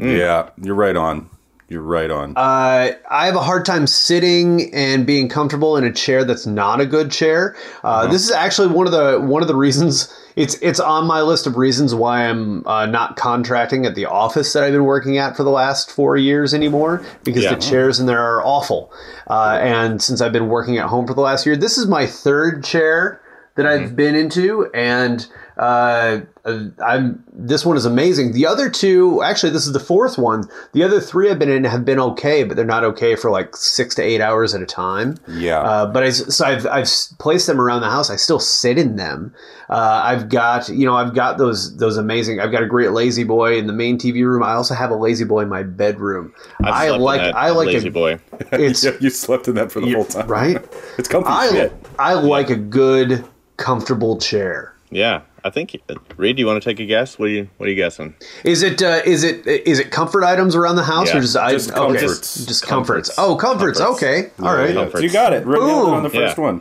Yeah, 0.00 0.50
you're 0.60 0.74
right 0.74 0.96
on. 0.96 1.30
You're 1.70 1.82
right 1.82 2.10
on. 2.10 2.32
Uh, 2.36 2.90
I 3.08 3.26
have 3.26 3.36
a 3.36 3.42
hard 3.42 3.64
time 3.64 3.86
sitting 3.86 4.74
and 4.74 5.06
being 5.06 5.28
comfortable 5.28 5.76
in 5.76 5.84
a 5.84 5.92
chair 5.92 6.24
that's 6.24 6.44
not 6.44 6.80
a 6.80 6.84
good 6.86 7.12
chair. 7.12 7.54
Uh, 7.84 8.08
This 8.08 8.24
is 8.24 8.32
actually 8.32 8.68
one 8.74 8.88
of 8.88 8.92
the 8.92 9.20
one 9.20 9.40
of 9.40 9.46
the 9.46 9.54
reasons 9.54 10.12
it's 10.34 10.56
it's 10.62 10.80
on 10.80 11.06
my 11.06 11.22
list 11.22 11.46
of 11.46 11.56
reasons 11.56 11.94
why 11.94 12.24
I'm 12.28 12.66
uh, 12.66 12.86
not 12.86 13.14
contracting 13.14 13.86
at 13.86 13.94
the 13.94 14.06
office 14.06 14.52
that 14.52 14.64
I've 14.64 14.72
been 14.72 14.84
working 14.84 15.16
at 15.18 15.36
for 15.36 15.44
the 15.44 15.50
last 15.50 15.92
four 15.92 16.16
years 16.16 16.52
anymore 16.54 17.04
because 17.22 17.44
Yeah. 17.44 17.54
the 17.54 17.60
chairs 17.60 18.00
in 18.00 18.06
there 18.06 18.18
are 18.20 18.44
awful. 18.44 18.92
Uh, 19.28 19.58
and 19.62 20.02
since 20.02 20.20
I've 20.20 20.32
been 20.32 20.48
working 20.48 20.76
at 20.76 20.86
home 20.86 21.06
for 21.06 21.14
the 21.14 21.20
last 21.20 21.46
year, 21.46 21.54
this 21.54 21.78
is 21.78 21.86
my 21.86 22.04
third 22.04 22.64
chair 22.64 23.20
that 23.54 23.66
I've 23.66 23.94
been 23.94 24.14
into, 24.16 24.70
and 24.74 25.26
uh, 25.58 26.20
I'm 26.44 27.22
this 27.32 27.64
one 27.64 27.76
is 27.76 27.84
amazing. 27.84 28.32
The 28.32 28.46
other 28.46 28.70
two, 28.70 29.22
actually, 29.22 29.52
this 29.52 29.66
is 29.66 29.72
the 29.72 29.80
fourth 29.80 30.16
one. 30.16 30.44
The 30.72 30.82
other 30.82 31.00
three 31.00 31.30
I've 31.30 31.38
been 31.38 31.50
in 31.50 31.64
have 31.64 31.84
been 31.84 32.00
okay, 32.00 32.44
but 32.44 32.56
they're 32.56 32.64
not 32.64 32.84
okay 32.84 33.14
for 33.14 33.30
like 33.30 33.54
six 33.56 33.94
to 33.96 34.02
eight 34.02 34.20
hours 34.20 34.54
at 34.54 34.62
a 34.62 34.66
time. 34.66 35.16
Yeah. 35.28 35.60
Uh, 35.60 35.86
but 35.86 36.02
I, 36.02 36.10
so 36.10 36.44
I've 36.44 36.66
I've 36.66 36.88
placed 37.18 37.46
them 37.46 37.60
around 37.60 37.82
the 37.82 37.90
house. 37.90 38.10
I 38.10 38.16
still 38.16 38.40
sit 38.40 38.78
in 38.78 38.96
them. 38.96 39.34
Uh, 39.68 40.02
I've 40.04 40.28
got 40.28 40.68
you 40.68 40.86
know 40.86 40.96
I've 40.96 41.14
got 41.14 41.38
those 41.38 41.76
those 41.76 41.96
amazing. 41.96 42.40
I've 42.40 42.52
got 42.52 42.62
a 42.62 42.66
great 42.66 42.90
La-Z-Boy 42.90 43.58
in 43.58 43.66
the 43.66 43.72
main 43.72 43.98
TV 43.98 44.24
room. 44.24 44.42
I 44.42 44.52
also 44.54 44.74
have 44.74 44.90
a 44.90 44.94
La-Z-Boy 44.94 45.42
in 45.42 45.48
my 45.48 45.62
bedroom. 45.62 46.34
I've 46.64 46.74
I 46.74 46.96
like 46.96 47.20
I 47.20 47.50
like 47.50 47.66
lazy 47.66 47.88
a, 47.88 47.90
boy 47.90 48.18
It's 48.52 48.82
Yeah, 48.82 48.92
you 49.00 49.10
slept 49.10 49.46
in 49.46 49.54
that 49.56 49.70
for 49.70 49.80
the 49.80 49.92
whole 49.92 50.04
time. 50.04 50.26
right. 50.26 50.58
It's 50.98 51.08
comfy 51.08 51.28
I 51.30 51.50
shit. 51.50 51.72
I 51.98 52.14
like 52.14 52.50
a 52.50 52.56
good 52.56 53.24
comfortable 53.56 54.18
chair. 54.18 54.74
yeah 54.90 55.22
I 55.44 55.50
think 55.50 55.76
Reed, 56.16 56.36
do 56.36 56.40
you 56.40 56.46
want 56.46 56.62
to 56.62 56.68
take 56.68 56.80
a 56.80 56.86
guess? 56.86 57.18
What 57.18 57.26
are 57.26 57.32
you 57.32 57.48
What 57.56 57.66
are 57.66 57.70
you 57.70 57.76
guessing? 57.76 58.14
Is 58.44 58.62
it 58.62 58.82
uh, 58.82 59.00
is 59.04 59.24
it 59.24 59.46
is 59.46 59.78
it 59.78 59.90
comfort 59.90 60.24
items 60.24 60.54
around 60.54 60.76
the 60.76 60.84
house 60.84 61.08
Yeah, 61.08 61.18
or 61.18 61.20
just, 61.20 61.36
I, 61.36 61.52
just 61.52 61.70
okay. 61.70 61.78
comforts. 61.98 62.44
Just 62.46 62.66
Comforts. 62.66 63.08
comforts. 63.08 63.14
Oh, 63.18 63.36
comforts. 63.36 63.78
Comforts. 63.80 64.02
Okay. 64.02 64.30
All 64.42 64.54
right. 64.54 64.68
Yeah, 64.74 64.82
Comforts. 64.82 65.02
You 65.02 65.10
got 65.10 65.32
it. 65.32 65.46
Right 65.46 65.58
Boom. 65.58 65.94
on 65.94 66.02
the 66.02 66.10
first 66.10 66.36
Yeah. 66.36 66.42
one. 66.44 66.60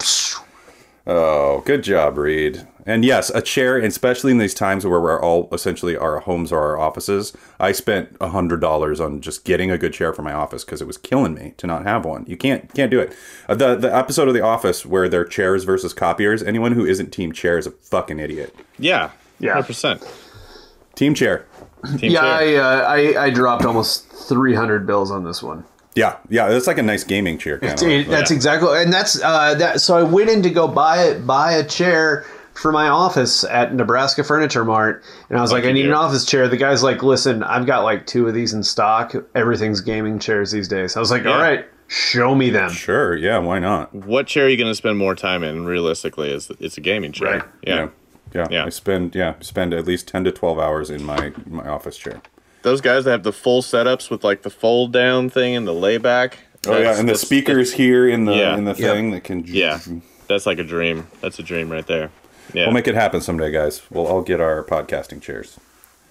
Oh, 1.07 1.61
good 1.65 1.83
job, 1.83 2.17
Reed. 2.17 2.67
And 2.89 3.05
yes, 3.05 3.29
a 3.29 3.41
chair, 3.41 3.77
especially 3.77 4.31
in 4.31 4.39
these 4.39 4.53
times 4.55 4.85
where 4.85 4.99
we're 4.99 5.21
all 5.21 5.47
essentially 5.51 5.95
our 5.95 6.19
homes 6.21 6.51
or 6.51 6.59
our 6.59 6.79
offices. 6.79 7.33
I 7.59 7.71
spent 7.71 8.17
a 8.19 8.29
hundred 8.29 8.61
dollars 8.61 8.99
on 8.99 9.21
just 9.21 9.45
getting 9.45 9.69
a 9.69 9.77
good 9.77 9.93
chair 9.93 10.11
for 10.11 10.23
my 10.23 10.33
office 10.33 10.63
because 10.65 10.81
it 10.81 10.87
was 10.87 10.97
killing 10.97 11.35
me 11.35 11.53
to 11.57 11.67
not 11.67 11.83
have 11.83 12.03
one. 12.03 12.25
You 12.27 12.35
can't 12.35 12.73
can't 12.73 12.89
do 12.89 12.99
it. 12.99 13.15
Uh, 13.47 13.53
the 13.55 13.75
the 13.75 13.95
episode 13.95 14.27
of 14.27 14.33
The 14.33 14.41
Office 14.41 14.85
where 14.85 15.07
they're 15.07 15.23
chairs 15.25 15.65
versus 15.65 15.93
copiers. 15.93 16.41
Anyone 16.41 16.71
who 16.71 16.85
isn't 16.85 17.11
team 17.11 17.31
chair 17.31 17.57
is 17.59 17.67
a 17.67 17.71
fucking 17.71 18.19
idiot. 18.19 18.55
Yeah, 18.79 19.11
Yeah. 19.39 19.53
hundred 19.53 19.67
percent. 19.67 20.03
Team 20.95 21.13
chair. 21.13 21.45
Team 21.97 22.11
Yeah, 22.11 22.21
chair. 22.21 22.33
I, 22.33 22.55
uh, 22.55 22.87
I 23.17 23.23
I 23.25 23.29
dropped 23.29 23.65
almost 23.65 24.09
three 24.11 24.55
hundred 24.55 24.87
bills 24.87 25.11
on 25.11 25.23
this 25.23 25.43
one. 25.43 25.63
Yeah, 25.95 26.17
yeah. 26.29 26.47
That's 26.49 26.67
like 26.67 26.77
a 26.77 26.83
nice 26.83 27.03
gaming 27.03 27.37
chair. 27.37 27.59
Kind 27.59 27.81
It- 27.83 28.05
of. 28.05 28.11
that's 28.11 28.31
Yeah. 28.31 28.35
exactly, 28.35 28.81
and 28.81 28.91
that's 28.91 29.21
uh, 29.23 29.53
that. 29.55 29.81
So 29.81 29.97
I 29.97 30.03
went 30.03 30.29
in 30.29 30.41
to 30.43 30.49
go 30.49 30.67
buy 30.67 31.03
it, 31.03 31.27
buy 31.27 31.53
a 31.53 31.63
chair 31.63 32.25
for 32.59 32.71
my 32.71 32.87
office 32.89 33.43
at 33.45 33.73
Nebraska 33.73 34.23
Furniture 34.23 34.65
Mart, 34.65 35.03
and 35.29 35.37
I 35.37 35.41
was 35.41 35.51
like, 35.51 35.63
I 35.65 35.71
need 35.71 35.83
do. 35.83 35.89
an 35.89 35.95
office 35.95 36.25
chair. 36.25 36.47
The 36.47 36.57
guy's 36.57 36.83
like, 36.83 37.01
listen, 37.03 37.41
I've 37.43 37.65
got 37.65 37.83
like 37.83 38.05
two 38.05 38.27
of 38.27 38.33
these 38.33 38.53
in 38.53 38.63
stock. 38.63 39.13
Everything's 39.35 39.81
gaming 39.81 40.19
chairs 40.19 40.51
these 40.51 40.67
days. 40.67 40.97
I 40.97 40.99
was 40.99 41.11
like, 41.11 41.23
Yeah. 41.23 41.31
all 41.31 41.41
right, 41.41 41.65
show 41.87 42.35
me 42.35 42.49
them. 42.49 42.69
Sure. 42.71 43.15
Yeah. 43.15 43.37
Why 43.37 43.59
not? 43.59 43.93
What 43.95 44.27
chair 44.27 44.45
are 44.45 44.49
you 44.49 44.57
going 44.57 44.69
to 44.71 44.75
spend 44.75 44.97
more 44.97 45.15
time 45.15 45.43
in? 45.43 45.65
Realistically, 45.65 46.31
is 46.31 46.51
it's 46.59 46.77
a 46.77 46.81
gaming 46.81 47.11
chair. 47.13 47.31
Right. 47.39 47.43
Yeah. 47.65 47.75
Yeah. 47.75 47.89
Yeah. 48.33 48.47
Yeah. 48.51 48.65
I 48.65 48.69
spend 48.69 49.15
yeah 49.15 49.33
spend 49.39 49.73
at 49.73 49.85
least 49.87 50.07
ten 50.07 50.23
to 50.25 50.31
twelve 50.31 50.59
hours 50.59 50.89
in 50.89 51.03
my 51.03 51.31
my 51.47 51.67
office 51.67 51.97
chair. 51.97 52.21
Those 52.61 52.81
guys 52.81 53.05
that 53.05 53.11
have 53.11 53.23
the 53.23 53.31
full 53.33 53.61
setups 53.61 54.11
with 54.11 54.23
like 54.23 54.41
the 54.43 54.49
fold 54.49 54.91
down 54.91 55.29
thing 55.29 55.55
and 55.55 55.65
the 55.65 55.73
layback. 55.73 56.39
Oh 56.67 56.77
yeah, 56.77 56.99
and 56.99 57.07
the 57.07 57.15
speakers 57.15 57.71
here 57.73 58.07
in 58.07 58.25
the 58.25 58.35
Yeah. 58.35 58.57
in 58.57 58.65
the 58.65 58.75
Yep. 58.75 58.93
thing 58.93 59.11
that 59.11 59.23
can 59.23 59.45
Yeah, 59.47 59.79
that's 60.27 60.45
like 60.45 60.59
a 60.59 60.63
dream. 60.63 61.07
That's 61.21 61.39
a 61.39 61.43
dream 61.43 61.71
right 61.71 61.87
there. 61.87 62.11
Yeah, 62.53 62.65
We'll 62.65 62.73
make 62.73 62.87
it 62.87 62.95
happen 62.95 63.21
someday, 63.21 63.51
guys. 63.51 63.81
We'll 63.89 64.07
all 64.07 64.21
get 64.21 64.41
our 64.41 64.63
podcasting 64.63 65.21
chairs. 65.21 65.59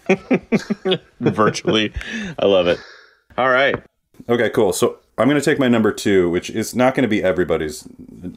virtually. 1.21 1.92
I 2.38 2.47
love 2.47 2.66
it. 2.66 2.78
All 3.37 3.50
right, 3.50 3.76
Okay, 4.28 4.50
cool. 4.50 4.73
So 4.73 4.99
I'm 5.16 5.28
going 5.28 5.40
to 5.40 5.45
take 5.45 5.59
my 5.59 5.68
number 5.68 5.92
two, 5.92 6.28
which 6.30 6.50
is 6.50 6.75
not 6.75 6.95
going 6.95 7.02
to 7.02 7.09
be 7.09 7.23
everybody's. 7.23 7.87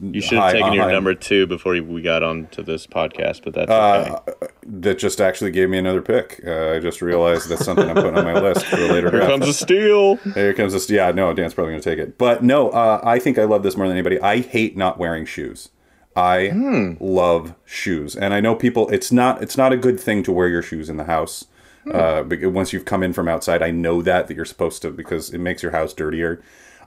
you 0.00 0.20
should 0.20 0.38
have 0.38 0.52
taken 0.52 0.72
your 0.72 0.90
number 0.90 1.14
two 1.14 1.46
before 1.46 1.72
we 1.80 2.02
got 2.02 2.22
on 2.22 2.46
to 2.48 2.62
this 2.62 2.86
podcast, 2.86 3.42
but 3.44 3.54
that's 3.54 3.70
Uh. 3.70 4.20
That 4.64 4.98
just 4.98 5.20
actually 5.20 5.50
gave 5.50 5.68
me 5.68 5.78
another 5.78 6.00
pick. 6.02 6.40
Uh, 6.46 6.70
I 6.72 6.78
just 6.80 7.02
realized 7.02 7.48
that's 7.48 7.64
something 7.64 7.88
I'm 7.88 7.96
putting 7.96 8.16
on 8.16 8.24
my 8.24 8.34
list 8.40 8.64
for 8.66 8.76
later 8.76 9.10
Here 9.10 9.20
draft. 9.20 9.30
comes 9.30 9.48
a 9.48 9.52
steal. 9.52 10.16
Here 10.16 10.54
comes 10.54 10.72
this. 10.72 10.88
Yeah, 10.88 11.10
no, 11.10 11.32
Dan's 11.34 11.52
probably 11.54 11.72
going 11.72 11.82
to 11.82 11.90
take 11.90 11.98
it. 11.98 12.16
But 12.16 12.42
no, 12.42 12.70
uh, 12.70 13.00
I 13.02 13.18
think 13.18 13.38
I 13.38 13.44
love 13.44 13.62
this 13.64 13.76
more 13.76 13.86
than 13.88 13.96
anybody. 13.96 14.20
I 14.20 14.38
hate 14.40 14.76
not 14.76 14.98
wearing 14.98 15.26
shoes. 15.26 15.68
I 16.14 16.48
Hmm. 16.48 16.92
love 17.00 17.54
shoes, 17.64 18.14
and 18.16 18.34
I 18.34 18.40
know 18.40 18.54
people. 18.54 18.88
It's 18.90 19.10
not. 19.10 19.42
It's 19.42 19.56
not 19.56 19.72
a 19.72 19.76
good 19.76 19.98
thing 19.98 20.22
to 20.24 20.32
wear 20.32 20.48
your 20.48 20.62
shoes 20.62 20.88
in 20.90 20.96
the 20.98 21.04
house. 21.04 21.46
Hmm. 21.84 21.96
Uh, 21.96 22.22
once 22.50 22.72
you've 22.72 22.84
come 22.84 23.02
in 23.02 23.12
from 23.12 23.28
outside, 23.28 23.62
I 23.62 23.70
know 23.70 24.02
that 24.02 24.28
that 24.28 24.34
you're 24.36 24.44
supposed 24.44 24.82
to 24.82 24.90
because 24.90 25.30
it 25.30 25.38
makes 25.38 25.62
your 25.62 25.72
house 25.72 25.92
dirtier. 25.94 26.40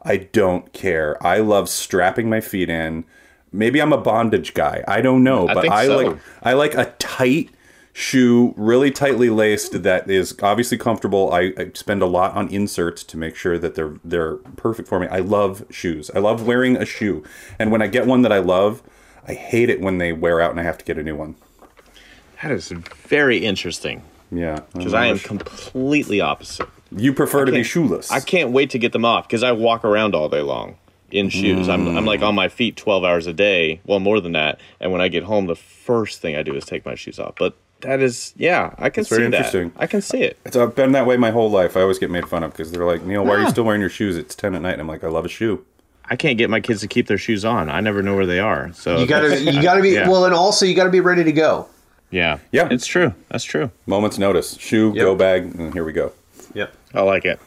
I 0.03 0.17
don't 0.17 0.71
care. 0.73 1.17
I 1.25 1.39
love 1.39 1.67
strapping 1.69 2.29
my 2.29 2.39
feet 2.39 2.69
in. 2.69 3.03
Maybe 3.51 3.81
I'm 3.81 3.93
a 3.93 3.97
bondage 3.97 4.53
guy. 4.53 4.83
I 4.87 5.01
don't 5.01 5.23
know, 5.23 5.47
but 5.47 5.61
think 5.61 5.73
I 5.73 5.85
so. 5.87 5.97
like 5.97 6.17
I 6.43 6.53
like 6.53 6.75
a 6.75 6.93
tight 6.99 7.49
shoe, 7.93 8.53
really 8.57 8.91
tightly 8.91 9.29
laced 9.29 9.81
that 9.83 10.09
is 10.09 10.35
obviously 10.43 10.77
comfortable. 10.77 11.31
I, 11.33 11.53
I 11.57 11.71
spend 11.73 12.01
a 12.01 12.05
lot 12.05 12.35
on 12.35 12.49
inserts 12.49 13.03
to 13.05 13.17
make 13.17 13.35
sure 13.35 13.57
that 13.57 13.73
they're 13.75 13.95
they're 14.03 14.35
perfect 14.57 14.87
for 14.87 14.99
me. 14.99 15.07
I 15.07 15.19
love 15.19 15.65
shoes. 15.71 16.11
I 16.13 16.19
love 16.19 16.45
wearing 16.45 16.75
a 16.77 16.85
shoe. 16.85 17.23
And 17.57 17.71
when 17.71 17.81
I 17.81 17.87
get 17.87 18.05
one 18.05 18.21
that 18.21 18.31
I 18.33 18.39
love, 18.39 18.83
I 19.27 19.33
hate 19.33 19.69
it 19.69 19.81
when 19.81 19.97
they 19.97 20.13
wear 20.13 20.41
out 20.41 20.51
and 20.51 20.59
I 20.59 20.63
have 20.63 20.77
to 20.77 20.85
get 20.85 20.97
a 20.97 21.03
new 21.03 21.15
one. 21.15 21.35
That 22.41 22.51
is 22.51 22.69
very 22.69 23.39
interesting 23.39 24.03
Yeah. 24.31 24.59
because 24.73 24.93
I 24.93 25.07
am 25.07 25.19
completely 25.19 26.21
opposite. 26.21 26.67
You 26.95 27.13
prefer 27.13 27.45
to 27.45 27.51
be 27.51 27.63
shoeless. 27.63 28.11
I 28.11 28.19
can't 28.19 28.51
wait 28.51 28.69
to 28.71 28.79
get 28.79 28.91
them 28.93 29.03
off 29.05 29.27
because 29.27 29.41
I 29.43 29.51
walk 29.53 29.83
around 29.83 30.13
all 30.15 30.29
day 30.29 30.41
long 30.41 30.77
in 31.11 31.29
shoes. 31.29 31.67
I'm, 31.69 31.97
I'm 31.97 32.05
like 32.05 32.21
on 32.21 32.35
my 32.35 32.47
feet 32.49 32.77
12 32.77 33.03
hours 33.03 33.25
a 33.27 33.33
day, 33.33 33.81
well, 33.85 33.99
more 33.99 34.19
than 34.19 34.33
that. 34.33 34.59
And 34.79 34.91
when 34.91 35.01
I 35.01 35.07
get 35.07 35.23
home, 35.23 35.47
the 35.47 35.55
first 35.55 36.21
thing 36.21 36.35
I 36.35 36.43
do 36.43 36.53
is 36.55 36.65
take 36.65 36.85
my 36.85 36.95
shoes 36.95 37.19
off. 37.19 37.35
But 37.39 37.55
that 37.81 38.01
is, 38.01 38.33
yeah, 38.37 38.73
I 38.77 38.89
can 38.89 39.03
see 39.03 39.15
it. 39.15 39.17
very 39.19 39.31
that. 39.31 39.37
interesting. 39.37 39.71
I 39.77 39.87
can 39.87 40.01
see 40.01 40.21
it. 40.21 40.37
It's 40.45 40.55
I've 40.55 40.75
been 40.75 40.91
that 40.93 41.05
way 41.05 41.17
my 41.17 41.31
whole 41.31 41.49
life. 41.49 41.75
I 41.75 41.81
always 41.81 41.99
get 41.99 42.11
made 42.11 42.27
fun 42.27 42.43
of 42.43 42.51
because 42.51 42.71
they're 42.71 42.85
like, 42.85 43.03
Neil, 43.03 43.23
why 43.25 43.35
are 43.35 43.41
you 43.41 43.49
still 43.49 43.63
wearing 43.63 43.81
your 43.81 43.89
shoes? 43.89 44.15
It's 44.17 44.35
ten 44.35 44.55
at 44.55 44.61
night. 44.61 44.73
And 44.73 44.81
I'm 44.81 44.87
like, 44.87 45.03
I 45.03 45.07
love 45.07 45.25
a 45.25 45.29
shoe. 45.29 45.65
I 46.09 46.15
can't 46.15 46.37
get 46.37 46.49
my 46.49 46.59
kids 46.59 46.81
to 46.81 46.87
keep 46.87 47.07
their 47.07 47.17
shoes 47.17 47.43
on. 47.45 47.69
I 47.69 47.79
never 47.81 48.01
know 48.03 48.15
where 48.15 48.25
they 48.25 48.39
are. 48.39 48.71
So 48.73 48.99
You 48.99 49.07
gotta, 49.07 49.39
you 49.41 49.61
gotta 49.61 49.81
be 49.81 49.91
yeah. 49.91 50.07
well, 50.09 50.25
and 50.25 50.33
also 50.33 50.65
you 50.65 50.75
gotta 50.75 50.89
be 50.91 50.99
ready 51.01 51.23
to 51.23 51.31
go. 51.31 51.67
yeah, 52.11 52.37
Yeah. 52.51 52.67
it's 52.71 52.85
true. 52.85 53.13
That's 53.29 53.43
true. 53.43 53.71
Moments 53.87 54.17
notice. 54.17 54.57
Shoe, 54.57 54.93
Yep. 54.95 55.03
go 55.03 55.15
bag, 55.15 55.43
and 55.55 55.73
here 55.73 55.83
we 55.83 55.93
go. 55.93 56.11
Yep. 56.53 56.73
I 56.93 57.01
like 57.01 57.25
it. 57.25 57.39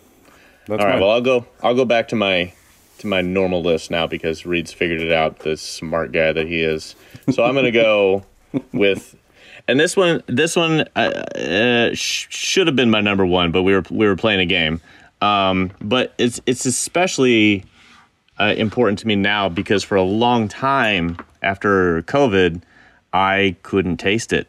That's 0.67 0.81
All 0.81 0.87
right. 0.87 0.95
mine. 0.95 1.01
Well, 1.03 1.11
I'll 1.13 1.21
go. 1.21 1.47
I'll 1.63 1.75
go 1.75 1.85
back 1.85 2.09
to 2.09 2.17
my 2.17 2.53
to 2.99 3.07
my 3.07 3.21
normal 3.21 3.63
list 3.63 3.91
now 3.93 4.07
because 4.09 4.45
Reed's 4.45 4.73
figured 4.73 5.01
it 5.01 5.13
out. 5.13 5.39
The 5.41 5.57
smart 5.57 6.11
guy 6.13 6.33
that 6.33 6.47
he 6.49 6.61
is. 6.63 6.95
So 7.31 7.45
I'm 7.45 7.55
gonna 7.55 7.71
go 7.71 8.25
with. 8.73 9.15
And 9.69 9.79
this 9.79 9.97
one, 9.97 10.23
this 10.27 10.57
one 10.57 10.81
uh, 10.97 10.99
uh, 10.99 11.95
sh- 11.95 12.27
should 12.31 12.67
have 12.67 12.75
been 12.77 12.91
my 12.91 13.01
number 13.01 13.25
one, 13.25 13.53
but 13.53 13.63
we 13.63 13.73
were 13.75 13.85
we 13.91 14.07
were 14.07 14.17
playing 14.17 14.41
a 14.41 14.47
game. 14.47 14.81
Um, 15.23 15.71
but 15.81 16.13
it's 16.19 16.41
it's 16.47 16.67
especially 16.67 17.65
uh, 18.39 18.55
important 18.57 18.99
to 19.01 19.07
me 19.07 19.17
now 19.17 19.49
because 19.49 19.83
for 19.85 19.97
a 19.97 20.03
long 20.03 20.49
time 20.49 21.17
after 21.43 22.03
COVID, 22.03 22.63
I 23.13 23.57
couldn't 23.63 23.97
taste 23.99 24.33
it, 24.33 24.49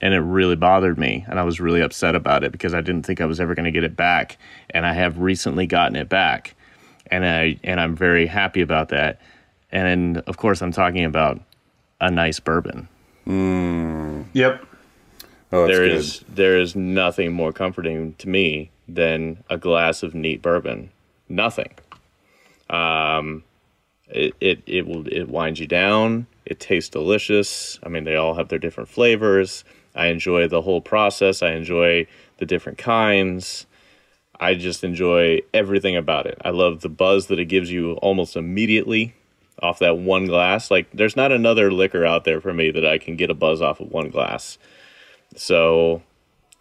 and 0.00 0.14
it 0.14 0.18
really 0.20 0.56
bothered 0.56 0.98
me, 0.98 1.24
and 1.28 1.38
I 1.38 1.44
was 1.44 1.60
really 1.60 1.80
upset 1.80 2.14
about 2.14 2.44
it 2.44 2.52
because 2.52 2.74
I 2.74 2.80
didn't 2.80 3.04
think 3.06 3.20
I 3.20 3.26
was 3.26 3.40
ever 3.40 3.54
going 3.54 3.64
to 3.64 3.70
get 3.70 3.84
it 3.84 3.96
back, 3.96 4.36
and 4.70 4.84
I 4.84 4.92
have 4.92 5.18
recently 5.18 5.66
gotten 5.66 5.96
it 5.96 6.08
back, 6.08 6.54
and 7.10 7.24
I 7.24 7.58
and 7.62 7.80
I'm 7.80 7.94
very 7.96 8.26
happy 8.26 8.60
about 8.60 8.88
that, 8.90 9.20
and 9.70 10.18
of 10.18 10.36
course 10.36 10.60
I'm 10.60 10.72
talking 10.72 11.04
about 11.04 11.40
a 12.00 12.10
nice 12.10 12.40
bourbon. 12.40 12.88
Yep. 14.32 14.64
oh, 15.52 15.66
that's 15.66 15.78
There 15.78 15.86
good. 15.86 15.92
is 15.96 16.24
there 16.28 16.58
is 16.58 16.74
nothing 16.74 17.32
more 17.32 17.52
comforting 17.52 18.14
to 18.14 18.28
me 18.28 18.70
than 18.88 19.44
a 19.48 19.56
glass 19.56 20.02
of 20.02 20.14
neat 20.14 20.42
bourbon. 20.42 20.90
Nothing. 21.28 21.70
Um, 22.70 23.44
it 24.08 24.34
it 24.40 24.62
it 24.66 24.86
will 24.86 25.06
it 25.08 25.28
winds 25.28 25.60
you 25.60 25.66
down. 25.66 26.26
It 26.46 26.60
tastes 26.60 26.90
delicious. 26.90 27.78
I 27.82 27.88
mean, 27.88 28.04
they 28.04 28.16
all 28.16 28.34
have 28.34 28.48
their 28.48 28.58
different 28.58 28.88
flavors. 28.88 29.64
I 29.94 30.06
enjoy 30.06 30.48
the 30.48 30.62
whole 30.62 30.80
process. 30.80 31.42
I 31.42 31.52
enjoy 31.52 32.06
the 32.38 32.46
different 32.46 32.78
kinds. 32.78 33.66
I 34.38 34.54
just 34.54 34.82
enjoy 34.84 35.40
everything 35.52 35.96
about 35.96 36.26
it. 36.26 36.38
I 36.44 36.50
love 36.50 36.80
the 36.80 36.88
buzz 36.88 37.26
that 37.26 37.38
it 37.38 37.44
gives 37.46 37.70
you 37.70 37.92
almost 37.94 38.36
immediately 38.36 39.14
off 39.62 39.80
that 39.80 39.98
one 39.98 40.26
glass. 40.26 40.70
Like 40.70 40.90
there's 40.92 41.16
not 41.16 41.30
another 41.30 41.70
liquor 41.70 42.06
out 42.06 42.24
there 42.24 42.40
for 42.40 42.54
me 42.54 42.70
that 42.70 42.86
I 42.86 42.98
can 42.98 43.16
get 43.16 43.30
a 43.30 43.34
buzz 43.34 43.60
off 43.60 43.80
of 43.80 43.90
one 43.90 44.08
glass. 44.08 44.58
So 45.36 46.02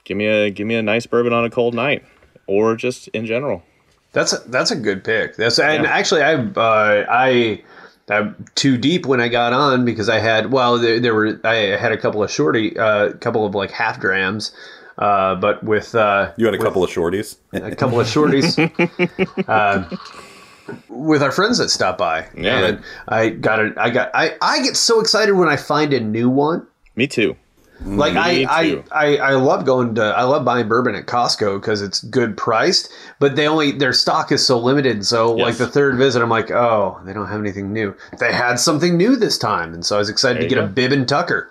give 0.03 0.17
me 0.17 0.25
a 0.25 0.49
give 0.49 0.67
me 0.67 0.75
a 0.75 0.81
nice 0.81 1.05
bourbon 1.05 1.33
on 1.33 1.45
a 1.45 1.49
cold 1.49 1.73
night, 1.73 2.03
or 2.47 2.75
just 2.75 3.07
in 3.09 3.25
general. 3.25 3.63
That's 4.11 4.33
a, 4.33 4.37
that's 4.47 4.71
a 4.71 4.75
good 4.75 5.03
pick. 5.03 5.35
That's 5.35 5.59
and 5.59 5.83
Yeah. 5.83 5.89
actually 5.91 6.23
I 6.23 6.33
uh, 6.35 7.05
I 7.09 7.63
I'm 8.09 8.45
too 8.55 8.77
deep 8.77 9.05
when 9.05 9.21
I 9.21 9.27
got 9.27 9.53
on 9.53 9.85
because 9.85 10.09
I 10.09 10.17
had 10.19 10.51
well 10.51 10.77
there, 10.79 10.99
there 10.99 11.13
were 11.13 11.39
I 11.43 11.77
had 11.77 11.91
a 11.91 11.97
couple 11.97 12.23
of 12.23 12.31
shorty 12.31 12.73
a 12.75 12.83
uh, 12.83 13.13
couple 13.13 13.45
of 13.45 13.53
like 13.53 13.69
half 13.71 13.99
drams, 13.99 14.51
uh, 14.97 15.35
but 15.35 15.63
with 15.63 15.93
uh, 15.93 16.31
You 16.37 16.45
had 16.45 16.55
a 16.55 16.57
couple 16.57 16.83
of 16.83 16.89
shorties. 16.89 17.37
a 17.53 17.75
couple 17.75 17.99
of 17.99 18.07
shorties. 18.07 18.57
uh, 19.47 19.87
with 20.89 21.23
our 21.23 21.31
friends 21.31 21.57
that 21.57 21.69
stop 21.69 21.97
by, 21.97 22.27
Yeah. 22.35 22.65
and 22.65 22.83
I 23.07 23.29
got 23.29 23.59
it. 23.59 23.73
I 23.77 23.89
got. 23.89 24.11
I, 24.13 24.35
I 24.41 24.61
get 24.61 24.75
so 24.77 24.99
excited 24.99 25.33
when 25.33 25.47
I 25.49 25.55
find 25.55 25.93
a 25.93 25.99
new 25.99 26.29
one. 26.29 26.67
Me 26.95 27.07
too. 27.07 27.35
Like 27.85 28.15
I, 28.15 28.45
I. 28.49 28.83
I, 28.91 29.17
I 29.17 29.33
love 29.35 29.65
going 29.65 29.95
to 29.95 30.03
I 30.03 30.23
love 30.23 30.43
buying 30.43 30.67
bourbon 30.67 30.95
at 30.95 31.05
Costco 31.05 31.61
because 31.61 31.81
it's 31.81 32.03
good 32.03 32.35
priced, 32.35 32.91
but 33.19 33.35
they 33.35 33.47
only 33.47 33.71
their 33.71 33.93
stock 33.93 34.31
is 34.31 34.45
so 34.45 34.59
limited. 34.59 35.05
So 35.05 35.33
like 35.33 35.55
the 35.55 35.67
third 35.67 35.95
visit, 35.97 36.21
I'm 36.21 36.29
like, 36.29 36.51
oh, 36.51 36.99
they 37.05 37.13
don't 37.13 37.27
have 37.27 37.39
anything 37.39 37.71
new. 37.71 37.95
They 38.19 38.33
had 38.33 38.59
something 38.59 38.97
new 38.97 39.15
this 39.15 39.37
time, 39.37 39.73
and 39.73 39.85
so 39.85 39.95
I 39.95 39.99
was 39.99 40.09
excited 40.09 40.41
There 40.41 40.49
to 40.49 40.55
you 40.55 40.61
get 40.61 40.63
a 40.65 40.67
go. 40.67 40.73
Bib 40.73 40.91
and 40.91 41.07
Tucker, 41.07 41.49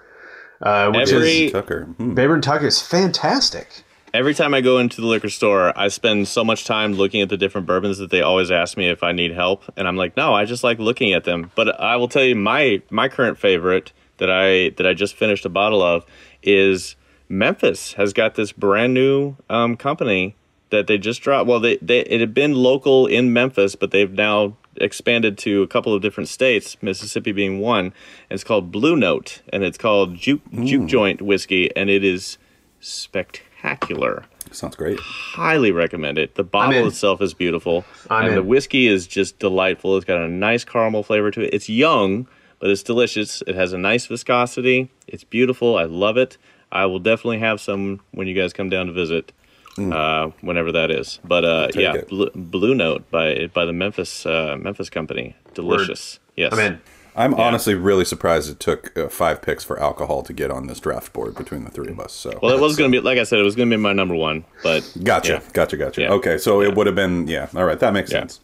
uh, 0.61 0.91
which 0.91 1.13
Every- 1.13 1.47
is 1.47 1.53
Tucker. 1.53 1.85
Hmm. 1.85 2.15
Bib 2.15 2.31
and 2.31 2.43
Tucker 2.43 2.67
is 2.67 2.81
fantastic. 2.83 3.85
Every 4.15 4.35
time 4.35 4.55
I 4.55 4.63
go 4.63 4.79
into 4.79 5.03
the 5.03 5.07
liquor 5.07 5.29
store, 5.29 5.79
I 5.79 5.89
spend 5.89 6.29
so 6.29 6.43
much 6.43 6.65
time 6.65 6.95
looking 6.95 7.21
at 7.21 7.29
the 7.29 7.37
different 7.37 7.67
bourbons 7.67 7.99
that 7.99 8.11
they 8.11 8.23
always 8.23 8.51
ask 8.51 8.77
me 8.77 8.89
if 8.89 9.03
I 9.03 9.13
need 9.13 9.33
help, 9.33 9.65
and 9.77 9.87
I'm 9.87 9.97
like, 9.97 10.17
no, 10.17 10.33
I 10.35 10.45
just 10.47 10.65
like 10.65 10.79
looking 10.79 11.13
at 11.13 11.25
them. 11.25 11.53
But 11.55 11.79
I 11.81 11.97
will 11.97 12.09
tell 12.09 12.25
you, 12.25 12.35
my 12.35 12.83
my 12.91 13.09
current 13.09 13.39
favorite 13.39 13.93
that 14.19 14.31
I 14.31 14.71
that 14.77 14.87
I 14.87 14.95
just 14.95 15.15
finished 15.15 15.45
a 15.45 15.49
bottle 15.49 15.83
of 15.83 16.05
is 16.43 16.97
Memphis 17.29 17.95
has 17.95 18.13
got 18.13 18.35
this 18.35 18.53
brand 18.53 18.95
new 18.95 19.37
um, 19.51 19.77
company 19.77 20.37
that 20.71 20.87
they 20.87 20.99
just 20.99 21.23
dropped. 21.23 21.49
Well, 21.49 21.61
they, 21.61 21.77
they 21.79 22.01
it 22.01 22.21
had 22.21 22.35
been 22.35 22.55
local 22.55 23.07
in 23.07 23.33
Memphis, 23.33 23.75
but 23.75 23.91
they've 23.91 24.13
now 24.13 24.57
expanded 24.77 25.37
to 25.39 25.63
a 25.63 25.67
couple 25.67 25.93
of 25.93 26.03
different 26.03 26.29
states, 26.29 26.77
Mississippi 26.81 27.33
being 27.33 27.61
one. 27.61 27.87
And 27.87 27.93
it's 28.31 28.45
called 28.45 28.71
Blue 28.71 28.97
Note, 28.97 29.43
and 29.53 29.65
it's 29.65 29.79
called 29.79 30.15
Juke 30.15 30.43
Juke 30.65 30.87
Joint 30.87 31.23
whiskey, 31.23 31.75
and 31.77 31.91
it 31.91 32.05
is 32.05 32.39
spectacular. 32.81 34.25
Sounds 34.51 34.77
great. 34.77 34.99
Highly 35.01 35.73
recommend 35.73 36.17
it. 36.17 36.37
The 36.37 36.45
bottle 36.45 36.87
itself 36.87 37.21
is 37.21 37.35
beautiful, 37.35 37.85
I'm 38.09 38.29
and 38.29 38.37
the 38.37 38.43
whiskey 38.43 38.87
is 38.87 39.07
just 39.07 39.39
delightful. 39.39 39.97
It's 39.97 40.07
got 40.07 40.21
a 40.21 40.29
nice 40.29 40.65
caramel 40.65 41.03
flavor 41.03 41.31
to 41.33 41.43
it. 41.43 41.53
It's 41.53 41.69
young, 41.69 42.27
but 42.61 42.71
it's 42.71 42.83
delicious. 42.83 43.43
It 43.47 43.55
has 43.55 43.73
a 43.73 43.79
nice 43.79 44.07
viscosity. 44.07 44.91
It's 45.07 45.25
beautiful. 45.25 45.77
I 45.77 45.85
love 45.85 46.17
it. 46.17 46.37
I 46.71 46.87
will 46.87 46.99
definitely 46.99 47.39
have 47.39 47.61
some 47.61 48.01
when 48.13 48.27
you 48.27 48.35
guys 48.35 48.53
come 48.53 48.69
down 48.69 48.87
to 48.87 48.93
visit, 48.93 49.33
uh, 49.79 50.31
whenever 50.43 50.73
that 50.73 50.91
is. 50.91 51.19
But 51.25 51.45
uh, 51.45 51.69
yeah, 51.75 51.95
it. 51.95 52.09
Blue, 52.09 52.31
Blue 52.35 52.75
Note 52.75 53.11
by 53.11 53.47
by 53.55 53.65
the 53.65 53.73
Memphis 53.73 54.27
uh, 54.27 54.57
Memphis 54.61 54.91
company. 54.91 55.35
Delicious. 55.55 56.19
Yes. 56.37 56.53
I'm 56.53 56.59
in. 56.61 56.81
I'm 57.17 57.35
honestly 57.35 57.75
really 57.75 58.05
surprised 58.05 58.49
it 58.49 58.61
took 58.61 58.97
uh, 58.97 59.09
five 59.09 59.43
picks 59.43 59.65
for 59.65 59.81
alcohol 59.81 60.23
to 60.23 60.33
get 60.33 60.53
on 60.53 60.69
this 60.69 60.79
draft 60.79 61.13
board 61.13 61.35
between 61.35 61.65
the 61.65 61.71
three 61.71 61.89
of 61.89 61.99
us. 61.99 62.13
So 62.13 62.39
Well, 62.41 62.57
it 62.57 62.61
was 62.61 62.77
going 62.77 62.93
to 62.93 62.97
be 62.97 63.03
like 63.05 63.19
I 63.19 63.25
said, 63.25 63.41
it 63.41 63.43
was 63.43 63.57
going 63.57 63.69
to 63.71 63.77
be 63.77 63.83
my 63.83 63.93
number 63.93 64.15
one, 64.15 64.45
but 64.63 64.89
Gotcha, 65.03 65.33
yeah. 65.33 65.41
gotcha, 65.53 65.77
gotcha. 65.77 66.03
Yeah. 66.03 66.13
Okay, 66.13 66.39
so 66.39 66.61
Yeah. 66.61 66.69
it 66.69 66.77
would 66.77 66.87
have 66.87 66.95
been 66.95 67.27
yeah. 67.27 67.49
All 67.57 67.65
right, 67.65 67.81
that 67.81 67.93
makes 67.93 68.13
Yeah. 68.13 68.21
sense. 68.21 68.41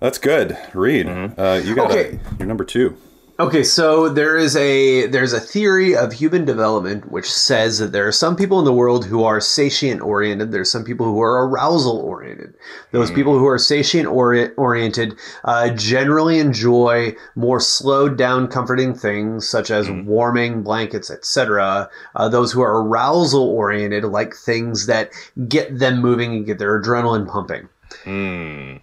That's 0.00 0.18
good. 0.18 0.58
Reed, 0.74 1.06
Mm-hmm. 1.06 1.40
uh, 1.40 1.54
you 1.64 1.76
got 1.76 1.90
Okay. 1.92 2.18
your 2.40 2.48
number 2.48 2.64
two. 2.64 2.96
Okay, 3.40 3.62
so 3.62 4.08
there 4.08 4.36
is 4.36 4.56
a 4.56 5.06
there's 5.06 5.32
a 5.32 5.38
theory 5.38 5.94
of 5.94 6.12
human 6.12 6.44
development 6.44 7.12
which 7.12 7.30
says 7.30 7.78
that 7.78 7.92
there 7.92 8.08
are 8.08 8.10
some 8.10 8.34
people 8.34 8.58
in 8.58 8.64
the 8.64 8.72
world 8.72 9.04
who 9.04 9.22
are 9.22 9.38
satiant 9.38 10.00
oriented. 10.00 10.50
There's 10.50 10.72
some 10.72 10.82
people 10.82 11.06
who 11.06 11.20
are 11.20 11.46
arousal 11.46 11.98
oriented. 12.00 12.54
Those 12.90 13.12
people 13.12 13.38
who 13.38 13.46
are 13.46 13.56
satiant 13.56 14.10
ori- 14.12 14.52
oriented 14.54 15.16
uh, 15.44 15.70
generally 15.70 16.40
enjoy 16.40 17.14
more 17.36 17.60
slowed 17.60 18.18
down, 18.18 18.48
comforting 18.48 18.92
things 18.92 19.48
such 19.48 19.70
as 19.70 19.88
warming 19.88 20.64
blankets, 20.64 21.08
etc. 21.08 21.88
Uh, 22.16 22.28
those 22.28 22.50
who 22.50 22.60
are 22.60 22.82
arousal 22.82 23.44
oriented 23.44 24.02
like 24.02 24.34
things 24.34 24.86
that 24.86 25.12
get 25.46 25.78
them 25.78 26.00
moving 26.00 26.34
and 26.34 26.44
get 26.44 26.58
their 26.58 26.82
adrenaline 26.82 27.28
pumping 27.28 27.68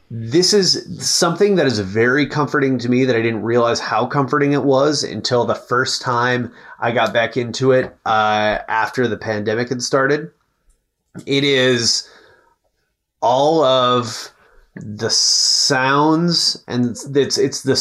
this 0.09 0.53
is 0.53 1.07
something 1.07 1.55
that 1.55 1.65
is 1.67 1.79
very 1.79 2.25
comforting 2.27 2.77
to 2.79 2.89
me 2.89 3.05
that 3.05 3.15
I 3.15 3.21
didn't 3.21 3.43
realize 3.43 3.79
how 3.79 4.05
comforting 4.05 4.53
it 4.53 4.63
was 4.63 5.03
until 5.03 5.45
the 5.45 5.55
first 5.55 6.01
time 6.01 6.51
I 6.79 6.91
got 6.91 7.13
back 7.13 7.37
into 7.37 7.71
it 7.71 7.95
uh, 8.05 8.59
after 8.67 9.07
the 9.07 9.17
pandemic 9.17 9.69
had 9.69 9.81
started. 9.81 10.31
It 11.25 11.43
is 11.43 12.09
all 13.21 13.63
of 13.63 14.31
the 14.75 15.09
sounds 15.09 16.61
and 16.67 16.97
it's 17.15 17.37
it's 17.37 17.63
the 17.63 17.75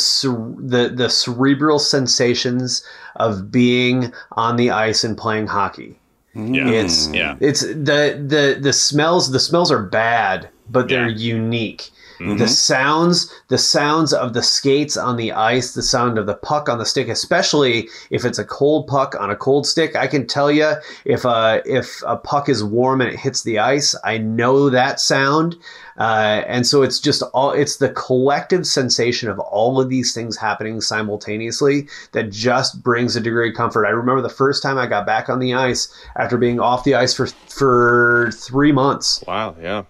the 0.62 0.88
the 0.94 1.08
cerebral 1.08 1.78
sensations 1.80 2.84
of 3.16 3.50
being 3.50 4.12
on 4.32 4.56
the 4.56 4.70
ice 4.70 5.02
and 5.02 5.18
playing 5.18 5.48
hockey. 5.48 5.98
yeah, 6.34 6.68
It's 6.68 7.08
yeah. 7.08 7.36
it's 7.40 7.62
the 7.62 8.24
the 8.26 8.58
the 8.60 8.72
smells 8.72 9.32
the 9.32 9.40
smells 9.40 9.72
are 9.72 9.82
bad, 9.82 10.48
but 10.68 10.88
they're 10.88 11.08
unique. 11.08 11.90
The 12.38 12.48
sounds, 12.48 13.32
the 13.48 13.58
sounds 13.58 14.12
of 14.12 14.34
the 14.34 14.42
skates 14.42 14.96
on 14.96 15.16
the 15.16 15.32
ice, 15.32 15.74
the 15.74 15.82
sound 15.82 16.16
of 16.16 16.26
the 16.26 16.34
puck 16.36 16.68
on 16.68 16.78
the 16.78 16.86
stick, 16.86 17.08
especially 17.08 17.88
if 18.10 18.24
it's 18.24 18.38
a 18.38 18.44
cold 18.44 18.86
puck 18.86 19.14
on 19.18 19.30
a 19.30 19.36
cold 19.36 19.66
stick. 19.66 19.96
I 19.96 20.06
can 20.06 20.26
tell 20.26 20.50
you 20.50 20.74
if 21.04 21.24
a 21.24 21.60
if 21.66 22.02
a 22.06 22.16
puck 22.16 22.48
is 22.48 22.62
warm 22.62 23.00
and 23.00 23.10
it 23.10 23.18
hits 23.18 23.42
the 23.42 23.58
ice, 23.58 23.94
I 24.04 24.18
know 24.18 24.70
that 24.70 25.00
sound, 25.00 25.56
uh, 25.98 26.42
and 26.46 26.66
so 26.66 26.82
it's 26.82 27.00
just 27.00 27.22
all 27.34 27.50
it's 27.50 27.76
the 27.76 27.90
collective 27.90 28.66
sensation 28.66 29.28
of 29.28 29.38
all 29.40 29.80
of 29.80 29.88
these 29.88 30.14
things 30.14 30.36
happening 30.36 30.80
simultaneously 30.80 31.88
that 32.12 32.30
just 32.30 32.82
brings 32.82 33.16
a 33.16 33.20
degree 33.20 33.50
of 33.50 33.56
comfort. 33.56 33.86
I 33.86 33.90
remember 33.90 34.22
the 34.22 34.28
first 34.28 34.62
time 34.62 34.78
I 34.78 34.86
got 34.86 35.04
back 35.04 35.28
on 35.28 35.40
the 35.40 35.54
ice 35.54 35.92
after 36.16 36.38
being 36.38 36.60
off 36.60 36.84
the 36.84 36.94
ice 36.94 37.12
for 37.12 37.26
for 37.26 38.30
three 38.32 38.72
months. 38.72 39.22
Wow, 39.26 39.56
yeah. 39.60 39.82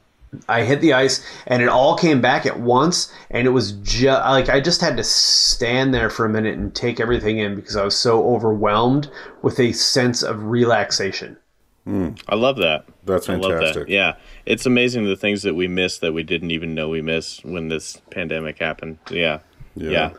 I 0.49 0.62
hit 0.62 0.81
the 0.81 0.92
ice 0.92 1.25
and 1.47 1.62
it 1.62 1.68
all 1.68 1.97
came 1.97 2.20
back 2.20 2.47
at 2.47 2.61
once 2.61 3.12
and 3.31 3.47
it 3.47 3.51
was 3.51 3.73
just 3.83 4.20
like 4.23 4.49
I 4.49 4.61
just 4.61 4.81
had 4.81 4.97
to 4.97 5.05
stand 5.05 5.94
there 5.94 6.11
for 6.11 6.27
a 6.27 6.29
minute 6.29 6.57
and 6.57 6.75
take 6.75 7.01
everything 7.01 7.38
in 7.38 7.55
because 7.57 7.77
I 7.77 7.85
was 7.85 7.97
so 7.97 8.27
overwhelmed 8.35 9.11
with 9.42 9.59
a 9.61 9.73
sense 9.73 10.23
of 10.23 10.44
relaxation. 10.44 11.37
Hmm. 11.85 12.11
I 12.29 12.35
love 12.35 12.57
that. 12.57 12.87
That's 13.05 13.29
I 13.29 13.35
love 13.35 13.53
that. 13.53 13.59
fantastic. 13.59 13.88
Yeah, 13.88 14.14
it's 14.47 14.64
amazing 14.64 15.05
the 15.05 15.16
things 15.16 15.42
that 15.42 15.55
we 15.55 15.68
miss 15.68 15.99
that 15.99 16.14
we 16.14 16.23
didn't 16.23 16.51
even 16.51 16.75
know 16.75 16.88
we 16.88 17.03
missed 17.03 17.44
when 17.44 17.68
this 17.68 18.01
pandemic 18.11 18.59
happened. 18.59 18.99
Yeah, 19.11 19.40
Yeah. 19.77 19.91
yeah, 19.91 20.11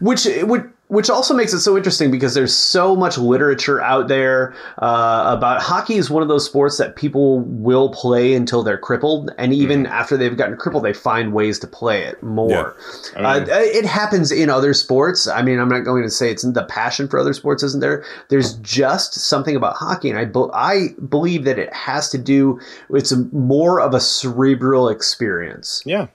which 0.00 0.26
would 0.42 0.72
which 0.88 1.10
also 1.10 1.34
makes 1.34 1.52
it 1.52 1.60
so 1.60 1.76
interesting 1.76 2.12
because 2.12 2.34
there's 2.34 2.54
so 2.54 2.94
much 2.94 3.18
literature 3.18 3.80
out 3.80 4.06
there 4.06 4.54
uh, 4.78 5.34
about 5.36 5.60
hockey 5.60 5.94
is 5.94 6.08
one 6.08 6.22
of 6.22 6.28
those 6.28 6.44
sports 6.44 6.78
that 6.78 6.94
people 6.94 7.40
will 7.40 7.88
play 7.90 8.34
until 8.34 8.62
they're 8.62 8.78
crippled. 8.78 9.32
And 9.36 9.52
even 9.52 9.86
after 9.86 10.16
they've 10.16 10.36
gotten 10.36 10.56
crippled 10.56 10.84
they 10.84 10.92
find 10.92 11.32
ways 11.32 11.58
to 11.60 11.66
play 11.66 12.04
it 12.04 12.22
more. 12.22 12.76
Uh, 13.16 13.44
it 13.48 13.84
happens 13.84 14.30
in 14.30 14.48
other 14.48 14.72
sports. 14.72 15.26
I 15.26 15.42
mean 15.42 15.58
i'm 15.58 15.68
not 15.68 15.80
going 15.80 16.04
to 16.04 16.10
say 16.10 16.30
it's 16.30 16.42
the 16.42 16.64
passion 16.64 17.08
for 17.08 17.18
other 17.18 17.32
sports 17.32 17.62
isn't 17.62 17.80
there. 17.80 18.04
There's 18.28 18.54
just 18.58 19.14
something 19.14 19.56
about 19.56 19.76
hockey 19.76 20.10
and 20.10 20.18
i, 20.18 20.24
be- 20.24 20.50
I 20.54 20.88
believe 21.08 21.44
that 21.44 21.58
it 21.58 21.72
has 21.72 22.08
to 22.10 22.18
do 22.18 22.60
it's 22.90 23.10
a, 23.12 23.18
more 23.32 23.80
of 23.80 23.92
a 23.94 24.00
cerebral 24.00 24.88
experience. 24.88 25.82
Yeah. 25.84 26.06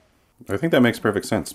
I 0.48 0.56
think 0.56 0.72
that 0.72 0.80
makes 0.80 0.98
perfect 0.98 1.26
sense. 1.26 1.54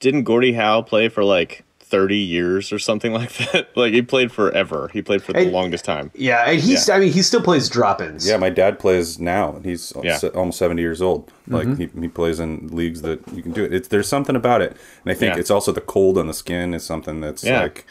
Didn't 0.00 0.24
Gordie 0.24 0.52
Howe 0.54 0.82
play 0.82 1.08
for 1.08 1.24
like 1.24 1.64
thirty 1.80 2.16
years 2.18 2.72
or 2.72 2.78
something 2.78 3.12
like 3.12 3.32
that? 3.52 3.68
like 3.76 3.92
he 3.92 4.02
played 4.02 4.32
forever. 4.32 4.88
He 4.92 5.02
played 5.02 5.22
for 5.22 5.32
the 5.32 5.40
Hey, 5.44 5.50
longest 5.50 5.84
time. 5.84 6.10
yeah 6.14 6.44
and 6.50 6.60
he's 6.60 6.88
i 6.88 6.98
mean 6.98 7.12
he 7.12 7.22
still 7.22 7.42
plays 7.42 7.68
drop-ins 7.68 8.26
Yeah, 8.26 8.36
my 8.38 8.50
dad 8.50 8.78
plays 8.78 9.18
now, 9.20 9.54
and 9.56 9.64
he's 9.64 9.92
Yeah. 10.02 10.18
almost 10.34 10.58
seventy 10.58 10.82
years 10.82 11.00
old. 11.02 11.30
Like 11.46 11.76
he, 11.78 11.88
he 12.00 12.08
plays 12.08 12.40
in 12.40 12.68
leagues 12.72 13.02
that 13.02 13.20
you 13.32 13.42
can 13.42 13.52
do 13.52 13.64
it. 13.64 13.72
It's, 13.72 13.88
there's 13.88 14.08
something 14.08 14.34
about 14.34 14.62
it, 14.62 14.70
and 15.04 15.10
I 15.10 15.14
think 15.14 15.34
Yeah. 15.34 15.40
it's 15.40 15.50
also 15.50 15.72
the 15.72 15.80
cold 15.82 16.18
on 16.18 16.26
the 16.26 16.34
skin 16.34 16.74
is 16.74 16.84
something 16.84 17.20
that's 17.20 17.44
Yeah. 17.44 17.62
like, 17.62 17.84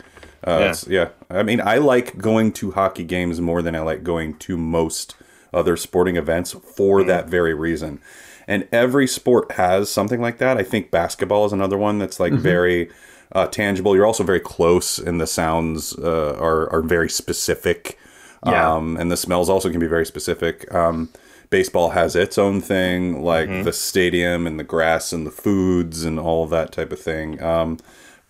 uh, 0.46 0.58
Yeah. 0.60 0.70
It's, 0.70 0.88
yeah. 0.88 1.08
I 1.30 1.44
mean, 1.44 1.62
I 1.62 1.78
like 1.78 2.18
going 2.18 2.52
to 2.54 2.72
hockey 2.72 3.04
games 3.06 3.40
more 3.40 3.62
than 3.62 3.76
I 3.76 3.80
like 3.82 4.04
going 4.04 4.36
to 4.40 4.58
most 4.58 5.16
other 5.54 5.78
sporting 5.78 6.18
events 6.18 6.52
for 6.76 7.02
Mm. 7.02 7.08
that 7.08 7.28
very 7.30 7.54
reason. 7.54 8.00
And 8.48 8.68
every 8.72 9.08
sport 9.08 9.54
has 9.54 9.90
something 9.90 10.22
like 10.22 10.38
that. 10.40 10.58
I 10.58 10.64
think 10.64 10.92
basketball 10.92 11.46
is 11.46 11.54
another 11.54 11.78
one 11.78 12.00
that's 12.00 12.20
like 12.20 12.34
very 12.34 12.90
uh, 13.32 13.48
tangible. 13.48 13.96
You're 13.96 14.06
also 14.06 14.24
very 14.24 14.40
close, 14.40 15.00
and 15.00 15.20
the 15.20 15.28
sounds 15.28 15.98
uh, 15.98 16.38
are 16.40 16.72
are 16.72 16.82
very 16.82 17.10
specific. 17.10 17.98
Yeah. 18.46 18.74
Um, 18.74 18.98
and 18.98 19.10
the 19.10 19.18
smells 19.18 19.50
also 19.50 19.70
can 19.70 19.80
be 19.80 19.88
very 19.88 20.06
specific. 20.06 20.72
Um, 20.74 21.10
baseball 21.50 21.92
has 21.92 22.16
its 22.16 22.38
own 22.38 22.60
thing, 22.60 23.24
like 23.24 23.48
the 23.64 23.72
stadium 23.72 24.46
and 24.46 24.60
the 24.60 24.64
grass 24.64 25.14
and 25.14 25.26
the 25.26 25.32
foods 25.32 26.04
and 26.04 26.20
all 26.20 26.44
of 26.44 26.50
that 26.50 26.72
type 26.74 26.92
of 26.92 27.00
thing. 27.00 27.42
Um, 27.42 27.78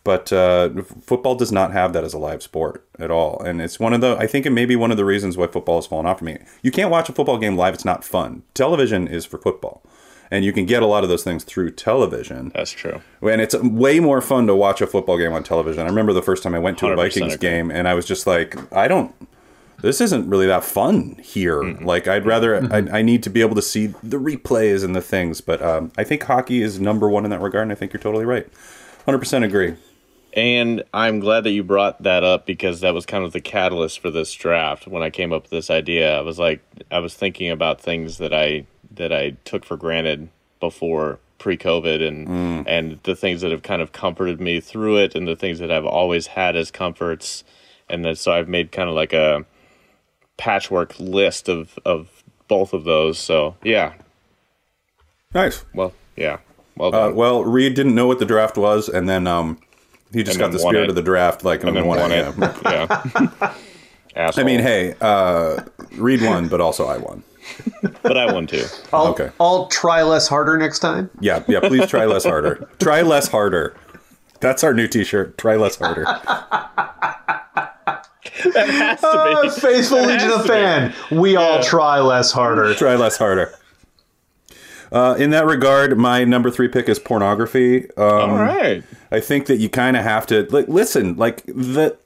but 0.03 0.33
uh, 0.33 0.69
football 1.01 1.35
does 1.35 1.51
not 1.51 1.71
have 1.71 1.93
that 1.93 2.03
as 2.03 2.13
a 2.13 2.17
live 2.17 2.43
sport 2.43 2.85
at 2.99 3.09
all, 3.09 3.41
and 3.41 3.61
it's 3.61 3.79
one 3.79 3.93
of 3.93 4.01
the. 4.01 4.17
I 4.19 4.27
think 4.27 4.45
it 4.45 4.49
may 4.49 4.65
be 4.65 4.75
one 4.75 4.91
of 4.91 4.97
the 4.97 5.05
reasons 5.05 5.37
why 5.37 5.47
football 5.47 5.77
has 5.77 5.87
fallen 5.87 6.05
off 6.05 6.19
for 6.19 6.25
me. 6.25 6.39
You 6.61 6.71
can't 6.71 6.91
watch 6.91 7.07
a 7.07 7.13
football 7.13 7.37
game 7.37 7.55
live; 7.55 7.73
it's 7.73 7.85
not 7.85 8.03
fun. 8.03 8.43
Television 8.53 9.07
is 9.07 9.25
for 9.25 9.37
football, 9.37 9.81
and 10.33 10.43
you 10.43 10.51
can 10.51 10.65
get 10.65 10.81
a 10.81 10.87
lot 10.87 11.03
of 11.03 11.09
those 11.09 11.23
things 11.23 11.43
through 11.43 11.69
television. 11.69 12.51
That's 12.55 12.71
true. 12.71 13.01
And 13.21 13.39
it's 13.39 13.53
way 13.55 13.99
more 13.99 14.19
fun 14.19 14.47
to 14.47 14.55
watch 14.55 14.81
a 14.81 14.87
football 14.87 15.15
game 15.15 15.31
on 15.31 15.43
television. 15.43 15.83
I 15.83 15.85
remember 15.85 16.11
the 16.11 16.23
first 16.23 16.41
time 16.41 16.55
I 16.55 16.59
went 16.59 16.79
to 16.79 16.87
a 16.87 16.95
Vikings 16.95 17.35
agree. 17.35 17.49
game, 17.49 17.69
and 17.69 17.87
I 17.87 17.93
was 17.93 18.07
just 18.07 18.25
like, 18.25 18.57
I 18.73 18.87
don't. 18.87 19.13
This 19.83 20.01
isn't 20.01 20.27
really 20.27 20.47
that 20.47 20.63
fun 20.63 21.19
here. 21.21 21.61
Like, 21.61 22.07
I'd 22.07 22.25
rather. 22.25 22.65
I, 22.73 22.99
I 22.99 23.01
need 23.03 23.21
to 23.23 23.29
be 23.29 23.41
able 23.41 23.53
to 23.53 23.61
see 23.61 23.87
the 24.01 24.17
replays 24.17 24.83
and 24.83 24.95
the 24.95 25.01
things. 25.01 25.39
But 25.39 25.61
um, 25.61 25.91
I 25.99 26.03
think 26.03 26.23
hockey 26.23 26.63
is 26.63 26.79
number 26.79 27.07
one 27.07 27.25
in 27.25 27.29
that 27.29 27.41
regard, 27.41 27.63
and 27.63 27.71
I 27.71 27.75
think 27.75 27.93
you're 27.93 28.01
totally 28.01 28.25
right. 28.25 28.47
Hundred 29.05 29.19
percent 29.19 29.45
agree. 29.45 29.75
And 30.35 30.83
I'm 30.95 31.19
glad 31.19 31.43
that 31.43 31.51
you 31.51 31.63
brought 31.63 32.01
that 32.01 32.23
up 32.23 32.47
because 32.47 32.81
that 32.81 32.95
was 32.95 33.05
kind 33.05 33.23
of 33.23 33.33
the 33.33 33.41
catalyst 33.41 33.99
for 33.99 34.09
this 34.09 34.33
draft. 34.33 34.87
When 34.87 35.03
I 35.03 35.11
came 35.11 35.31
up 35.31 35.43
with 35.43 35.51
this 35.51 35.69
idea, 35.69 36.17
I 36.17 36.21
was 36.21 36.39
like, 36.39 36.63
I 36.89 36.97
was 36.97 37.13
thinking 37.13 37.51
about 37.51 37.79
things 37.79 38.17
that 38.17 38.33
I 38.33 38.65
that 38.95 39.11
I 39.13 39.31
took 39.45 39.65
for 39.65 39.77
granted 39.77 40.29
before 40.59 41.19
pre-COVID, 41.39 42.01
and 42.07 42.67
and 42.67 42.99
the 43.03 43.15
things 43.15 43.41
that 43.41 43.51
have 43.51 43.63
kind 43.63 43.81
of 43.81 43.91
comforted 43.91 44.39
me 44.39 44.59
through 44.59 44.97
it, 44.97 45.15
and 45.15 45.27
the 45.27 45.35
things 45.35 45.59
that 45.59 45.71
I've 45.71 45.85
always 45.85 46.27
had 46.27 46.55
as 46.55 46.71
comforts, 46.71 47.43
and 47.89 48.05
then 48.05 48.15
so 48.15 48.31
I've 48.31 48.47
made 48.47 48.71
kind 48.71 48.87
of 48.89 48.95
like 48.95 49.13
a 49.13 49.45
patchwork 50.37 50.99
list 50.99 51.49
of 51.49 51.77
of 51.85 52.23
both 52.47 52.73
of 52.73 52.83
those. 52.85 53.19
So 53.19 53.55
yeah, 53.63 53.93
Nice. 55.33 55.65
well, 55.73 55.93
yeah, 56.15 56.37
well 56.77 56.93
Uh, 56.95 57.11
well, 57.11 57.43
Reed 57.43 57.73
didn't 57.73 57.95
know 57.95 58.07
what 58.07 58.19
the 58.19 58.25
draft 58.25 58.57
was, 58.57 58.87
and 58.89 59.09
then 59.09 59.27
um, 59.27 59.59
He 60.13 60.23
just 60.23 60.39
got 60.39 60.51
the 60.51 60.59
spirit 60.59 60.83
it. 60.85 60.89
of 60.89 60.95
the 60.95 61.01
draft 61.01 61.43
like 61.43 61.61
and 61.61 61.69
in 61.69 61.75
then 61.75 61.85
one 61.87 61.99
won 61.99 62.11
it. 62.11 62.25
a.m. 62.25 62.53
Yeah. 64.15 64.29
I 64.37 64.43
mean, 64.43 64.59
hey, 64.59 64.93
uh, 65.01 65.63
Reed 65.97 66.21
won, 66.21 66.47
but 66.47 66.61
also 66.61 66.85
I 66.85 66.97
won. 66.99 67.23
but 68.01 68.17
I 68.17 68.31
won 68.31 68.47
too. 68.47 68.65
I'll, 68.91 69.07
Okay. 69.07 69.29
I'll 69.39 69.67
try 69.67 70.03
less 70.03 70.27
harder 70.27 70.57
next 70.57 70.79
time. 70.79 71.09
Yeah, 71.19 71.43
yeah. 71.47 71.59
Please 71.61 71.87
try 71.89 72.05
less 72.05 72.23
harder. 72.23 72.67
Try 72.79 73.01
less 73.01 73.27
harder. 73.27 73.75
That's 74.39 74.63
our 74.63 74.73
new 74.73 74.87
T-shirt. 74.87 75.37
Try 75.37 75.55
less 75.55 75.77
harder. 75.77 76.03
That 78.53 78.69
has 78.69 78.99
to 79.01 79.07
Uh, 79.07 79.49
faithful 79.51 79.97
It 79.99 80.07
Legion 80.07 80.29
of 80.31 80.37
to 80.37 80.43
be. 80.43 80.49
Fan. 80.49 80.93
We 81.11 81.35
all 81.35 81.61
try 81.63 81.99
less 81.99 82.31
harder. 82.31 82.73
Try 82.73 82.95
less 82.95 83.17
harder. 83.17 83.53
Uh, 84.91 85.15
in 85.17 85.31
that 85.31 85.45
regard, 85.45 85.97
my 85.97 86.23
number 86.23 86.51
three 86.51 86.67
pick 86.67 86.87
is 86.87 86.99
pornography. 86.99 87.89
Um, 87.97 88.29
All 88.31 88.37
right. 88.37 88.83
I 89.11 89.19
think 89.19 89.47
that 89.47 89.57
you 89.57 89.69
kind 89.69 89.97
of 89.97 90.03
have 90.03 90.27
to 90.27 90.43
like 90.51 90.67
listen. 90.67 91.15
Like 91.15 91.43
the 91.45 91.97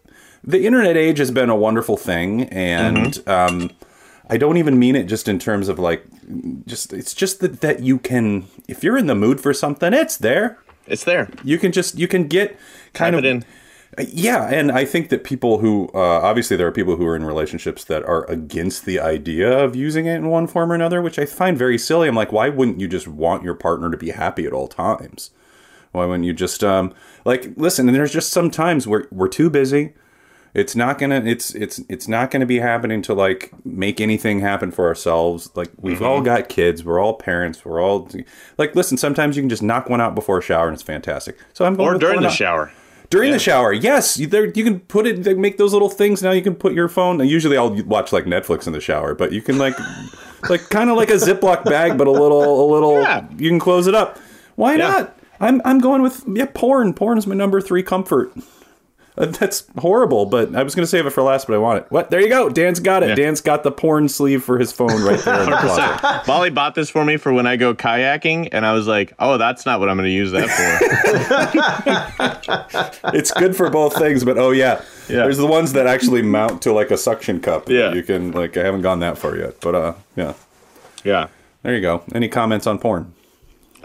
the 0.43 0.65
internet 0.65 0.95
age 0.95 1.17
has 1.17 1.29
been 1.31 1.49
a 1.49 1.55
wonderful 1.55 1.97
thing, 1.97 2.43
and 2.43 3.21
um, 3.27 3.71
I 4.29 4.37
don't 4.37 4.57
even 4.57 4.77
mean 4.77 4.95
it 4.95 5.05
just 5.05 5.27
in 5.27 5.39
terms 5.39 5.69
of 5.69 5.79
like 5.79 6.03
just. 6.65 6.93
It's 6.93 7.13
just 7.13 7.39
that 7.39 7.61
that 7.61 7.81
you 7.81 7.97
can, 7.97 8.47
if 8.67 8.83
you're 8.83 8.97
in 8.97 9.07
the 9.07 9.15
mood 9.15 9.39
for 9.39 9.53
something, 9.53 9.93
it's 9.93 10.17
there. 10.17 10.59
It's 10.85 11.03
there. 11.03 11.29
You 11.43 11.57
can 11.57 11.71
just 11.71 11.97
you 11.97 12.07
can 12.07 12.27
get 12.27 12.57
kind 12.93 13.13
Type 13.13 13.19
of 13.19 13.25
in. 13.25 13.45
yeah, 14.09 14.47
and 14.49 14.71
I 14.71 14.85
think 14.85 15.09
that 15.09 15.23
people 15.23 15.59
who 15.59 15.89
uh, 15.93 15.99
obviously 16.21 16.57
there 16.57 16.67
are 16.67 16.71
people 16.71 16.97
who 16.97 17.05
are 17.05 17.15
in 17.15 17.23
relationships 17.23 17.83
that 17.85 18.03
are 18.03 18.29
against 18.29 18.85
the 18.85 18.99
idea 18.99 19.49
of 19.49 19.75
using 19.75 20.05
it 20.05 20.15
in 20.15 20.27
one 20.27 20.47
form 20.47 20.71
or 20.71 20.75
another, 20.75 21.01
which 21.01 21.17
I 21.19 21.25
find 21.25 21.57
very 21.57 21.77
silly. 21.77 22.07
I'm 22.07 22.15
like, 22.15 22.31
why 22.31 22.49
wouldn't 22.49 22.79
you 22.79 22.87
just 22.87 23.07
want 23.07 23.43
your 23.43 23.55
partner 23.55 23.89
to 23.91 23.97
be 23.97 24.11
happy 24.11 24.45
at 24.45 24.53
all 24.53 24.67
times? 24.67 25.31
Why 25.93 26.05
wouldn't 26.05 26.25
you 26.25 26.33
just 26.33 26.63
um 26.63 26.93
like 27.25 27.53
listen? 27.55 27.87
And 27.87 27.95
there's 27.95 28.13
just 28.13 28.31
some 28.31 28.51
times 28.51 28.87
where 28.87 29.07
we're 29.11 29.29
too 29.29 29.49
busy. 29.49 29.93
It's 30.53 30.75
not 30.75 30.97
gonna. 30.97 31.21
It's 31.23 31.53
it's 31.53 31.79
it's 31.89 32.07
not 32.07 32.31
gonna 32.31 32.45
be 32.45 32.59
happening 32.59 33.01
to 33.03 33.13
like 33.13 33.51
make 33.65 34.01
anything 34.01 34.39
happen 34.39 34.71
for 34.71 34.87
ourselves. 34.87 35.49
Like 35.55 35.71
we've 35.79 36.01
all 36.01 36.17
mm-hmm. 36.17 36.25
got 36.25 36.49
kids. 36.49 36.83
We're 36.83 36.99
all 36.99 37.13
parents. 37.13 37.63
We're 37.63 37.81
all 37.81 38.09
like 38.57 38.75
listen. 38.75 38.97
Sometimes 38.97 39.35
you 39.35 39.43
can 39.43 39.49
just 39.49 39.61
knock 39.63 39.89
one 39.89 40.01
out 40.01 40.15
before 40.15 40.39
a 40.39 40.41
shower 40.41 40.67
and 40.67 40.73
it's 40.73 40.83
fantastic. 40.83 41.37
So 41.53 41.65
I'm 41.65 41.75
going 41.75 41.95
Or 41.95 41.99
during 41.99 42.21
the 42.21 42.27
out- 42.27 42.33
shower. 42.33 42.71
during 43.09 43.31
the 43.31 43.39
shower, 43.39 43.71
yes, 43.71 44.17
you, 44.17 44.27
there, 44.27 44.45
you 44.45 44.63
can 44.63 44.79
put 44.81 45.05
it. 45.05 45.23
They 45.23 45.33
make 45.33 45.57
those 45.57 45.73
little 45.73 45.89
things 45.89 46.21
now. 46.23 46.31
You 46.31 46.41
can 46.41 46.55
put 46.55 46.73
your 46.73 46.89
phone. 46.89 47.19
Usually, 47.25 47.55
I'll 47.55 47.73
watch 47.83 48.11
like 48.11 48.25
Netflix 48.25 48.67
in 48.67 48.73
the 48.73 48.81
shower, 48.81 49.13
but 49.15 49.31
you 49.31 49.41
can 49.41 49.57
like, 49.57 49.75
like 50.49 50.69
kind 50.69 50.89
of 50.89 50.97
like 50.97 51.09
a 51.09 51.13
Ziploc 51.13 51.63
bag, 51.65 51.97
but 51.97 52.07
a 52.07 52.11
little, 52.11 52.65
a 52.65 52.67
little. 52.73 53.01
Yeah. 53.01 53.27
You 53.37 53.49
can 53.49 53.59
close 53.59 53.87
it 53.87 53.95
up. 53.95 54.17
Why 54.55 54.75
Yeah. 54.75 54.87
not? 54.89 55.19
I'm 55.39 55.61
I'm 55.63 55.79
going 55.79 56.01
with 56.01 56.23
yeah. 56.33 56.47
Porn. 56.51 56.93
Porn 56.95 57.17
is 57.19 57.27
my 57.27 57.35
number 57.35 57.61
three 57.61 57.83
comfort. 57.83 58.33
Uh, 59.17 59.25
That's 59.25 59.65
horrible, 59.79 60.27
but 60.27 60.55
I 60.55 60.61
was 60.61 60.75
going 60.75 60.83
to 60.83 60.87
save 60.87 61.05
it 61.07 61.09
for 61.09 61.23
last, 61.23 61.47
but 61.47 61.55
I 61.55 61.57
want 61.57 61.79
it. 61.83 61.91
What? 61.91 62.11
There 62.11 62.21
you 62.21 62.29
go. 62.29 62.49
Dan's 62.49 62.79
got 62.79 63.01
it. 63.01 63.09
Yeah. 63.09 63.15
Dan's 63.15 63.41
got 63.41 63.63
the 63.63 63.71
porn 63.71 64.07
sleeve 64.09 64.43
for 64.43 64.59
his 64.59 64.71
phone 64.71 65.03
right 65.03 65.19
there 65.19 65.41
in 65.41 65.49
the 65.49 65.57
closet. 65.61 66.23
Molly 66.27 66.51
bought 66.51 66.75
this 66.75 66.89
for 66.89 67.03
me 67.03 67.17
for 67.17 67.33
when 67.33 67.47
I 67.47 67.55
go 67.55 67.73
kayaking, 67.73 68.49
and 68.51 68.65
I 68.65 68.73
was 68.73 68.85
like, 68.85 69.13
"Oh, 69.17 69.37
that's 69.37 69.65
not 69.65 69.79
what 69.79 69.89
I'm 69.89 69.97
going 69.97 70.05
to 70.07 70.11
use 70.13 70.31
that 70.31 70.49
for." 70.49 71.77
It's 73.13 73.31
good 73.31 73.55
for 73.55 73.69
both 73.69 73.97
things, 73.97 74.23
but 74.23 74.37
oh 74.37 74.51
yeah. 74.51 74.81
Yeah. 75.07 75.23
There's 75.23 75.37
the 75.37 75.47
ones 75.47 75.73
that 75.73 75.87
actually 75.87 76.21
mount 76.21 76.61
to 76.63 76.73
like 76.73 76.91
a 76.91 76.97
suction 76.97 77.39
cup. 77.39 77.69
Yeah. 77.69 77.93
You 77.93 78.03
can 78.03 78.31
like 78.31 78.57
I 78.57 78.63
haven't 78.63 78.81
gone 78.81 78.99
that 78.99 79.17
far 79.17 79.35
yet, 79.37 79.59
but 79.61 79.75
uh 79.75 79.93
yeah. 80.15 80.33
yeah. 81.03 81.27
There 81.63 81.73
you 81.75 81.81
go. 81.81 82.03
Any 82.13 82.27
comments 82.27 82.67
on 82.67 82.79
porn? 82.79 83.13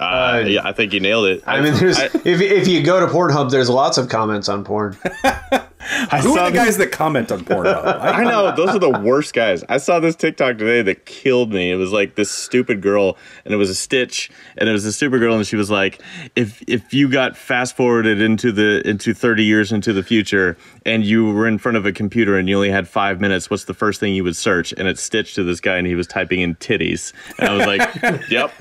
Uh, 0.03 0.45
yeah, 0.47 0.61
I 0.65 0.73
think 0.73 0.93
you 0.93 1.01
nailed 1.01 1.27
it. 1.27 1.45
I 1.47 1.61
mean, 1.61 1.75
there's 1.75 1.99
I, 1.99 2.07
if, 2.07 2.41
if 2.41 2.69
you 2.69 2.83
go 2.83 3.01
to 3.01 3.07
Pornhub, 3.07 3.51
there's 3.51 3.71
lots 3.71 3.99
of 3.99 4.09
comments 4.09 4.49
on 4.49 4.65
porn. 4.65 4.97
I 6.11 6.21
Who 6.21 6.35
saw 6.35 6.45
are 6.45 6.51
the 6.51 6.57
this- 6.59 6.65
guys 6.67 6.77
that 6.79 6.93
comment 6.93 7.33
on 7.33 7.41
Pornhub? 7.45 7.85
I 8.01 8.25
know 8.25 8.55
those 8.55 8.71
are 8.71 8.79
the 8.79 8.91
worst 9.01 9.35
guys. 9.35 9.65
I 9.69 9.79
saw 9.79 9.99
this 10.01 10.15
TikTok 10.15 10.59
today 10.59 10.83
that 10.83 11.07
killed 11.07 11.53
me. 11.53 11.71
It 11.73 11.77
was 11.77 11.93
like 11.93 12.15
this 12.15 12.31
stupid 12.31 12.81
girl, 12.81 13.17
and 13.45 13.53
it 13.53 13.57
was 13.57 13.69
a 13.71 13.75
Stitch, 13.75 14.31
and 14.57 14.69
it 14.69 14.73
was 14.73 14.85
a 14.85 14.93
stupid 14.93 15.19
girl, 15.21 15.35
and 15.37 15.47
she 15.47 15.57
was 15.57 15.71
like, 15.71 16.01
"If 16.37 16.63
if 16.69 16.95
you 16.95 17.09
got 17.09 17.37
fast 17.37 17.77
forwarded 17.77 18.21
into 18.21 18.53
the 18.53 18.87
into 18.89 19.13
thirty 19.15 19.45
years 19.45 19.73
into 19.73 19.93
the 19.93 20.03
future, 20.03 20.57
and 20.87 21.05
you 21.05 21.33
were 21.33 21.49
in 21.49 21.59
front 21.59 21.77
of 21.77 21.85
a 21.87 21.93
computer 21.93 22.37
and 22.39 22.49
you 22.49 22.55
only 22.57 22.71
had 22.71 22.87
five 22.89 23.21
minutes, 23.21 23.51
what's 23.51 23.65
the 23.65 23.75
first 23.75 23.99
thing 24.01 24.15
you 24.15 24.23
would 24.25 24.37
search?" 24.37 24.73
And 24.77 24.87
it's 24.87 25.03
Stitch 25.03 25.35
to 25.35 25.43
this 25.43 25.61
guy, 25.61 25.77
and 25.77 25.87
he 25.87 25.95
was 25.95 26.07
typing 26.07 26.41
in 26.41 26.55
titties, 26.57 27.13
and 27.39 27.49
I 27.49 27.55
was 27.57 27.67
like, 27.67 27.81
"Yep, 28.31 28.53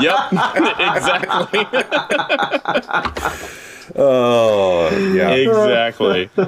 yep, 0.00 0.32
exactly, 0.80 1.66
Oh 3.96 4.90
yeah. 5.14 5.30
exactly." 5.34 6.30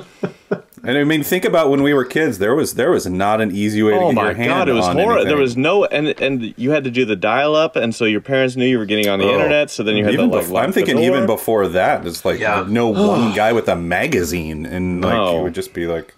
And 0.85 0.99
I 0.99 1.05
mean, 1.05 1.23
think 1.23 1.45
about 1.45 1.71
when 1.71 1.85
we 1.85 1.95
were 1.95 2.05
kids. 2.05 2.39
There 2.41 2.57
was 2.57 2.75
there 2.75 2.91
was 2.91 3.07
not 3.07 3.41
an 3.41 3.55
easy 3.55 3.85
way 3.85 3.93
to 3.93 3.99
Oh 3.99 4.09
get 4.09 4.15
my 4.17 4.25
your 4.25 4.35
hand 4.35 4.49
god, 4.49 4.69
it 4.69 4.73
was 4.73 4.85
on 4.89 4.97
horrible. 4.97 5.13
anything. 5.13 5.29
There 5.29 5.37
was 5.41 5.57
no 5.57 5.85
and 5.85 6.09
and 6.21 6.55
you 6.57 6.73
had 6.73 6.83
to 6.83 6.91
do 6.91 7.05
the 7.05 7.15
dial 7.15 7.55
up, 7.55 7.77
and 7.77 7.95
so 7.95 8.05
your 8.05 8.21
parents 8.21 8.57
knew 8.57 8.67
you 8.67 8.79
were 8.79 8.85
getting 8.85 9.09
on 9.09 9.21
the 9.21 9.27
Oh. 9.27 9.35
internet. 9.35 9.71
So 9.71 9.85
then 9.85 9.97
you 9.97 10.05
had 10.05 10.13
even 10.15 10.31
to 10.31 10.35
like. 10.35 10.43
before, 10.43 10.55
lock 10.57 10.65
I'm 10.65 10.71
the 10.71 10.75
thinking 10.75 10.97
door. 10.97 11.05
even 11.05 11.27
before 11.27 11.69
that, 11.69 12.05
it's 12.05 12.25
like 12.25 12.41
Yeah. 12.41 12.67
no 12.69 12.89
one 13.13 13.33
guy 13.33 13.53
with 13.53 13.69
a 13.69 13.77
magazine, 13.77 14.67
and 14.67 15.01
like 15.05 15.15
No. 15.15 15.39
it 15.39 15.43
would 15.45 15.55
just 15.55 15.73
be 15.73 15.87
like, 15.87 16.15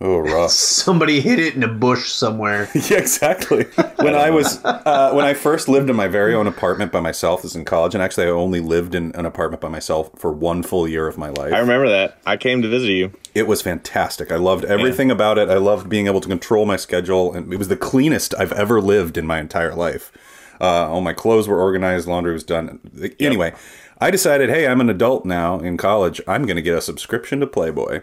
oh, 0.00 0.18
rough. 0.18 0.50
Somebody 0.50 1.20
hid 1.20 1.38
it 1.38 1.54
in 1.54 1.62
a 1.62 1.68
bush 1.68 2.08
somewhere. 2.08 2.68
Yeah, 2.88 2.98
exactly. 2.98 3.64
When 3.96 4.14
I 4.14 4.30
was 4.30 4.64
uh, 4.64 5.12
when 5.12 5.24
I 5.24 5.34
first 5.34 5.68
lived 5.68 5.90
in 5.90 5.96
my 5.96 6.08
very 6.08 6.34
own 6.34 6.46
apartment 6.46 6.92
by 6.92 7.00
myself, 7.00 7.40
this 7.42 7.52
was 7.52 7.56
in 7.56 7.64
college, 7.64 7.94
and 7.94 8.02
actually 8.02 8.26
I 8.26 8.30
only 8.30 8.60
lived 8.60 8.94
in 8.94 9.12
an 9.14 9.26
apartment 9.26 9.60
by 9.60 9.68
myself 9.68 10.10
for 10.16 10.32
one 10.32 10.62
full 10.62 10.88
year 10.88 11.06
of 11.06 11.18
my 11.18 11.28
life. 11.28 11.52
I 11.52 11.58
remember 11.58 11.88
that. 11.88 12.18
I 12.24 12.36
came 12.36 12.62
to 12.62 12.68
visit 12.68 12.90
you. 12.90 13.12
It 13.34 13.46
was 13.46 13.60
fantastic. 13.60 14.32
I 14.32 14.36
loved 14.36 14.64
everything 14.64 15.10
about 15.10 15.38
it. 15.38 15.48
I 15.48 15.58
loved 15.58 15.88
being 15.88 16.06
able 16.06 16.20
to 16.20 16.28
control 16.28 16.64
my 16.66 16.76
schedule, 16.76 17.34
and 17.34 17.52
it 17.52 17.56
was 17.56 17.68
the 17.68 17.76
cleanest 17.76 18.34
I've 18.38 18.52
ever 18.52 18.80
lived 18.80 19.18
in 19.18 19.26
my 19.26 19.38
entire 19.40 19.74
life. 19.74 20.12
Uh, 20.60 20.88
all 20.88 21.00
my 21.00 21.12
clothes 21.12 21.46
were 21.46 21.60
organized, 21.60 22.08
laundry 22.08 22.32
was 22.32 22.44
done. 22.44 22.80
Anyway, 23.20 23.54
I 24.00 24.10
decided, 24.10 24.48
hey, 24.48 24.66
I'm 24.66 24.80
an 24.80 24.90
adult 24.90 25.24
now 25.24 25.58
in 25.58 25.76
college. 25.76 26.20
I'm 26.26 26.46
going 26.46 26.56
to 26.56 26.62
get 26.62 26.76
a 26.76 26.80
subscription 26.80 27.40
to 27.40 27.46
Playboy. 27.46 28.02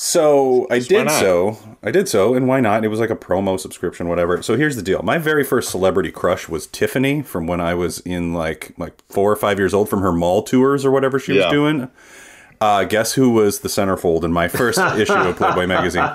So 0.00 0.68
I 0.70 0.78
did 0.78 1.10
so. 1.10 1.58
I 1.82 1.90
did 1.90 2.08
so, 2.08 2.34
and 2.34 2.46
why 2.46 2.60
not? 2.60 2.84
It 2.84 2.88
was 2.88 3.00
like 3.00 3.10
a 3.10 3.16
promo 3.16 3.58
subscription, 3.58 4.08
whatever. 4.08 4.40
So 4.44 4.56
here's 4.56 4.76
the 4.76 4.82
deal: 4.82 5.02
my 5.02 5.18
very 5.18 5.42
first 5.42 5.72
celebrity 5.72 6.12
crush 6.12 6.48
was 6.48 6.68
Tiffany 6.68 7.20
from 7.22 7.48
when 7.48 7.60
I 7.60 7.74
was 7.74 7.98
in 8.00 8.32
like 8.32 8.74
like 8.78 8.94
four 9.08 9.32
or 9.32 9.34
five 9.34 9.58
years 9.58 9.74
old 9.74 9.88
from 9.90 10.00
her 10.02 10.12
mall 10.12 10.44
tours 10.44 10.84
or 10.84 10.92
whatever 10.92 11.18
she 11.18 11.34
Yeah. 11.34 11.46
was 11.46 11.52
doing. 11.52 11.90
Uh, 12.60 12.84
guess 12.84 13.14
who 13.14 13.30
was 13.30 13.60
the 13.60 13.68
centerfold 13.68 14.22
in 14.22 14.32
my 14.32 14.46
first 14.46 14.78
issue 14.96 15.12
of 15.14 15.36
Playboy 15.36 15.66
magazine? 15.66 16.08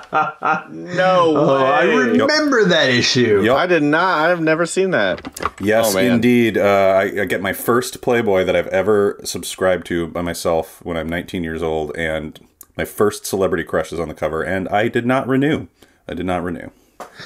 No, 0.70 1.34
Oh, 1.36 1.64
I 1.64 1.84
remember 1.84 2.64
that 2.64 2.88
issue. 2.88 3.42
Yep. 3.44 3.54
I 3.56 3.66
did 3.66 3.82
not. 3.82 4.30
I've 4.30 4.40
never 4.40 4.64
seen 4.64 4.92
that. 4.92 5.20
Yes, 5.60 5.94
Oh, 5.94 5.98
indeed. 5.98 6.56
Uh, 6.56 6.96
I, 6.98 7.02
I 7.20 7.24
get 7.26 7.42
my 7.42 7.52
first 7.52 8.00
Playboy 8.00 8.44
that 8.44 8.56
I've 8.56 8.66
ever 8.68 9.20
subscribed 9.24 9.86
to 9.88 10.06
by 10.06 10.22
myself 10.22 10.80
when 10.84 10.96
I'm 10.96 11.08
19 11.08 11.44
years 11.44 11.62
old, 11.62 11.94
and 11.96 12.38
my 12.76 12.84
first 12.84 13.26
celebrity 13.26 13.64
crush 13.64 13.92
is 13.92 14.00
on 14.00 14.08
the 14.08 14.14
cover, 14.14 14.42
and 14.42 14.68
I 14.68 14.88
did 14.88 15.06
not 15.06 15.26
renew. 15.28 15.66
I 16.08 16.14
did 16.14 16.26
not 16.26 16.42
renew. 16.42 16.70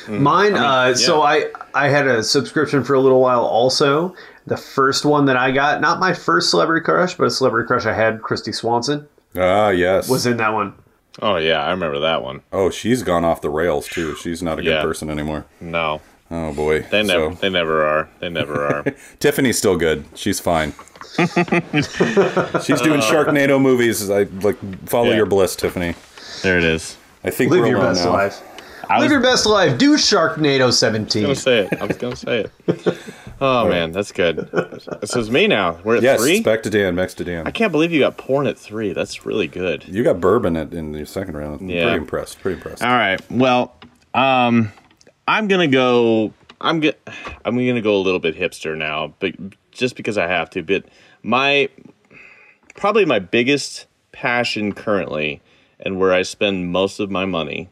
Mine. 0.09 0.55
uh, 0.55 0.95
So 0.95 1.23
I 1.23 1.47
I 1.75 1.89
had 1.89 2.07
a 2.07 2.23
subscription 2.23 2.85
for 2.85 2.95
a 2.95 3.01
little 3.01 3.21
while. 3.21 3.45
Also, 3.45 4.15
the 4.47 4.57
first 4.57 5.05
one 5.05 5.27
that 5.27 5.37
I 5.37 5.51
got, 5.51 5.81
not 5.81 6.01
my 6.01 6.13
first 6.15 6.51
celebrity 6.51 6.85
crush, 6.85 7.15
but 7.15 7.25
a 7.27 7.31
celebrity 7.31 7.67
crush 7.67 7.87
I 7.87 7.93
had, 7.93 8.21
Kristy 8.21 8.55
Swanson, 8.55 9.07
Ah, 9.37 9.69
yes. 9.71 10.09
was 10.09 10.27
in 10.27 10.37
that 10.39 10.53
one. 10.53 10.75
Oh 11.21 11.37
yeah, 11.37 11.65
I 11.65 11.71
remember 11.71 11.99
that 12.01 12.23
one. 12.23 12.43
oh, 12.53 12.71
she's 12.71 13.03
gone 13.03 13.25
off 13.25 13.41
the 13.41 13.51
rails 13.51 13.89
too. 13.89 14.15
She's 14.17 14.43
not 14.43 14.59
a 14.59 14.63
good 14.63 14.71
Yeah. 14.71 14.83
person 14.83 15.11
anymore. 15.11 15.45
No, 15.61 16.01
Oh 16.31 16.53
boy. 16.53 16.83
they 16.91 17.03
never. 17.03 17.33
So, 17.35 17.41
They 17.41 17.49
never 17.51 17.85
are. 17.87 18.09
They 18.21 18.29
never 18.29 18.67
are. 18.67 18.85
Tiffany's 19.19 19.59
still 19.59 19.77
good. 19.77 20.05
She's 20.15 20.41
fine. 20.41 20.73
she's 21.19 22.81
doing 22.81 23.01
Sharknado 23.01 23.61
movies. 23.61 24.09
I 24.11 24.23
like 24.43 24.57
follow 24.89 25.11
Yeah. 25.11 25.17
your 25.17 25.27
bliss, 25.27 25.57
Tiffany. 25.57 25.95
there 26.43 26.59
it 26.59 26.65
is. 26.65 26.97
I 27.25 27.31
think 27.31 27.51
Live 27.51 27.61
we're 27.61 27.69
your 27.69 27.79
alone 27.79 27.95
best 27.95 28.05
now. 28.05 28.13
life. 28.13 28.43
I 28.91 28.95
Live 29.01 29.05
was 29.07 29.13
your 29.13 29.21
best 29.21 29.47
life. 29.47 29.77
Do 29.79 29.97
Sharknado 29.97 30.73
17. 30.73 31.23
gonna 31.23 31.35
say 31.35 31.67
it. 31.71 31.81
I 31.81 31.85
was 31.85 31.97
gonna 31.97 32.17
say 32.17 32.47
it. 32.67 32.99
Oh 33.41 33.69
man, 33.69 33.93
that's 33.93 34.11
good. 34.11 34.51
This 35.01 35.15
is 35.15 35.31
me 35.31 35.47
now. 35.47 35.79
We're 35.85 35.99
at 35.99 36.03
Yes, 36.03 36.21
three. 36.21 36.41
back 36.41 36.65
to 36.65 36.71
Dan. 36.71 36.97
Back 36.97 37.11
to 37.11 37.23
Dan. 37.25 37.47
I 37.47 37.53
can't 37.53 37.71
believe 37.71 37.93
you 37.93 38.01
got 38.01 38.17
porn 38.17 38.49
at 38.49 38.59
three. 38.59 38.93
That's 38.93 39.25
really 39.25 39.47
good. 39.47 39.85
You 39.87 40.03
got 40.03 40.19
bourbon 40.21 40.57
at, 40.57 40.75
in 40.75 40.91
the 40.91 41.07
second 41.07 41.37
round. 41.37 41.61
I'm 41.61 41.69
Yeah. 41.71 41.85
Pretty 41.85 41.99
impressed. 41.99 42.41
Pretty 42.41 42.57
impressed. 42.57 42.83
All 42.83 42.89
right. 42.91 43.21
Well, 43.31 43.77
um, 44.13 44.73
I'm 45.29 45.47
gonna 45.47 45.69
go. 45.69 46.33
I'm 46.59 46.81
go, 46.81 46.91
I'm 47.45 47.55
gonna 47.55 47.83
go 47.83 47.95
a 47.95 48.01
little 48.01 48.19
bit 48.19 48.35
hipster 48.35 48.77
now, 48.77 49.15
but 49.21 49.35
just 49.71 49.95
because 49.95 50.17
I 50.17 50.27
have 50.27 50.49
to. 50.51 50.63
But 50.63 50.87
my 51.23 51.69
probably 52.75 53.05
my 53.05 53.19
biggest 53.19 53.87
passion 54.11 54.73
currently, 54.73 55.43
and 55.81 56.01
where 56.01 56.15
I 56.15 56.23
spend 56.23 56.73
most 56.73 56.99
of 56.99 57.11
my 57.11 57.27
money, 57.27 57.69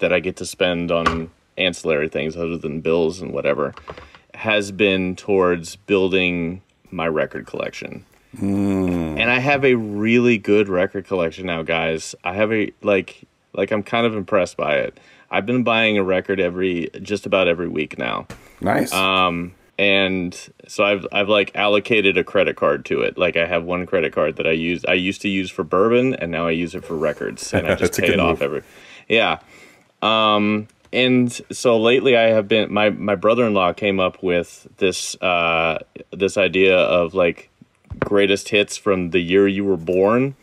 that 0.00 0.12
I 0.12 0.18
get 0.18 0.36
to 0.38 0.44
spend 0.44 0.90
on 0.90 1.30
ancillary 1.56 2.08
things 2.08 2.36
other 2.36 2.58
than 2.58 2.80
bills 2.80 3.20
and 3.20 3.32
whatever, 3.32 3.72
has 4.34 4.72
been 4.72 5.14
towards 5.14 5.76
building 5.76 6.62
my 6.90 7.06
record 7.06 7.46
collection. 7.46 8.04
Mm. 8.36 9.18
and 9.18 9.30
I 9.30 9.38
have 9.38 9.64
a 9.64 9.74
really 9.74 10.36
good 10.36 10.68
record 10.68 11.06
collection 11.06 11.46
now, 11.46 11.62
guys. 11.62 12.14
I 12.24 12.34
have 12.34 12.52
a 12.52 12.72
like 12.82 13.26
like 13.54 13.70
I'm 13.70 13.82
kind 13.82 14.04
of 14.04 14.16
impressed 14.16 14.56
by 14.56 14.76
it. 14.76 14.98
I've 15.30 15.46
been 15.46 15.62
buying 15.62 15.98
a 15.98 16.02
record 16.02 16.40
every 16.40 16.90
just 17.02 17.26
about 17.26 17.48
every 17.48 17.68
week 17.68 17.98
now. 17.98 18.26
Nice. 18.60 18.92
Um, 18.92 19.54
and 19.78 20.36
so 20.66 20.84
I've 20.84 21.06
I've 21.12 21.28
like 21.28 21.52
allocated 21.54 22.16
a 22.16 22.24
credit 22.24 22.56
card 22.56 22.84
to 22.86 23.02
it. 23.02 23.16
Like 23.16 23.36
I 23.36 23.46
have 23.46 23.64
one 23.64 23.86
credit 23.86 24.12
card 24.12 24.36
that 24.36 24.46
I 24.46 24.52
use 24.52 24.84
I 24.86 24.94
used 24.94 25.22
to 25.22 25.28
use 25.28 25.50
for 25.50 25.62
bourbon 25.62 26.14
and 26.14 26.32
now 26.32 26.46
I 26.46 26.50
use 26.50 26.74
it 26.74 26.84
for 26.84 26.96
records 26.96 27.54
and 27.54 27.66
I 27.66 27.74
just 27.76 27.98
pay 27.98 28.08
it 28.08 28.20
off 28.20 28.42
every 28.42 28.62
Yeah. 29.08 29.38
Um 30.02 30.66
and 30.92 31.30
so 31.52 31.78
lately 31.78 32.16
I 32.16 32.28
have 32.28 32.48
been 32.48 32.72
my 32.72 32.90
my 32.90 33.14
brother-in-law 33.14 33.74
came 33.74 34.00
up 34.00 34.22
with 34.22 34.66
this 34.78 35.14
uh 35.22 35.78
this 36.10 36.36
idea 36.36 36.76
of 36.76 37.14
like 37.14 37.50
greatest 38.00 38.48
hits 38.48 38.76
from 38.76 39.10
the 39.10 39.20
year 39.20 39.46
you 39.46 39.64
were 39.64 39.76
born. 39.76 40.34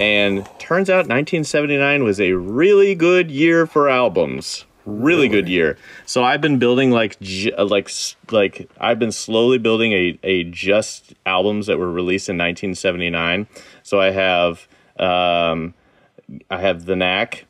And 0.00 0.44
turns 0.58 0.90
out 0.90 1.08
1979 1.08 2.04
was 2.04 2.20
a 2.20 2.32
really 2.32 2.94
good 2.94 3.30
year 3.30 3.66
for 3.66 3.88
albums. 3.88 4.64
Really, 4.84 5.28
good 5.28 5.48
year. 5.48 5.78
So 6.06 6.24
I've 6.24 6.40
been 6.40 6.58
building 6.58 6.90
like 6.90 7.16
uh, 7.56 7.64
like 7.64 7.88
like 8.32 8.68
I've 8.80 8.98
been 8.98 9.12
slowly 9.12 9.58
building 9.58 9.92
a 9.92 10.18
a 10.24 10.44
just 10.44 11.14
albums 11.24 11.68
that 11.68 11.78
were 11.78 11.90
released 11.90 12.28
in 12.28 12.36
1979. 12.36 13.46
So 13.84 14.00
I 14.00 14.10
have 14.10 14.66
um 14.98 15.74
I 16.50 16.58
have 16.60 16.86
The 16.86 16.96
Knack, 16.96 17.46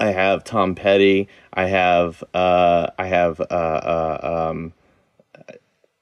I 0.00 0.10
have 0.10 0.42
Tom 0.42 0.74
Petty, 0.74 1.28
I 1.54 1.66
have 1.66 2.24
uh 2.34 2.88
I 2.98 3.06
have 3.06 3.40
uh, 3.40 3.44
uh 3.44 4.50
um 4.50 4.72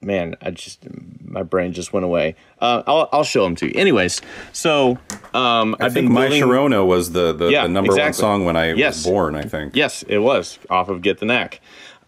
man, 0.01 0.37
I 0.43 0.51
just 0.51 0.81
my 1.25 1.43
brain 1.43 1.73
just 1.73 1.93
went 1.93 2.05
away. 2.05 2.37
Uh, 2.61 2.83
I'll 2.87 3.09
I'll 3.13 3.25
show 3.25 3.45
them 3.45 3.57
to 3.57 3.67
you. 3.67 3.73
Anyways, 3.75 4.21
so 4.53 4.99
um, 5.35 5.77
I 5.81 5.87
I've 5.87 5.93
think 5.95 6.07
been 6.07 6.13
My 6.13 6.29
building- 6.29 6.43
Sharona 6.45 6.87
was 6.87 7.13
the, 7.13 7.33
the, 7.33 7.49
Yeah, 7.49 7.63
the 7.63 7.69
number 7.69 7.95
one 7.95 8.13
song 8.13 8.45
when 8.45 8.57
I 8.57 8.73
Yes. 8.75 8.97
was 8.99 9.07
born, 9.13 9.35
I 9.35 9.43
think. 9.43 9.75
Yes, 9.77 10.03
it 10.09 10.19
was 10.19 10.59
off 10.71 10.89
of 10.89 11.03
Get 11.03 11.19
the 11.19 11.27
Knack. 11.27 11.61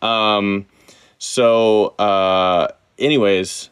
Um, 0.03 0.66
so, 1.18 1.88
uh, 1.98 2.68
anyways, 2.98 3.70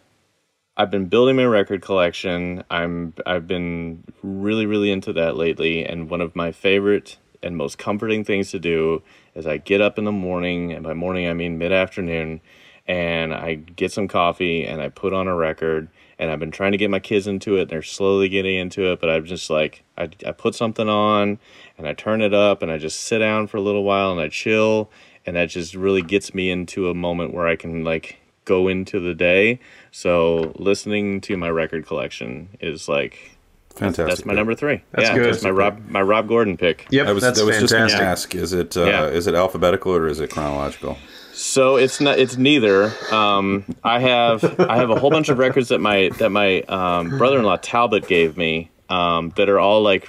I've 0.76 0.90
been 0.90 1.06
building 1.06 1.36
my 1.36 1.44
record 1.44 1.80
collection. 1.82 2.64
I'm 2.70 3.14
I've 3.24 3.46
been 3.46 4.02
really 4.22 4.66
really 4.66 4.90
into 4.90 5.12
that 5.14 5.36
lately, 5.36 5.84
and 5.84 6.10
one 6.10 6.20
of 6.20 6.34
my 6.34 6.52
favorite 6.52 7.18
and 7.42 7.56
most 7.56 7.78
comforting 7.78 8.24
things 8.24 8.50
to 8.50 8.58
do 8.58 9.02
is 9.34 9.46
I 9.46 9.58
get 9.58 9.80
up 9.80 9.98
in 9.98 10.04
the 10.04 10.12
morning, 10.12 10.72
and 10.72 10.82
by 10.82 10.94
morning 10.94 11.28
I 11.28 11.34
mean 11.34 11.58
mid 11.58 11.70
afternoon, 11.72 12.40
and 12.88 13.34
I 13.34 13.54
get 13.54 13.92
some 13.92 14.08
coffee 14.08 14.64
and 14.64 14.80
I 14.80 14.88
put 14.88 15.12
on 15.12 15.28
a 15.28 15.34
record. 15.34 15.88
And 16.18 16.30
I've 16.30 16.40
been 16.40 16.50
trying 16.50 16.72
to 16.72 16.78
get 16.78 16.88
my 16.90 16.98
kids 16.98 17.26
into 17.26 17.56
it. 17.56 17.68
They're 17.68 17.82
slowly 17.82 18.30
getting 18.30 18.56
into 18.56 18.90
it, 18.90 19.00
but 19.00 19.10
I'm 19.10 19.26
just 19.26 19.50
like, 19.50 19.82
I, 19.98 20.08
I 20.26 20.32
put 20.32 20.54
something 20.54 20.88
on 20.88 21.38
and 21.76 21.86
I 21.86 21.92
turn 21.92 22.22
it 22.22 22.32
up 22.32 22.62
and 22.62 22.70
I 22.72 22.78
just 22.78 23.00
sit 23.00 23.18
down 23.18 23.48
for 23.48 23.58
a 23.58 23.60
little 23.60 23.84
while 23.84 24.12
and 24.12 24.20
I 24.20 24.30
chill. 24.30 24.90
And 25.26 25.36
that 25.36 25.50
just 25.50 25.74
really 25.74 26.00
gets 26.00 26.32
me 26.32 26.50
into 26.50 26.88
a 26.88 26.94
moment 26.94 27.34
where 27.34 27.46
I 27.46 27.54
can 27.56 27.84
like 27.84 28.16
go 28.46 28.66
into 28.68 28.98
the 28.98 29.12
day. 29.12 29.60
So 29.90 30.54
listening 30.56 31.20
to 31.22 31.36
my 31.36 31.50
record 31.50 31.86
collection 31.86 32.48
is 32.60 32.88
like 32.88 33.36
Fantastic. 33.74 34.06
that's 34.06 34.24
my 34.24 34.32
number 34.32 34.54
three. 34.54 34.82
That's 34.92 35.10
yeah, 35.10 35.14
good. 35.16 35.34
That's 35.34 35.42
my 35.42 35.50
Rob 35.50 35.86
my 35.88 36.00
Rob 36.00 36.28
Gordon 36.28 36.56
pick. 36.56 36.86
Yep, 36.90 37.06
I 37.08 37.12
was, 37.12 37.22
that's 37.22 37.40
I 37.40 37.44
was 37.44 37.58
just 37.58 37.74
going 37.74 37.88
to 37.90 37.94
fantastic. 37.94 38.34
ask: 38.36 38.42
is 38.42 38.52
it 38.54 38.74
uh, 38.74 38.84
Yeah. 38.84 39.06
is 39.08 39.26
it 39.26 39.34
alphabetical 39.34 39.92
or 39.94 40.06
is 40.06 40.18
it 40.18 40.30
chronological? 40.30 40.96
So 41.36 41.76
it's 41.76 42.00
not 42.00 42.18
it's 42.18 42.38
neither. 42.38 42.94
Um, 43.12 43.66
I 43.84 44.00
have 44.00 44.58
I 44.58 44.76
have 44.76 44.88
a 44.88 44.98
whole 44.98 45.10
bunch 45.10 45.28
of 45.28 45.36
records 45.36 45.68
that 45.68 45.80
my 45.80 46.08
that 46.18 46.30
my 46.30 46.62
um, 46.62 47.10
brother-in-law 47.18 47.58
Talbot 47.58 48.08
gave 48.08 48.38
me 48.38 48.70
um, 48.88 49.32
that 49.36 49.48
are 49.48 49.58
all 49.58 49.82
like 49.82 50.08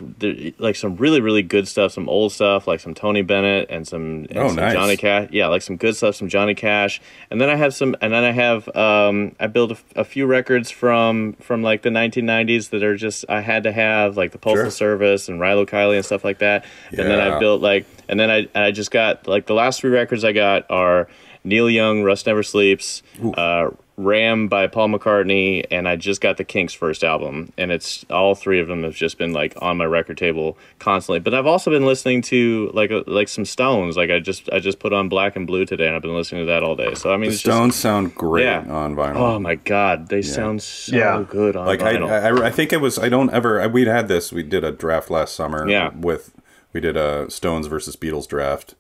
like 0.60 0.76
some 0.76 0.96
really 0.98 1.20
really 1.20 1.42
good 1.42 1.68
stuff, 1.68 1.92
some 1.94 2.08
old 2.08 2.32
stuff 2.32 2.68
like 2.68 2.80
some 2.80 2.94
Tony 2.94 3.22
Bennett 3.24 3.68
and 3.72 3.88
some, 3.88 4.28
and 4.30 4.38
Oh, 4.38 4.48
some 4.48 4.56
nice. 4.58 4.74
Johnny 4.74 4.98
Cash. 4.98 5.30
Yeah, 5.32 5.48
like 5.48 5.62
some 5.64 5.78
good 5.78 5.96
stuff, 5.96 6.16
some 6.16 6.30
Johnny 6.30 6.54
Cash. 6.54 7.02
And 7.32 7.42
then 7.42 7.50
I 7.50 7.56
have 7.56 7.74
some 7.74 7.96
and 8.02 8.14
then 8.14 8.24
I 8.24 8.32
have 8.32 8.68
um, 8.76 9.36
I 9.40 9.48
built 9.48 9.78
a 9.96 10.04
few 10.04 10.26
records 10.28 10.70
from 10.70 11.34
from 11.40 11.64
like 11.64 11.82
the 11.82 11.90
1990s 11.90 12.70
that 12.70 12.84
are 12.84 12.96
just 12.96 13.26
I 13.28 13.42
had 13.42 13.64
to 13.64 13.72
have 13.72 14.16
like 14.16 14.32
the 14.32 14.38
Postal 14.38 14.66
Sure. 14.66 14.72
Service 14.72 15.28
and 15.28 15.40
Rilo 15.40 15.68
Kiley 15.68 15.96
and 15.96 16.06
stuff 16.06 16.24
like 16.24 16.40
that. 16.40 16.64
And 16.92 17.00
then 17.00 17.20
I 17.20 17.40
built 17.40 17.62
like 17.62 17.86
and 18.08 18.20
then 18.20 18.30
I 18.30 18.48
I 18.54 18.72
just 18.72 18.92
got 18.92 19.28
like 19.28 19.48
the 19.48 19.54
last 19.56 19.82
three 19.82 19.92
records 19.92 20.24
I 20.24 20.34
got 20.34 20.70
are 20.70 21.08
Neil 21.44 21.70
Young, 21.70 22.04
Rust 22.04 22.28
Never 22.28 22.44
Sleeps, 22.44 23.02
uh, 23.36 23.70
Ram 24.08 24.48
by 24.48 24.68
Paul 24.68 24.90
McCartney, 24.90 25.66
and 25.72 25.88
I 25.88 25.96
just 25.96 26.22
got 26.22 26.38
the 26.38 26.44
Kinks 26.44 26.72
first 26.72 27.04
album, 27.04 27.52
and 27.58 27.72
it's 27.72 28.06
all 28.12 28.36
three 28.36 28.60
of 28.60 28.68
them 28.68 28.84
have 28.84 28.94
just 28.94 29.18
been 29.18 29.34
like 29.34 29.56
on 29.60 29.78
my 29.78 29.86
record 29.86 30.20
table 30.20 30.56
constantly. 30.78 31.20
But 31.20 31.34
I've 31.34 31.48
also 31.48 31.72
been 31.72 31.84
listening 31.88 32.22
to 32.24 32.70
like 32.76 32.92
a, 32.92 33.04
like 33.08 33.28
some 33.28 33.44
Stones, 33.44 33.98
like 33.98 34.12
I 34.12 34.20
just 34.20 34.52
I 34.54 34.60
just 34.60 34.78
put 34.78 34.94
on 34.94 35.10
Black 35.10 35.36
and 35.36 35.48
Blue 35.48 35.66
today, 35.66 35.88
and 35.88 35.96
I've 35.96 36.04
been 36.04 36.14
listening 36.14 36.44
to 36.44 36.46
that 36.52 36.62
all 36.62 36.76
day. 36.76 36.94
So 36.94 37.12
I 37.12 37.18
mean, 37.18 37.30
The 37.30 37.34
it's 37.34 37.42
just- 37.42 37.56
Stones 37.58 37.76
sound 37.76 38.14
great 38.14 38.44
Yeah. 38.46 38.66
on 38.70 38.96
vinyl. 38.96 39.16
oh 39.16 39.40
my 39.40 39.56
god, 39.56 40.10
they 40.10 40.22
sound 40.22 40.62
so 40.62 40.96
Yeah. 40.96 41.26
good 41.28 41.56
on 41.56 41.66
like 41.66 41.82
I, 41.82 41.96
vinyl. 41.96 42.44
I, 42.44 42.48
I 42.48 42.52
think 42.52 42.72
it 42.72 42.82
was. 42.82 43.00
I 43.00 43.10
don't 43.10 43.32
ever. 43.32 43.60
I, 43.60 43.66
we'd 43.66 43.88
had 43.88 44.08
this. 44.08 44.32
We 44.32 44.44
did 44.44 44.64
a 44.64 44.72
draft 44.72 45.10
last 45.10 45.34
summer. 45.36 45.68
Yeah. 45.68 45.90
With 45.96 46.36
we 46.72 46.82
did 46.82 46.96
a 46.98 47.32
Stones 47.32 47.66
versus 47.66 47.96
Beatles 47.96 48.28
draft, 48.28 48.76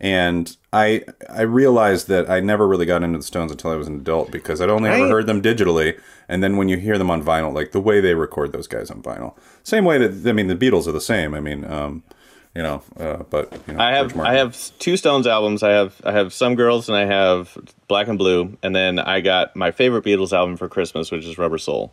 and 0.00 0.56
I 0.72 1.04
I 1.30 1.42
realized 1.42 2.08
that 2.08 2.28
I 2.28 2.40
never 2.40 2.66
really 2.66 2.86
got 2.86 3.02
into 3.02 3.18
the 3.18 3.24
Stones 3.24 3.50
until 3.50 3.70
I 3.70 3.76
was 3.76 3.88
an 3.88 3.96
adult 3.96 4.30
because 4.30 4.60
I'd 4.60 4.70
only 4.70 4.90
ever 4.90 5.08
heard 5.08 5.26
them 5.26 5.40
digitally, 5.40 5.98
and 6.28 6.42
then 6.42 6.56
when 6.56 6.68
you 6.68 6.76
hear 6.76 6.98
them 6.98 7.10
on 7.10 7.22
vinyl, 7.22 7.52
like 7.54 7.72
the 7.72 7.80
way 7.80 8.00
they 8.00 8.14
record 8.14 8.52
those 8.52 8.66
guys 8.66 8.90
on 8.90 9.02
vinyl, 9.02 9.34
same 9.62 9.84
way 9.84 9.98
that 10.06 10.28
I 10.28 10.32
mean 10.32 10.48
the 10.48 10.56
Beatles 10.56 10.86
are 10.86 10.92
the 10.92 11.00
same. 11.00 11.34
I 11.34 11.40
mean, 11.40 11.64
um, 11.64 12.02
you 12.54 12.62
know, 12.62 12.82
uh, 12.98 13.22
but 13.30 13.52
you 13.66 13.74
know, 13.74 13.80
I 13.80 13.92
have 13.92 14.18
I 14.18 14.34
have 14.34 14.56
two 14.78 14.96
Stones 14.96 15.26
albums. 15.26 15.62
I 15.62 15.70
have 15.70 16.00
I 16.04 16.12
have 16.12 16.32
Some 16.32 16.54
Girls 16.54 16.88
and 16.88 16.96
I 16.96 17.04
have 17.04 17.56
Black 17.88 18.08
and 18.08 18.18
Blue, 18.18 18.56
and 18.62 18.74
then 18.74 18.98
I 18.98 19.20
got 19.20 19.56
my 19.56 19.70
favorite 19.70 20.04
Beatles 20.04 20.32
album 20.32 20.56
for 20.56 20.68
Christmas, 20.68 21.10
which 21.10 21.24
is 21.24 21.38
Rubber 21.38 21.58
Soul. 21.58 21.92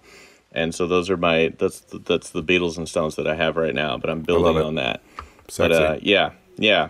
And 0.54 0.74
so 0.74 0.88
those 0.88 1.10
are 1.10 1.18
my 1.18 1.54
that's 1.58 1.82
that's 2.06 2.30
the 2.30 2.44
Beatles 2.44 2.78
and 2.78 2.88
Stones 2.88 3.16
that 3.16 3.28
I 3.28 3.36
have 3.36 3.58
right 3.58 3.74
now. 3.74 3.98
But 3.98 4.10
I'm 4.10 4.22
building 4.22 4.62
on 4.62 4.76
that. 4.76 5.02
Sexy. 5.50 5.58
But 5.58 5.72
uh, 5.72 5.98
yeah, 6.02 6.32
yeah. 6.58 6.90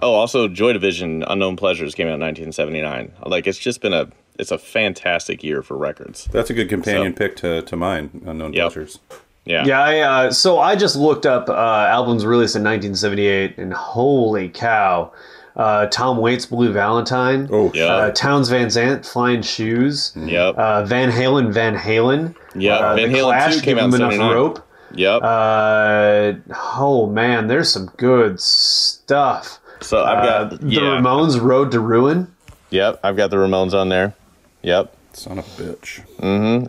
Oh, 0.00 0.14
also 0.14 0.48
Joy 0.48 0.72
Division, 0.72 1.22
Unknown 1.26 1.56
Pleasures 1.56 1.94
came 1.94 2.06
out 2.08 2.14
in 2.14 2.20
1979. 2.20 3.12
Like 3.26 3.46
it's 3.46 3.58
just 3.58 3.80
been 3.80 3.92
a 3.92 4.08
it's 4.38 4.50
a 4.50 4.58
fantastic 4.58 5.44
year 5.44 5.62
for 5.62 5.76
records. 5.76 6.28
That's 6.32 6.48
a 6.50 6.54
good 6.54 6.68
companion 6.68 7.12
So- 7.12 7.18
pick 7.18 7.36
to, 7.36 7.62
to 7.62 7.76
mine, 7.76 8.22
Unknown 8.26 8.52
Yep. 8.54 8.72
Pleasures. 8.72 8.98
Yeah. 9.44 9.64
Yeah, 9.66 9.82
I, 9.82 9.98
uh, 9.98 10.30
so 10.30 10.58
I 10.60 10.76
just 10.76 10.94
looked 10.96 11.26
up 11.26 11.48
uh, 11.48 11.52
albums 11.52 12.24
released 12.24 12.54
in 12.56 12.62
1978, 12.62 13.58
and 13.58 13.74
holy 13.74 14.48
cow! 14.48 15.12
Uh, 15.56 15.86
Tom 15.86 16.18
Waits' 16.18 16.46
"Blue 16.46 16.72
Valentine," 16.72 17.48
Oh, 17.52 17.70
Yeah. 17.74 17.84
uh, 17.86 18.10
Townes 18.12 18.48
Van 18.48 18.70
Zandt, 18.70 19.04
"Flying 19.04 19.42
Shoes," 19.42 20.12
Yep. 20.16 20.54
uh, 20.56 20.84
Van 20.84 21.10
Halen, 21.10 21.52
Van 21.52 21.76
Halen, 21.76 22.34
Yeah, 22.54 22.76
uh, 22.76 22.94
Van 22.96 23.12
The 23.12 23.18
Halen 23.18 23.22
Clash, 23.24 23.54
2 23.56 23.60
came 23.62 23.74
Give 23.76 23.84
out 23.84 23.94
in 23.94 24.00
enough 24.12 24.32
rope. 24.32 24.60
yep. 24.94 25.22
Uh, 25.22 26.32
oh 26.78 27.06
man, 27.10 27.48
there's 27.48 27.70
some 27.72 27.90
good 27.96 28.40
stuff. 28.40 29.58
So 29.82 30.02
I've 30.04 30.18
Uh, 30.18 30.44
got 30.44 30.60
the 30.60 30.66
yeah. 30.68 30.80
Ramones, 30.80 31.40
"Road 31.40 31.70
to 31.72 31.80
Ruin." 31.80 32.28
Yep. 32.70 33.00
I've 33.04 33.16
got 33.16 33.30
the 33.30 33.36
Ramones 33.36 33.74
on 33.74 33.88
there. 33.90 34.14
Yep. 34.62 34.94
Son 35.12 35.38
of 35.38 35.44
a 35.46 35.62
bitch. 35.62 36.00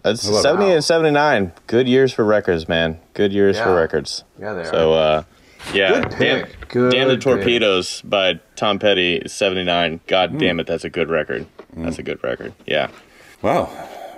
It's 0.03 0.27
love 0.27 0.39
it. 0.39 0.41
70 0.41 0.71
and 0.71 0.83
79. 0.83 1.51
Good 1.67 1.87
years 1.87 2.11
for 2.11 2.25
records, 2.25 2.67
man. 2.67 2.99
Good 3.13 3.31
years 3.31 3.57
for 3.57 3.73
records. 3.73 4.23
Yeah, 4.37 4.53
they 4.53 4.65
So, 4.65 4.91
uh, 4.93 5.23
yeah. 5.73 6.01
Good 6.01 6.09
Damn. 6.19 6.47
Good 6.67 6.91
Damn 6.91 7.07
the 7.07 7.13
pick. 7.15 7.23
Torpedoes 7.23 8.01
by 8.01 8.39
Tom 8.57 8.79
Petty, 8.79 9.21
79. 9.27 10.01
God 10.07 10.31
Hmm. 10.31 10.37
damn 10.39 10.59
it, 10.59 10.67
that's 10.67 10.83
a 10.83 10.89
good 10.89 11.09
record. 11.09 11.45
That's 11.77 11.99
a 11.99 12.03
good 12.03 12.21
record. 12.23 12.51
Yeah. 12.65 12.89
Wow. 13.41 13.69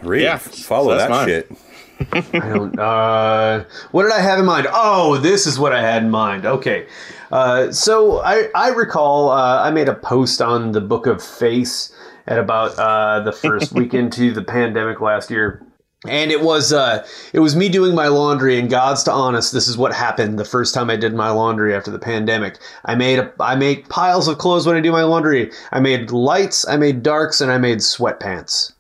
Reed, 0.02 0.24
Yeah, 0.24 0.38
follow 0.38 0.94
so 0.94 0.98
that 0.98 1.10
mine. 1.12 1.28
shit. 1.28 1.52
I 2.34 2.50
don't. 2.50 2.78
Uh, 2.80 3.64
what 3.92 4.04
did 4.04 4.12
I 4.12 4.20
have 4.22 4.40
in 4.40 4.46
mind? 4.46 4.68
Oh, 4.74 5.18
this 5.18 5.46
is 5.48 5.58
what 5.60 5.72
I 5.72 5.82
had 5.82 6.04
in 6.04 6.10
mind. 6.10 6.46
Okay, 6.46 6.88
uh, 7.32 7.72
so 7.72 8.22
I 8.22 8.50
I 8.56 8.70
recall 8.70 9.30
uh, 9.30 9.64
I 9.64 9.72
made 9.72 9.90
a 9.90 9.96
post 9.96 10.42
on 10.42 10.72
the 10.72 10.82
Book 10.82 11.08
of 11.08 11.24
Face 11.24 11.94
at 12.28 12.40
about 12.40 12.78
uh, 12.78 13.22
the 13.22 13.32
first 13.32 13.72
week 13.74 13.94
into 13.94 14.32
the 14.32 14.44
pandemic 14.44 15.02
last 15.02 15.30
year. 15.30 15.62
And 16.08 16.32
it 16.32 16.42
was 16.42 16.72
uh, 16.72 17.06
it 17.34 17.40
was 17.40 17.56
me 17.56 17.68
doing 17.68 17.96
my 17.96 18.10
laundry, 18.10 18.60
and 18.60 18.70
God's 18.70 19.02
to 19.04 19.12
honest, 19.12 19.54
this 19.54 19.68
is 19.68 19.76
what 19.76 19.92
happened 19.92 20.38
the 20.38 20.46
first 20.46 20.74
time 20.74 20.92
I 20.92 20.98
did 20.98 21.16
my 21.16 21.32
laundry 21.32 21.74
after 21.74 21.90
the 21.90 21.98
pandemic. 21.98 22.60
I 22.86 22.94
made 22.94 23.18
a, 23.18 23.34
I 23.40 23.56
make 23.56 23.90
piles 23.90 24.28
of 24.28 24.38
clothes 24.38 24.68
when 24.68 24.76
I 24.76 24.82
do 24.82 24.92
my 24.92 25.02
laundry. 25.02 25.52
I 25.72 25.80
made 25.80 26.12
lights, 26.12 26.68
I 26.68 26.78
made 26.78 27.02
darks, 27.02 27.42
and 27.42 27.52
I 27.52 27.58
made 27.58 27.80
sweatpants. 27.80 28.75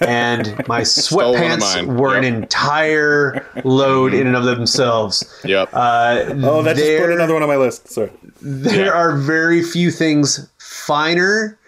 And 0.00 0.66
my 0.68 0.82
Stole 0.84 1.32
one 1.32 1.42
of 1.52 1.58
sweatpants 1.60 1.86
mine. 1.86 1.96
were 1.96 2.16
an 2.16 2.24
entire 2.24 3.46
load 3.64 4.14
in 4.14 4.26
and 4.26 4.36
of 4.36 4.44
themselves. 4.44 5.24
Yep. 5.44 5.70
Uh, 5.72 6.24
Oh, 6.42 6.62
that 6.62 6.76
just 6.76 6.86
put 6.88 6.96
there- 6.98 7.10
another 7.10 7.34
one 7.34 7.42
on 7.42 7.48
my 7.48 7.56
list. 7.56 7.88
Sorry. 7.88 8.10
there 8.40 8.86
Yeah. 8.86 8.90
are 8.92 9.16
very 9.16 9.62
few 9.62 9.90
things 9.90 10.48
finer 10.58 11.58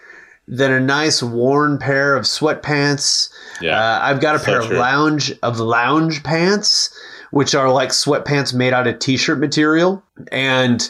than 0.47 0.71
a 0.71 0.79
nice 0.79 1.21
worn 1.21 1.77
pair 1.77 2.15
of 2.15 2.23
sweatpants. 2.23 3.29
Yeah. 3.61 3.77
Uh, 3.79 3.99
I've 4.01 4.21
got 4.21 4.35
a 4.35 4.39
pair 4.39 4.59
of 4.61 4.67
true. 4.67 4.77
lounge 4.77 5.33
of 5.43 5.59
lounge 5.59 6.23
pants, 6.23 6.89
which 7.31 7.53
are 7.55 7.69
like 7.71 7.89
sweatpants 7.89 8.53
made 8.53 8.71
out 8.73 8.87
of 8.87 8.99
t-shirt 8.99 9.39
material, 9.39 10.01
and 10.31 10.89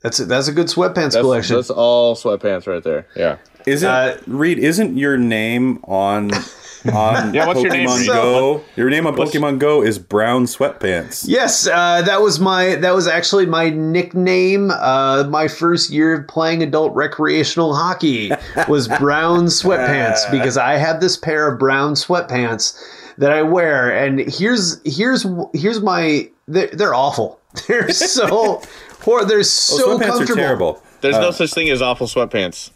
that's 0.00 0.18
a, 0.20 0.24
that's 0.24 0.48
a 0.48 0.52
good 0.52 0.68
sweatpants 0.68 0.94
That's, 0.94 1.16
collection. 1.16 1.56
that's 1.56 1.68
all 1.70 2.14
sweatpants 2.16 2.66
right 2.66 2.82
there. 2.82 3.06
Yeah. 3.16 3.36
Isn't 3.66 3.88
Uh, 3.88 4.16
Reed? 4.26 4.58
Isn't 4.58 4.96
your 4.98 5.16
name 5.16 5.78
on 5.84 6.30
on 6.92 7.32
Yeah, 7.32 7.46
what's 7.46 7.60
Pokemon 7.60 7.62
your 7.62 7.72
name, 7.72 7.88
Reed? 7.98 8.06
Go? 8.08 8.64
Your 8.76 8.90
name 8.90 9.06
on 9.06 9.16
Pokemon 9.16 9.58
Go 9.58 9.82
is 9.82 9.98
Brown 9.98 10.44
Sweatpants. 10.44 11.24
Yes, 11.26 11.66
uh, 11.66 12.02
that 12.02 12.20
was 12.20 12.38
my 12.40 12.74
that 12.76 12.94
was 12.94 13.06
actually 13.08 13.46
my 13.46 13.70
nickname. 13.70 14.70
Uh, 14.70 15.24
my 15.24 15.48
first 15.48 15.90
year 15.90 16.12
of 16.20 16.28
playing 16.28 16.62
adult 16.62 16.94
recreational 16.94 17.74
hockey 17.74 18.30
was 18.68 18.86
brown 18.88 19.46
sweatpants 19.60 20.30
because 20.30 20.56
I 20.58 20.76
had 20.76 21.00
this 21.00 21.16
pair 21.16 21.50
of 21.50 21.58
brown 21.58 21.94
sweatpants 21.94 22.78
that 23.16 23.32
I 23.32 23.42
wear, 23.42 23.90
and 23.90 24.20
here's 24.20 24.80
here's 24.84 25.24
here's 25.54 25.80
my 25.80 26.28
they're, 26.48 26.66
they're 26.68 26.94
awful. 26.94 27.40
They're 27.68 27.88
so 27.90 28.60
hor- 29.02 29.24
they're 29.24 29.38
Oh, 29.38 29.42
so 29.42 29.96
sweatpants 29.98 30.06
comfortable. 30.06 30.32
are 30.32 30.36
terrible. 30.36 30.82
There's 31.02 31.16
no 31.16 31.30
such 31.30 31.52
thing 31.54 31.70
as 31.70 31.80
awful 31.80 32.06
sweatpants. 32.08 32.70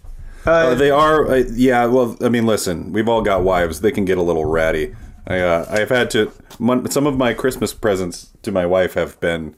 Uh, 0.48 0.74
they 0.74 0.90
are, 0.90 1.26
uh, 1.30 1.44
yeah. 1.52 1.84
Well, 1.86 2.16
I 2.22 2.28
mean, 2.28 2.46
listen, 2.46 2.92
we've 2.92 3.08
all 3.08 3.22
got 3.22 3.42
wives. 3.42 3.80
They 3.80 3.92
can 3.92 4.04
get 4.04 4.18
a 4.18 4.22
little 4.22 4.44
ratty. 4.44 4.94
I, 5.26 5.40
uh, 5.40 5.66
I've 5.68 5.90
had 5.90 6.10
to. 6.12 6.32
Mon- 6.58 6.90
some 6.90 7.06
of 7.06 7.16
my 7.16 7.34
Christmas 7.34 7.72
presents 7.74 8.30
to 8.42 8.50
my 8.50 8.64
wife 8.66 8.94
have 8.94 9.20
been 9.20 9.54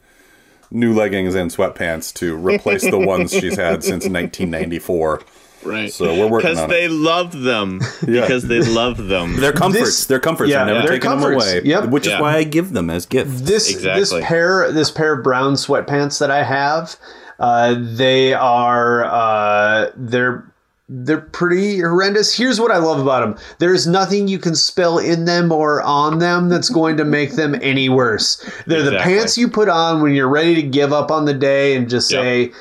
new 0.69 0.93
leggings 0.93 1.35
and 1.35 1.49
sweatpants 1.51 2.13
to 2.15 2.35
replace 2.35 2.81
the 2.89 2.97
ones 2.99 3.31
she's 3.39 3.57
had 3.57 3.83
since 3.83 4.03
1994. 4.07 5.21
Right. 5.63 5.91
So 5.93 6.05
we're 6.17 6.27
working 6.27 6.49
because 6.51 6.67
they 6.69 6.85
it. 6.85 6.91
love 6.91 7.39
them. 7.41 7.81
Because 8.05 8.47
they 8.47 8.59
love 8.61 8.97
them. 8.97 9.35
They're 9.37 9.51
comforts. 9.53 9.83
This- 9.85 10.05
they're 10.07 10.19
comforts. 10.19 10.49
yeah, 10.51 10.61
I'm 10.61 10.67
never 10.67 10.79
they're 10.79 10.87
taking 10.97 11.09
comforts. 11.11 11.45
them 11.45 11.57
away. 11.59 11.67
Yep. 11.69 11.89
Which 11.89 12.07
is 12.07 12.19
why 12.19 12.35
I 12.37 12.43
give 12.43 12.73
them 12.73 12.89
as 12.89 13.05
gifts. 13.05 13.41
this 13.41 13.69
Exactly. 13.69 13.99
this 14.01 14.13
pair 14.27 14.71
this 14.71 14.89
pair 14.91 15.13
of 15.13 15.23
brown 15.23 15.53
sweatpants 15.53 16.19
that 16.19 16.31
I 16.31 16.43
have, 16.43 16.95
uh, 17.39 17.75
they 17.79 18.33
are 18.33 19.05
uh, 19.05 19.91
they're 19.95 20.50
they're 20.93 21.21
pretty 21.21 21.79
horrendous. 21.79 22.35
Here's 22.37 22.59
what 22.59 22.69
I 22.69 22.77
love 22.77 22.99
about 22.99 23.21
them: 23.21 23.43
there's 23.59 23.87
nothing 23.87 24.27
you 24.27 24.37
can 24.37 24.55
spell 24.55 24.99
in 24.99 25.25
them 25.25 25.51
or 25.51 25.81
on 25.81 26.19
them 26.19 26.49
that's 26.49 26.69
going 26.69 26.97
to 26.97 27.05
make 27.05 27.35
them 27.35 27.55
any 27.61 27.87
worse. 27.89 28.43
They're 28.67 28.83
the 28.83 28.97
pants 28.99 29.37
you 29.37 29.47
put 29.47 29.69
on 29.69 30.01
when 30.01 30.13
you're 30.13 30.27
ready 30.29 30.55
to 30.55 30.61
give 30.63 30.91
up 30.91 31.09
on 31.09 31.25
the 31.25 31.33
day 31.33 31.75
and 31.75 31.89
just 31.89 32.11
Yep. 32.11 32.21
say. 32.21 32.51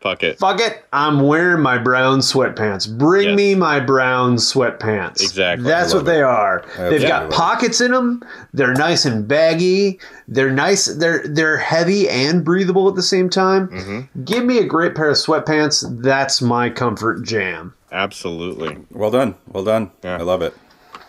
Fuck 0.00 0.22
it. 0.22 0.38
Fuck 0.38 0.60
it, 0.60 0.84
I'm 0.92 1.18
wearing 1.22 1.60
my 1.60 1.76
brown 1.76 2.20
sweatpants. 2.20 2.88
Bring 2.98 3.30
Yes. 3.30 3.36
me 3.36 3.54
my 3.56 3.80
brown 3.80 4.36
sweatpants. 4.36 5.20
Exactly. 5.20 5.66
That's 5.66 5.92
what 5.92 6.04
love 6.04 6.06
they 6.06 6.18
it. 6.20 6.22
are. 6.22 6.64
They've 6.78 7.02
got 7.02 7.30
pockets 7.32 7.80
in 7.80 7.90
them. 7.90 8.22
They're 8.54 8.74
nice 8.74 9.04
and 9.04 9.26
baggy. 9.26 9.98
They're 10.28 10.52
nice. 10.52 10.84
They're 10.86 11.24
they're 11.26 11.56
heavy 11.56 12.08
and 12.08 12.44
breathable 12.44 12.88
at 12.88 12.94
the 12.94 13.02
same 13.02 13.28
time. 13.28 13.66
Mm-hmm. 13.68 14.22
Give 14.24 14.44
me 14.44 14.58
a 14.58 14.64
great 14.64 14.94
pair 14.94 15.08
of 15.10 15.16
sweatpants. 15.16 15.84
That's 16.00 16.40
my 16.40 16.70
comfort 16.70 17.24
jam. 17.24 17.74
Absolutely. 17.92 18.76
Well 18.90 19.10
done. 19.10 19.34
Well 19.50 19.64
done. 19.64 19.90
Yeah. 20.04 20.18
I 20.18 20.22
love 20.22 20.42
it. 20.42 20.54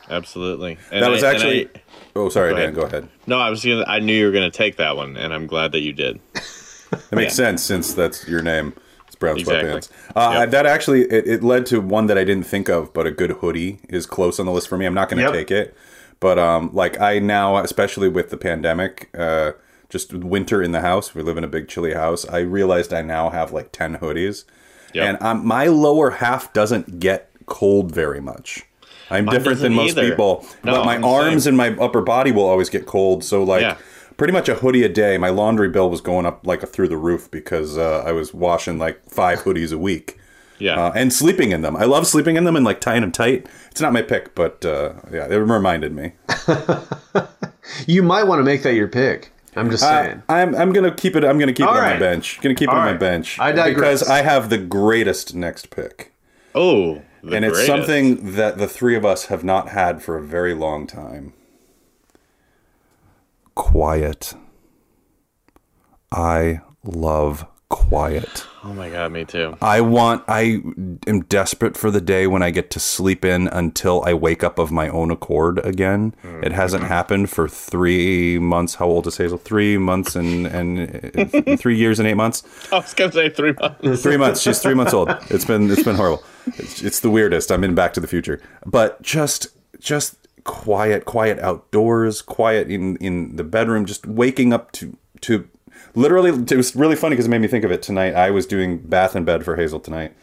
Absolutely. 0.09 0.77
And 0.91 1.03
That 1.03 1.11
was 1.11 1.23
I- 1.23 1.31
actually. 1.31 1.65
I- 1.67 1.69
oh, 2.15 2.29
sorry, 2.29 2.51
Go 2.51 2.55
Dan. 2.55 2.63
ahead. 2.63 2.75
Go 2.75 2.81
ahead. 2.83 3.09
no, 3.27 3.37
I 3.37 3.49
was 3.49 3.63
gonna. 3.63 3.83
I 3.87 3.99
knew 3.99 4.13
you 4.13 4.25
were 4.25 4.31
gonna 4.31 4.49
take 4.49 4.77
that 4.77 4.95
one, 4.95 5.17
and 5.17 5.33
I'm 5.33 5.45
glad 5.47 5.71
that 5.73 5.81
you 5.81 5.93
did. 5.93 6.19
It 6.35 7.11
makes 7.11 7.33
Yeah. 7.33 7.45
sense 7.45 7.63
since 7.63 7.93
that's 7.93 8.27
your 8.27 8.41
name. 8.41 8.73
It's 9.05 9.15
brown 9.15 9.37
Exactly. 9.37 9.69
sweatpants. 9.69 9.89
Uh, 10.15 10.31
Yep. 10.39 10.51
That 10.51 10.65
actually 10.65 11.01
it, 11.03 11.27
it 11.27 11.43
led 11.43 11.65
to 11.67 11.79
one 11.81 12.07
that 12.07 12.17
I 12.17 12.23
didn't 12.23 12.47
think 12.47 12.69
of, 12.69 12.91
but 12.93 13.05
a 13.05 13.11
good 13.11 13.31
hoodie 13.41 13.79
is 13.89 14.05
close 14.07 14.39
on 14.39 14.45
the 14.47 14.51
list 14.51 14.67
for 14.67 14.77
me. 14.77 14.85
I'm 14.87 14.93
not 14.95 15.09
going 15.09 15.17
to 15.19 15.25
Yep. 15.25 15.33
take 15.33 15.51
it, 15.51 15.75
but 16.19 16.39
um, 16.39 16.71
like 16.73 16.99
I 16.99 17.19
now, 17.19 17.57
especially 17.57 18.09
with 18.09 18.31
the 18.31 18.37
pandemic, 18.37 19.09
uh, 19.15 19.51
just 19.89 20.13
winter 20.13 20.63
in 20.63 20.71
the 20.71 20.81
house. 20.81 21.13
We 21.13 21.21
live 21.21 21.37
in 21.37 21.43
a 21.43 21.47
big 21.47 21.67
chilly 21.67 21.93
house. 21.93 22.27
I 22.27 22.39
realized 22.39 22.91
I 22.93 23.01
now 23.03 23.29
have 23.29 23.51
like 23.51 23.71
ten 23.71 23.97
hoodies, 23.97 24.45
Yep. 24.93 25.05
and 25.07 25.21
um, 25.23 25.45
my 25.45 25.67
lower 25.67 26.09
half 26.11 26.51
doesn't 26.53 26.99
get 26.99 27.29
cold 27.45 27.91
very 27.93 28.19
much. 28.21 28.63
I'm 29.11 29.25
different 29.25 29.59
than 29.59 29.73
most 29.73 29.97
either. 29.97 30.09
people, 30.09 30.45
No, 30.63 30.73
but 30.75 30.85
my 30.85 30.95
I'm 30.95 31.03
arms 31.03 31.43
same. 31.45 31.59
and 31.59 31.77
my 31.77 31.83
upper 31.83 32.01
body 32.01 32.31
will 32.31 32.45
always 32.45 32.69
get 32.69 32.85
cold. 32.85 33.23
So 33.23 33.43
like 33.43 33.61
Yeah. 33.61 33.77
pretty 34.17 34.33
much 34.33 34.47
a 34.49 34.55
hoodie 34.55 34.83
a 34.83 34.89
day. 34.89 35.17
My 35.17 35.29
laundry 35.29 35.69
bill 35.69 35.89
was 35.89 35.99
going 36.01 36.25
up 36.27 36.45
like 36.45 36.67
through 36.67 36.89
the 36.89 36.97
roof 36.97 37.29
because 37.31 37.77
uh, 37.77 38.03
I 38.05 38.11
was 38.11 38.33
washing 38.33 38.77
like 38.77 39.03
five 39.09 39.39
hoodies 39.39 39.73
a 39.73 39.77
week. 39.79 40.17
Yeah. 40.59 40.75
Uh, 40.87 40.91
and 40.93 41.11
sleeping 41.13 41.51
in 41.51 41.61
them. 41.61 41.75
I 41.77 41.85
love 41.85 42.05
sleeping 42.05 42.35
in 42.35 42.43
them 42.43 42.55
and 42.55 42.63
like 42.65 42.81
tying 42.81 43.01
them 43.01 43.11
tight. 43.13 43.47
It's 43.71 43.79
not 43.81 43.93
my 43.93 44.01
pick, 44.03 44.35
but 44.35 44.63
uh, 44.65 44.93
yeah, 45.11 45.25
it 45.27 45.35
reminded 45.37 45.93
me. 45.95 46.11
You 47.87 48.01
might 48.03 48.23
want 48.23 48.39
to 48.39 48.43
make 48.43 48.63
that 48.63 48.73
your 48.73 48.87
pick. 48.87 49.31
I'm 49.55 49.69
just 49.71 49.83
I, 49.83 50.05
saying. 50.05 50.23
I'm 50.29 50.55
I'm 50.55 50.71
gonna 50.73 50.93
keep 50.93 51.15
it. 51.15 51.23
I'm 51.23 51.39
gonna 51.39 51.53
keep 51.53 51.65
All 51.67 51.73
it 51.73 51.77
on 51.77 51.83
my 51.83 51.91
right. 51.91 51.99
bench. 51.99 52.39
Gonna 52.41 52.55
keep 52.55 52.69
it 52.69 52.73
All 52.73 52.79
on 52.79 52.85
my 52.85 52.97
bench 52.97 53.39
I 53.39 53.51
digress. 53.51 53.99
because 53.99 54.09
I 54.09 54.21
have 54.21 54.49
the 54.49 54.57
greatest 54.57 55.33
next 55.35 55.69
pick, 55.69 56.13
oh, 56.55 57.01
the 57.23 57.35
and 57.35 57.45
it's 57.45 57.65
something 57.65 58.33
that 58.35 58.57
the 58.57 58.67
three 58.67 58.95
of 58.95 59.05
us 59.05 59.25
have 59.25 59.43
not 59.43 59.69
had 59.69 60.01
for 60.03 60.17
a 60.17 60.21
very 60.23 60.53
long 60.53 60.87
time. 60.87 61.33
Quiet. 63.55 64.33
I 66.11 66.61
love 66.83 67.45
quiet. 67.69 68.45
Oh 68.63 68.73
my 68.73 68.89
god, 68.89 69.11
me 69.11 69.23
too. 69.23 69.57
I 69.61 69.81
want 69.81 70.23
I 70.27 70.61
am 71.07 71.21
desperate 71.29 71.77
for 71.77 71.89
the 71.91 72.01
day 72.01 72.27
when 72.27 72.43
I 72.43 72.51
get 72.51 72.69
to 72.71 72.79
sleep 72.79 73.23
in 73.23 73.47
until 73.47 74.03
I 74.05 74.13
wake 74.13 74.43
up 74.43 74.59
of 74.59 74.71
my 74.71 74.89
own 74.89 75.11
accord 75.11 75.65
again. 75.65 76.13
It 76.43 76.51
hasn't 76.51 76.83
happened 76.83 77.29
for 77.29 77.47
3 77.47 78.39
months. 78.39 78.75
How 78.75 78.87
old 78.87 79.07
is 79.07 79.17
Hazel? 79.17 79.37
3 79.37 79.77
months 79.77 80.15
and 80.15 80.45
and 80.47 81.11
uh, 81.17 81.55
3 81.55 81.77
years 81.77 81.99
and 81.99 82.07
8 82.07 82.15
months. 82.15 82.43
I 82.71 82.77
was 82.79 82.93
gonna 82.93 83.11
say 83.11 83.29
three 83.29 83.53
months. 83.53 84.03
3 84.03 84.17
months. 84.17 84.41
She's 84.41 84.59
3 84.59 84.73
months 84.73 84.93
old. 84.93 85.09
It's 85.29 85.45
been 85.45 85.71
it's 85.71 85.83
been 85.83 85.95
horrible. 85.95 86.23
It's, 86.57 86.81
it's 86.81 86.99
the 86.99 87.09
weirdest. 87.09 87.51
I'm 87.51 87.63
in 87.63 87.75
Back 87.75 87.93
to 87.93 87.99
the 87.99 88.07
Future. 88.07 88.41
But 88.65 89.01
just 89.01 89.47
just 89.79 90.27
quiet, 90.43 91.05
quiet 91.05 91.39
outdoors, 91.39 92.21
quiet 92.21 92.69
in 92.69 92.97
in 92.97 93.37
the 93.37 93.43
bedroom, 93.43 93.85
just 93.85 94.05
waking 94.05 94.51
up 94.51 94.71
to 94.73 94.97
to 95.21 95.47
literally 95.95 96.31
it 96.31 96.57
was 96.57 96.75
really 96.75 96.95
funny 96.95 97.13
because 97.15 97.25
it 97.25 97.29
made 97.29 97.41
me 97.41 97.47
think 97.47 97.65
of 97.65 97.71
it 97.71 97.81
tonight. 97.81 98.15
I 98.15 98.31
was 98.31 98.45
doing 98.45 98.79
bath 98.79 99.15
and 99.15 99.25
bed 99.25 99.43
for 99.43 99.55
Hazel 99.55 99.79
tonight, 99.79 100.13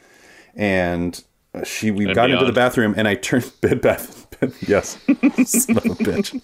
and 0.55 1.23
she 1.65 1.91
we 1.91 2.07
And 2.07 2.15
got 2.15 2.31
into 2.31 2.45
the 2.45 2.53
bathroom 2.53 2.95
and 2.97 3.09
I 3.09 3.15
turned 3.15 3.51
bed 3.61 3.81
bath 3.81 4.29
bed, 4.41 4.53
yes 4.67 4.99
son 5.45 5.77
of 5.79 5.85
a 5.87 5.95
bitch. 5.95 6.41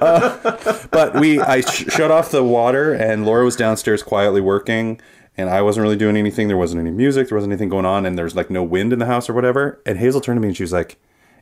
Uh, 0.00 0.88
but 0.90 1.14
we 1.14 1.40
I 1.40 1.60
sh- 1.62 1.90
shut 1.90 2.10
off 2.10 2.30
the 2.30 2.44
water 2.44 2.92
and 2.92 3.26
Laura 3.26 3.44
was 3.44 3.56
downstairs 3.56 4.02
quietly 4.02 4.40
working. 4.40 5.00
And 5.34 5.48
I 5.48 5.62
wasn't 5.62 5.84
really 5.84 5.96
doing 5.96 6.18
anything. 6.18 6.48
There 6.48 6.58
wasn't 6.58 6.82
any 6.82 6.90
music. 6.90 7.28
There 7.30 7.36
wasn't 7.36 7.52
anything 7.52 7.70
going 7.70 7.86
on. 7.86 8.04
And 8.04 8.18
there 8.18 8.24
was 8.26 8.36
like 8.36 8.50
no 8.50 8.62
wind 8.62 8.92
in 8.92 8.98
the 8.98 9.06
house 9.06 9.30
or 9.30 9.32
whatever. 9.32 9.80
And 9.86 9.98
Hazel 9.98 10.20
turned 10.20 10.36
to 10.36 10.42
me 10.42 10.48
and 10.48 10.56
she 10.56 10.62
was 10.62 10.74
like, 10.74 10.98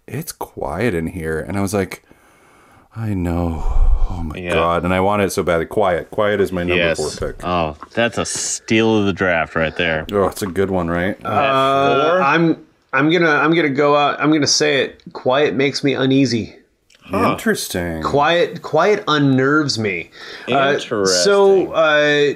It's 0.07 0.31
quiet 0.31 0.95
in 0.95 1.09
here. 1.09 1.41
And 1.41 1.57
I 1.59 1.61
was 1.61 1.75
like, 1.75 2.05
I 2.95 3.15
know. 3.15 3.63
Oh 4.11 4.23
my 4.25 4.37
Yeah. 4.37 4.55
God. 4.55 4.85
And 4.85 4.93
I 4.93 5.01
want 5.01 5.23
it 5.23 5.31
so 5.31 5.43
badly. 5.43 5.67
Quiet. 5.67 6.11
Quiet 6.11 6.41
is 6.41 6.51
my 6.51 6.63
number 6.63 6.75
yes. 6.77 6.99
four 7.19 7.29
pick. 7.33 7.45
Oh, 7.45 7.77
that's 7.93 8.19
a 8.19 8.25
steal 8.25 8.99
of 8.99 9.07
the 9.07 9.13
draft 9.13 9.55
right 9.55 9.75
there. 9.77 10.07
Oh, 10.13 10.25
it's 10.27 10.43
a 10.43 10.47
good 10.47 10.71
one, 10.71 10.89
right? 10.91 11.17
Uh, 11.25 12.21
I'm 12.23 12.67
I'm 12.93 13.11
gonna 13.11 13.31
I'm 13.31 13.55
gonna 13.55 13.69
go 13.71 13.95
out. 13.97 14.21
I'm 14.21 14.33
gonna 14.33 14.47
say 14.47 14.83
it. 14.83 15.03
Quiet 15.13 15.55
makes 15.55 15.85
me 15.85 15.95
uneasy. 15.95 16.57
Interesting. 17.13 18.03
Quiet 18.03 18.63
quiet 18.63 19.05
unnerves 19.09 19.79
me. 19.79 20.11
Uh, 20.49 20.73
Interesting. 20.75 21.07
so 21.25 21.73
uh, 21.73 22.35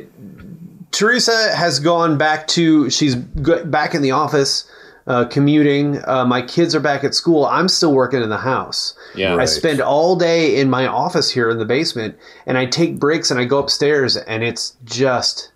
Teresa 0.93 1.55
has 1.55 1.81
gone 1.81 2.17
back 2.19 2.47
to 2.49 2.91
she's 2.91 3.15
back 3.17 3.95
in 3.95 4.03
the 4.03 4.13
office. 4.13 4.69
Uh, 5.07 5.27
commuting. 5.27 6.01
Uh, 6.09 6.25
my 6.25 6.41
kids 6.41 6.75
are 6.75 6.81
back 6.81 7.05
at 7.05 7.15
school. 7.15 7.45
I'm 7.45 7.69
still 7.69 7.93
working 7.93 8.23
in 8.23 8.31
the 8.31 8.39
house. 8.39 8.95
Yeah. 9.15 9.37
I 9.37 9.45
spend 9.45 9.83
all 9.83 10.17
day 10.17 10.59
in 10.59 10.71
my 10.71 10.87
office 10.87 11.31
here 11.31 11.51
in 11.51 11.59
the 11.59 11.67
basement, 11.67 12.17
and 12.47 12.57
I 12.57 12.65
take 12.65 12.99
breaks 12.99 13.31
and 13.31 13.39
I 13.39 13.45
go 13.45 13.59
upstairs, 13.59 14.17
and 14.17 14.43
it's 14.43 14.77
just 14.85 15.53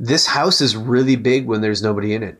this 0.00 0.26
house 0.26 0.62
is 0.62 0.76
really 0.76 1.16
big 1.16 1.46
when 1.46 1.60
there's 1.60 1.82
nobody 1.82 2.14
in 2.14 2.22
it, 2.22 2.38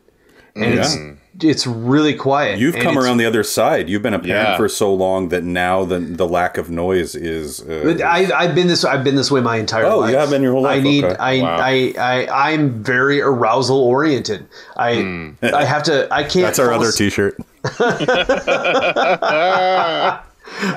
and 0.55 0.73
it's 0.73 0.95
it's 1.41 1.67
really 1.67 2.13
quiet. 2.15 2.59
You've 2.59 2.75
and 2.75 2.83
come 2.83 2.97
around 2.97 3.17
the 3.17 3.25
other 3.25 3.43
side. 3.43 3.89
You've 3.89 4.01
been 4.01 4.13
a 4.13 4.19
parent 4.19 4.49
Yeah. 4.49 4.57
for 4.57 4.67
so 4.67 4.93
long 4.93 5.29
that 5.29 5.43
now 5.43 5.85
the 5.85 5.99
the 5.99 6.27
lack 6.27 6.57
of 6.57 6.69
noise 6.69 7.13
is. 7.15 7.61
Uh, 7.61 7.97
I, 8.03 8.31
I've 8.35 8.55
been 8.55 8.67
this. 8.67 8.83
I've 8.83 9.03
been 9.03 9.15
this 9.15 9.29
way 9.29 9.41
my 9.41 9.57
entire 9.57 9.85
Oh, 9.85 9.99
life. 9.99 10.11
you 10.11 10.17
have 10.17 10.29
been 10.29 10.41
your 10.41 10.53
whole 10.53 10.63
life, 10.63 10.79
I 10.79 10.81
need. 10.81 11.03
okay. 11.03 11.15
I, 11.19 11.41
Wow. 11.41 11.57
I. 11.59 11.93
I. 11.99 12.51
I'm 12.53 12.83
very 12.83 13.21
arousal 13.21 13.77
oriented. 13.79 14.47
I. 14.75 15.33
I 15.43 15.63
have 15.65 15.83
to. 15.83 16.07
I 16.11 16.23
can't. 16.23 16.45
That's 16.45 16.59
our 16.59 16.73
other 16.73 16.87
as- 16.87 16.95
T-shirt. 16.95 17.37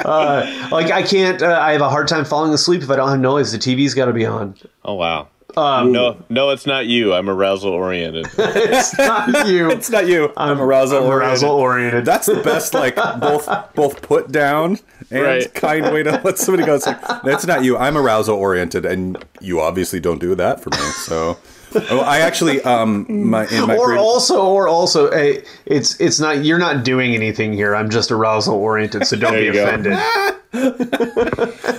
like 0.04 0.90
I 0.90 1.02
can't. 1.06 1.42
Uh, 1.42 1.58
I 1.60 1.72
have 1.72 1.80
a 1.80 1.88
hard 1.88 2.08
time 2.08 2.24
falling 2.24 2.52
asleep 2.52 2.82
if 2.82 2.90
I 2.90 2.96
don't 2.96 3.08
have 3.08 3.20
noise. 3.20 3.52
The 3.52 3.58
TV's 3.58 3.94
got 3.94 4.06
to 4.06 4.12
be 4.12 4.26
on. 4.26 4.56
Oh 4.84 4.94
wow. 4.94 5.28
Um, 5.56 5.92
no, 5.92 6.16
no, 6.28 6.50
it's 6.50 6.66
not 6.66 6.86
you. 6.86 7.12
I'm 7.14 7.28
arousal 7.28 7.72
oriented. 7.72 8.26
It's 8.38 8.96
not 8.98 9.46
you. 9.48 9.70
It's 9.70 9.90
not 9.90 10.06
you. 10.06 10.32
I'm, 10.36 10.60
arousal 10.60 11.04
I'm 11.04 11.10
arousal 11.12 11.50
oriented. 11.50 12.04
That's 12.04 12.26
the 12.26 12.36
best, 12.42 12.74
like 12.74 12.96
both 12.96 13.48
both 13.74 14.02
put 14.02 14.30
down 14.32 14.78
and 15.10 15.22
Right. 15.22 15.54
kind 15.54 15.92
way 15.92 16.02
to 16.02 16.20
let 16.24 16.38
somebody 16.38 16.64
go. 16.66 16.74
It's 16.74 16.86
like 16.86 17.00
that's 17.22 17.46
not 17.46 17.64
you. 17.64 17.76
I'm 17.76 17.96
arousal 17.96 18.36
oriented, 18.36 18.84
and 18.86 19.22
you 19.40 19.60
obviously 19.60 20.00
don't 20.00 20.20
do 20.20 20.34
that 20.36 20.60
for 20.62 20.70
me. 20.70 20.76
So, 20.76 21.36
oh, 21.74 22.00
I 22.00 22.18
actually 22.20 22.60
um 22.62 23.06
my 23.08 23.46
in 23.48 23.66
my 23.66 23.76
or 23.76 23.88
pre- 23.88 23.98
also, 23.98 24.44
or 24.46 24.68
also, 24.68 25.10
hey, 25.10 25.44
it's 25.66 25.98
it's 26.00 26.20
not 26.20 26.44
you're 26.44 26.58
not 26.58 26.84
doing 26.84 27.14
anything 27.14 27.52
here. 27.52 27.74
I'm 27.74 27.90
just 27.90 28.10
arousal 28.10 28.54
oriented, 28.54 29.06
so 29.06 29.16
don't 29.16 29.34
be 29.34 29.48
offended. 29.48 29.98
do 30.52 30.58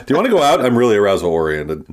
you 0.07 0.15
want 0.15 0.25
to 0.25 0.29
go 0.31 0.41
out? 0.41 0.63
I'm 0.63 0.77
really 0.77 0.95
arousal 0.95 1.29
oriented. 1.29 1.85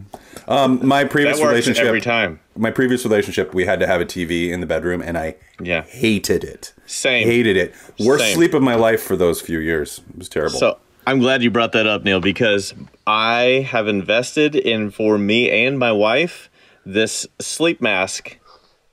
Um, 0.46 0.86
my 0.86 1.02
That 1.02 1.10
previous 1.10 1.38
works 1.40 1.48
relationship, 1.50 1.84
every 1.84 2.00
time. 2.00 2.40
my 2.56 2.70
previous 2.70 3.04
relationship, 3.04 3.52
we 3.52 3.66
had 3.66 3.80
to 3.80 3.86
have 3.86 4.00
a 4.00 4.06
TV 4.06 4.50
in 4.50 4.60
the 4.60 4.66
bedroom, 4.66 5.02
and 5.02 5.18
I 5.18 5.34
Yeah. 5.60 5.82
hated 5.82 6.42
it. 6.44 6.72
Same. 6.86 7.26
Hated 7.26 7.56
it. 7.56 7.74
Worst 7.98 8.24
Same. 8.24 8.34
sleep 8.36 8.54
of 8.54 8.62
my 8.62 8.74
life 8.76 9.02
for 9.02 9.16
those 9.16 9.40
few 9.40 9.58
years. 9.58 10.00
It 10.12 10.18
was 10.18 10.28
terrible. 10.28 10.58
So 10.58 10.78
I'm 11.06 11.18
glad 11.18 11.42
you 11.42 11.50
brought 11.50 11.72
that 11.72 11.86
up, 11.86 12.04
Neil, 12.04 12.20
because 12.20 12.72
I 13.06 13.66
have 13.70 13.88
invested 13.88 14.54
in 14.54 14.90
for 14.90 15.18
me 15.18 15.50
and 15.50 15.78
my 15.78 15.92
wife 15.92 16.48
this 16.88 17.26
sleep 17.38 17.80
mask 17.80 18.38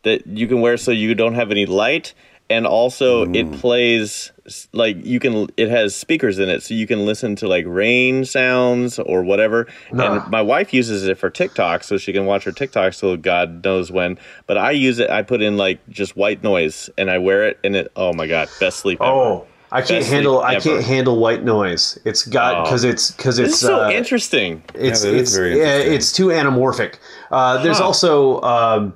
that 0.04 0.28
you 0.28 0.48
can 0.48 0.62
wear 0.62 0.78
so 0.78 0.92
you 0.92 1.16
don't 1.16 1.34
have 1.34 1.50
any 1.50 1.66
light, 1.66 2.14
and 2.50 2.68
also 2.68 3.24
it 3.24 3.48
mm. 3.48 3.60
plays 3.60 4.32
like 4.74 5.04
you 5.04 5.20
can. 5.20 5.48
It 5.58 5.70
has 5.70 5.96
speakers 5.96 6.38
in 6.38 6.50
it, 6.50 6.62
so 6.62 6.74
you 6.74 6.86
can 6.86 7.06
listen 7.06 7.36
to 7.38 7.48
like 7.48 7.66
rain 7.68 8.26
sounds 8.26 9.00
or 9.00 9.24
whatever. 9.24 9.68
Nah. 9.92 10.20
And 10.20 10.32
my 10.32 10.42
wife 10.42 10.74
uses 10.74 11.08
it 11.08 11.18
for 11.18 11.30
TikTok, 11.30 11.84
so 11.84 11.98
she 11.98 12.14
can 12.14 12.26
watch 12.26 12.44
her 12.44 12.52
tiktok 12.52 12.94
till 12.94 13.18
God 13.18 13.64
knows 13.64 13.92
when. 13.92 14.20
But 14.46 14.58
I 14.58 14.72
use 14.72 15.00
it. 15.00 15.10
I 15.10 15.24
put 15.24 15.42
in 15.42 15.58
like 15.58 15.80
just 15.90 16.16
white 16.16 16.44
noise, 16.44 16.90
and 16.98 17.10
I 17.10 17.18
wear 17.18 17.48
it, 17.48 17.60
and 17.64 17.76
it. 17.76 17.92
Oh 17.96 18.14
my 18.14 18.28
god, 18.28 18.50
best 18.60 18.80
sleep 18.80 19.02
ever. 19.02 19.12
Oh, 19.12 19.48
Oh, 19.72 19.78
I 19.78 19.82
can't 19.82 20.06
handle. 20.06 20.36
sleep 20.42 20.46
I 20.50 20.60
can't 20.60 20.84
handle 20.84 21.18
white 21.20 21.44
noise. 21.44 21.98
It's 22.06 22.26
got 22.26 22.56
Oh. 22.56 22.64
because 22.64 22.84
it's 22.84 23.12
because 23.12 23.40
it's 23.40 23.60
so 23.60 23.86
uh, 23.86 23.90
interesting. 23.90 24.64
it's 24.74 25.04
Yeah, 25.04 25.12
it's 25.12 25.36
very 25.36 25.58
yeah, 25.58 25.64
interesting. 25.80 25.94
it's 25.94 26.12
too 26.14 26.28
anamorphic. 26.28 26.96
Uh, 27.32 27.62
there's 27.64 27.80
Huh. 27.80 27.86
also 27.86 28.42
um, 28.42 28.94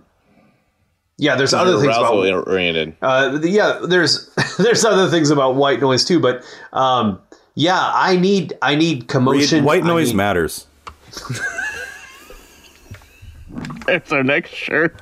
yeah, 1.18 1.36
there's 1.36 1.54
other 1.54 1.74
things 1.80 1.98
about 1.98 2.14
oriented. 2.48 2.96
uh, 3.02 3.40
yeah, 3.42 3.80
there's 3.84 4.30
there's 4.58 4.86
other 4.86 5.10
things 5.10 5.32
about 5.32 5.56
white 5.56 5.82
noise 5.82 6.06
too, 6.06 6.20
but 6.20 6.44
um, 6.72 7.20
yeah, 7.56 7.92
I 7.94 8.16
need 8.16 8.54
I 8.62 8.76
need 8.76 9.08
commotion. 9.08 9.64
white 9.66 9.84
noise 9.84 10.10
need- 10.10 10.16
matters. 10.18 10.68
It's 13.88 14.12
our 14.12 14.24
next 14.24 14.52
shirt. 14.54 15.02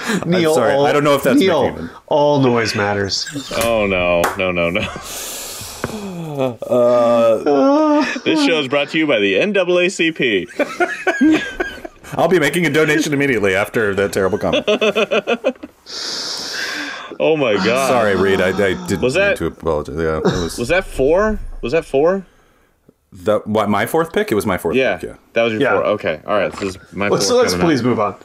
Neil, 0.26 0.54
sorry, 0.54 0.72
all, 0.74 0.86
I 0.86 0.92
don't 0.92 1.04
know 1.04 1.14
if 1.14 1.22
that's 1.22 1.38
Neil. 1.40 1.70
making. 1.70 1.90
All 2.06 2.40
noise 2.40 2.74
matters. 2.74 3.28
Oh 3.64 3.86
no, 3.86 4.22
no, 4.38 4.50
no, 4.52 4.70
no. 4.70 4.80
Uh, 6.32 8.06
this 8.24 8.46
show 8.46 8.58
is 8.58 8.66
brought 8.68 8.88
to 8.88 8.96
you 8.98 9.06
by 9.06 9.18
the 9.18 9.34
NAACP. 9.34 10.48
I'll 12.18 12.28
be 12.28 12.38
making 12.40 12.64
a 12.64 12.70
donation 12.70 13.12
immediately 13.12 13.54
after 13.54 13.94
that 13.96 14.14
terrible 14.14 14.38
comment. 14.38 14.64
Oh 17.20 17.36
my 17.36 17.54
god. 17.54 17.88
Sorry, 17.88 18.16
Reed. 18.16 18.40
I, 18.40 18.48
I 18.48 18.52
didn't 18.86 19.02
Was 19.02 19.14
mean 19.14 19.24
that- 19.24 19.36
to 19.38 19.46
apologize. 19.46 19.96
Yeah, 19.96 20.18
it 20.18 20.24
was, 20.24 20.58
Was 20.58 20.68
that 20.68 20.84
four? 20.86 21.38
Was 21.60 21.72
that 21.72 21.84
four? 21.84 22.24
the, 23.12 23.40
what, 23.44 23.68
my 23.68 23.84
fourth 23.84 24.12
pick? 24.14 24.32
It 24.32 24.34
was 24.34 24.46
my 24.46 24.56
fourth 24.56 24.74
Yeah. 24.74 24.96
pick, 24.96 25.10
yeah. 25.10 25.16
That 25.34 25.42
was 25.42 25.52
your 25.52 25.60
Yeah. 25.62 25.72
four. 25.74 25.84
Okay. 25.84 26.20
All 26.26 26.34
right. 26.34 26.50
This 26.52 26.76
is 26.76 26.92
my 26.94 27.08
four. 27.08 27.20
so 27.20 27.36
let's 27.36 27.54
please 27.54 27.80
up. 27.80 27.86
move 27.86 28.00
on. 28.00 28.16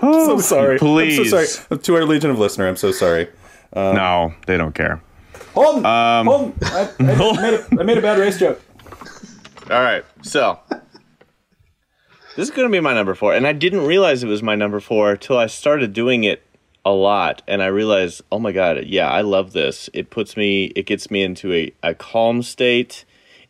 so 0.26 0.38
sorry. 0.38 0.78
please. 0.78 1.18
I'm 1.18 1.24
so 1.26 1.44
sorry. 1.44 1.78
To 1.78 1.94
our 1.96 2.04
Legion 2.04 2.30
of 2.30 2.38
Listener, 2.38 2.68
I'm 2.68 2.76
so 2.76 2.92
sorry. 2.92 3.28
No, 3.74 4.34
they 4.46 4.56
don't 4.56 4.74
care. 4.74 5.02
Hold, 5.54 5.84
um, 5.84 6.26
hold. 6.26 6.54
I, 6.62 6.90
I, 6.98 7.02
made 7.02 7.54
a, 7.54 7.66
I 7.80 7.82
made 7.82 7.98
a 7.98 8.02
bad 8.02 8.18
race 8.18 8.38
joke. 8.38 8.60
All 9.70 9.82
right. 9.82 10.04
So 10.22 10.58
this 12.36 12.48
is 12.48 12.50
going 12.54 12.68
to 12.68 12.72
be 12.72 12.80
my 12.80 12.94
number 12.94 13.14
four, 13.14 13.34
and 13.34 13.46
I 13.46 13.52
didn't 13.52 13.84
realize 13.84 14.22
it 14.22 14.28
was 14.28 14.42
my 14.42 14.54
number 14.54 14.80
four 14.80 15.16
till 15.16 15.36
I 15.36 15.46
started 15.46 15.92
doing 15.92 16.24
it 16.24 16.42
a 16.84 16.90
lot, 16.92 17.42
and 17.46 17.62
I 17.62 17.66
realized, 17.66 18.22
oh 18.32 18.38
my 18.38 18.52
god, 18.52 18.84
yeah, 18.86 19.10
I 19.10 19.20
love 19.20 19.52
this. 19.52 19.90
It 19.92 20.10
puts 20.10 20.36
me, 20.36 20.66
it 20.76 20.86
gets 20.86 21.10
me 21.10 21.22
into 21.22 21.52
a, 21.52 21.72
a 21.82 21.94
calm 21.94 22.42
state. 22.42 23.04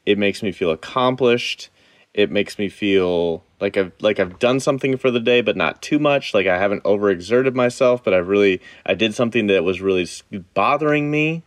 It 0.07 0.19
makes 0.19 0.43
me 0.43 0.51
feel 0.51 0.71
accomplished. 0.71 1.69
It 2.13 2.31
makes 2.31 2.59
me 2.59 2.69
feel 2.69 3.45
like 3.61 3.77
I've 3.77 3.93
like 4.01 4.19
I've 4.19 4.39
done 4.39 4.59
something 4.59 4.97
for 4.97 5.11
the 5.11 5.21
day, 5.21 5.41
but 5.43 5.57
not 5.57 5.81
too 5.81 5.99
much. 5.99 6.35
Like 6.35 6.47
I 6.47 6.59
haven't 6.59 6.83
overexerted 6.85 7.55
myself, 7.55 8.03
but 8.03 8.15
I 8.15 8.19
really 8.19 8.61
I 8.85 8.95
did 8.95 9.15
something 9.15 9.47
that 9.47 9.63
was 9.63 9.81
really 9.81 10.09
bothering 10.55 11.11
me, 11.11 11.45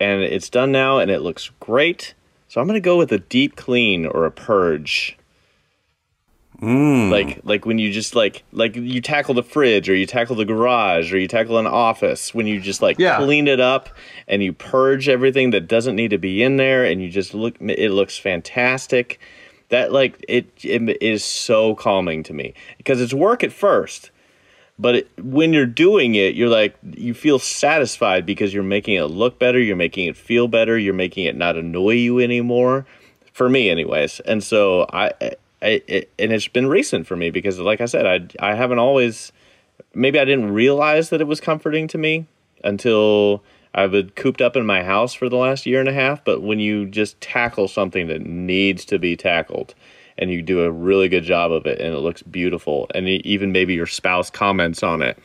and 0.00 0.22
it's 0.22 0.48
done 0.48 0.72
now, 0.72 0.98
and 0.98 1.10
it 1.10 1.20
looks 1.20 1.50
great. 1.60 2.14
So 2.48 2.60
I'm 2.60 2.66
gonna 2.66 2.80
go 2.80 2.96
with 2.96 3.12
a 3.12 3.18
deep 3.18 3.56
clean 3.56 4.06
or 4.06 4.24
a 4.24 4.30
purge. 4.30 5.15
Mm. 6.60 7.10
Like 7.10 7.40
like 7.44 7.66
when 7.66 7.78
you 7.78 7.92
just 7.92 8.14
like 8.14 8.42
like 8.52 8.76
you 8.76 9.00
tackle 9.02 9.34
the 9.34 9.42
fridge 9.42 9.90
or 9.90 9.94
you 9.94 10.06
tackle 10.06 10.36
the 10.36 10.44
garage 10.46 11.12
or 11.12 11.18
you 11.18 11.28
tackle 11.28 11.58
an 11.58 11.66
office 11.66 12.32
when 12.34 12.46
you 12.46 12.60
just 12.60 12.80
like 12.80 12.98
Yeah. 12.98 13.18
clean 13.18 13.46
it 13.46 13.60
up 13.60 13.90
and 14.26 14.42
you 14.42 14.52
purge 14.54 15.08
everything 15.08 15.50
that 15.50 15.68
doesn't 15.68 15.94
need 15.96 16.08
to 16.10 16.18
be 16.18 16.42
in 16.42 16.56
there 16.56 16.84
and 16.84 17.02
you 17.02 17.10
just 17.10 17.34
look 17.34 17.56
it 17.60 17.90
looks 17.90 18.16
fantastic. 18.16 19.20
That 19.68 19.92
like 19.92 20.24
it 20.28 20.46
it 20.62 21.02
is 21.02 21.24
so 21.24 21.74
calming 21.74 22.22
to 22.22 22.32
me 22.32 22.54
because 22.78 23.00
it's 23.02 23.12
work 23.14 23.44
at 23.44 23.52
first. 23.52 24.10
But 24.78 24.94
it, 24.96 25.10
when 25.22 25.52
you're 25.54 25.64
doing 25.66 26.14
it, 26.16 26.34
you're 26.34 26.50
like 26.50 26.76
you 26.96 27.14
feel 27.14 27.38
satisfied 27.38 28.24
because 28.26 28.52
you're 28.54 28.62
making 28.62 28.94
it 28.94 29.04
look 29.06 29.38
better, 29.38 29.58
you're 29.58 29.74
making 29.76 30.06
it 30.06 30.16
feel 30.16 30.48
better, 30.48 30.78
you're 30.78 30.92
making 30.94 31.24
it 31.24 31.34
not 31.36 31.56
annoy 31.56 31.92
you 31.94 32.18
anymore. 32.20 32.86
For 33.32 33.48
me, 33.50 33.68
anyways, 33.70 34.20
and 34.20 34.42
so 34.44 34.86
I, 34.92 35.12
It, 35.66 36.12
and 36.18 36.32
it's 36.32 36.48
been 36.48 36.66
recent 36.66 37.06
for 37.06 37.16
me 37.16 37.30
because, 37.30 37.58
like 37.58 37.80
I 37.80 37.86
said, 37.86 38.06
I 38.40 38.50
I 38.52 38.54
haven't 38.54 38.78
always 38.78 39.32
maybe 39.94 40.18
I 40.18 40.24
didn't 40.24 40.52
realize 40.52 41.10
that 41.10 41.20
it 41.20 41.26
was 41.26 41.40
comforting 41.40 41.88
to 41.88 41.98
me 41.98 42.26
until 42.64 43.42
I've 43.74 43.90
been 43.90 44.10
cooped 44.10 44.40
up 44.40 44.56
in 44.56 44.64
my 44.64 44.82
house 44.82 45.12
for 45.14 45.28
the 45.28 45.36
last 45.36 45.66
year 45.66 45.80
and 45.80 45.88
a 45.88 45.92
half. 45.92 46.24
But 46.24 46.42
when 46.42 46.60
you 46.60 46.86
just 46.86 47.20
tackle 47.20 47.68
something 47.68 48.06
that 48.08 48.22
needs 48.22 48.84
to 48.86 48.98
be 48.98 49.16
tackled 49.16 49.74
and 50.18 50.30
you 50.30 50.40
do 50.40 50.62
a 50.62 50.70
really 50.70 51.08
good 51.08 51.24
job 51.24 51.52
of 51.52 51.66
it 51.66 51.78
and 51.78 51.94
it 51.94 51.98
looks 51.98 52.22
beautiful, 52.22 52.86
and 52.94 53.06
even 53.08 53.52
maybe 53.52 53.74
your 53.74 53.86
spouse 53.86 54.30
comments 54.30 54.82
on 54.82 55.02
it. 55.02 55.18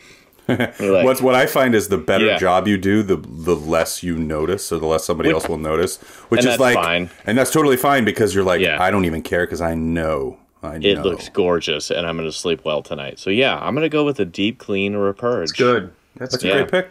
You're 0.48 0.92
like, 0.92 1.06
What's 1.06 1.22
what 1.22 1.36
I 1.36 1.46
find 1.46 1.74
is 1.76 1.88
the 1.88 1.98
better 1.98 2.26
Yeah. 2.26 2.38
job 2.38 2.68
you 2.68 2.78
do, 2.78 3.04
the 3.04 3.16
the 3.18 3.56
less 3.56 4.04
you 4.04 4.18
notice, 4.18 4.72
or 4.72 4.80
the 4.80 4.86
less 4.88 5.06
somebody 5.06 5.30
Which- 5.30 5.36
else 5.36 5.50
will 5.50 5.58
notice. 5.58 5.98
Which 6.30 6.40
and 6.40 6.48
is 6.50 6.58
that's 6.58 6.60
like, 6.62 6.76
fine. 6.76 7.10
and 7.26 7.38
that's 7.38 7.52
totally 7.52 7.78
fine 7.78 8.06
because 8.06 8.34
you're 8.36 8.44
like, 8.44 8.62
Yeah. 8.62 8.82
I 8.82 8.92
don't 8.92 9.06
even 9.06 9.22
care 9.22 9.46
because 9.46 9.62
I 9.62 9.76
know, 9.76 10.38
I 10.64 10.76
it 10.76 10.96
know. 10.96 11.04
looks 11.04 11.30
gorgeous, 11.30 11.90
and 11.92 12.06
I'm 12.08 12.18
going 12.18 12.28
to 12.30 12.36
sleep 12.36 12.62
well 12.66 12.82
tonight. 12.82 13.20
So 13.20 13.30
yeah, 13.30 13.58
I'm 13.60 13.74
going 13.76 13.84
to 13.86 13.90
go 13.90 14.04
with 14.04 14.20
a 14.20 14.26
deep 14.26 14.58
clean 14.60 14.96
or 14.96 15.08
a 15.10 15.14
purge. 15.14 15.58
Good. 15.58 15.92
That's 16.18 16.32
That's 16.34 16.44
a 16.44 16.48
Yeah. 16.48 16.54
great 16.58 16.72
pick. 16.72 16.90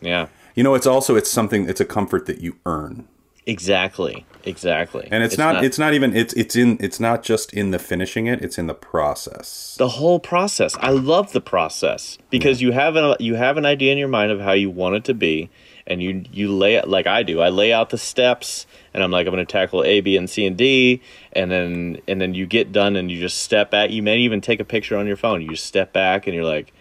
Yeah, 0.00 0.26
You 0.54 0.62
know, 0.64 0.74
it's 0.74 0.86
also 0.86 1.14
it's 1.16 1.30
something. 1.30 1.68
It's 1.68 1.80
a 1.80 1.84
comfort 1.84 2.26
that 2.26 2.40
you 2.40 2.56
earn, 2.66 3.06
exactly, 3.46 4.24
exactly. 4.44 5.08
and 5.10 5.22
it's, 5.22 5.38
not, 5.38 5.64
It's 5.64 5.78
not 5.78 5.94
even. 5.94 6.14
It's 6.16 6.32
it's 6.34 6.56
in. 6.56 6.76
It's 6.80 7.00
not 7.00 7.22
just 7.22 7.52
in 7.52 7.70
the 7.70 7.78
finishing 7.78 8.26
it. 8.26 8.42
It's 8.42 8.58
in 8.58 8.66
the 8.66 8.74
process. 8.74 9.76
the 9.78 9.88
whole 9.88 10.20
process. 10.20 10.76
I 10.80 10.90
love 10.90 11.32
the 11.32 11.40
process 11.40 12.18
because 12.30 12.60
you 12.60 12.72
have 12.72 12.96
an 12.96 13.16
you 13.20 13.34
have 13.34 13.56
an 13.56 13.66
idea 13.66 13.92
in 13.92 13.98
your 13.98 14.08
mind 14.08 14.32
of 14.32 14.40
how 14.40 14.52
you 14.52 14.70
want 14.70 14.96
it 14.96 15.04
to 15.04 15.14
be, 15.14 15.50
and 15.86 16.02
you 16.02 16.24
you 16.32 16.52
lay 16.52 16.74
it 16.74 16.88
like 16.88 17.06
I 17.06 17.22
do. 17.22 17.40
I 17.40 17.48
lay 17.48 17.72
out 17.72 17.90
the 17.90 17.98
steps, 17.98 18.66
and 18.94 19.02
I'm 19.02 19.10
like 19.10 19.26
I'm 19.26 19.32
going 19.32 19.44
to 19.44 19.50
tackle 19.50 19.84
A, 19.84 20.00
B, 20.00 20.16
and 20.16 20.28
C, 20.28 20.46
and 20.46 20.56
D, 20.56 21.02
and 21.32 21.50
then 21.50 22.00
and 22.08 22.20
then 22.20 22.34
you 22.34 22.46
get 22.46 22.72
done, 22.72 22.96
and 22.96 23.10
you 23.10 23.20
just 23.20 23.42
step 23.42 23.70
back. 23.70 23.90
You 23.90 24.02
may 24.02 24.18
even 24.18 24.40
take 24.40 24.60
a 24.60 24.64
picture 24.64 24.96
on 24.96 25.06
your 25.06 25.16
phone. 25.16 25.42
You 25.42 25.56
step 25.56 25.92
back, 25.92 26.26
and 26.26 26.34
you're 26.34 26.44
like, 26.44 26.72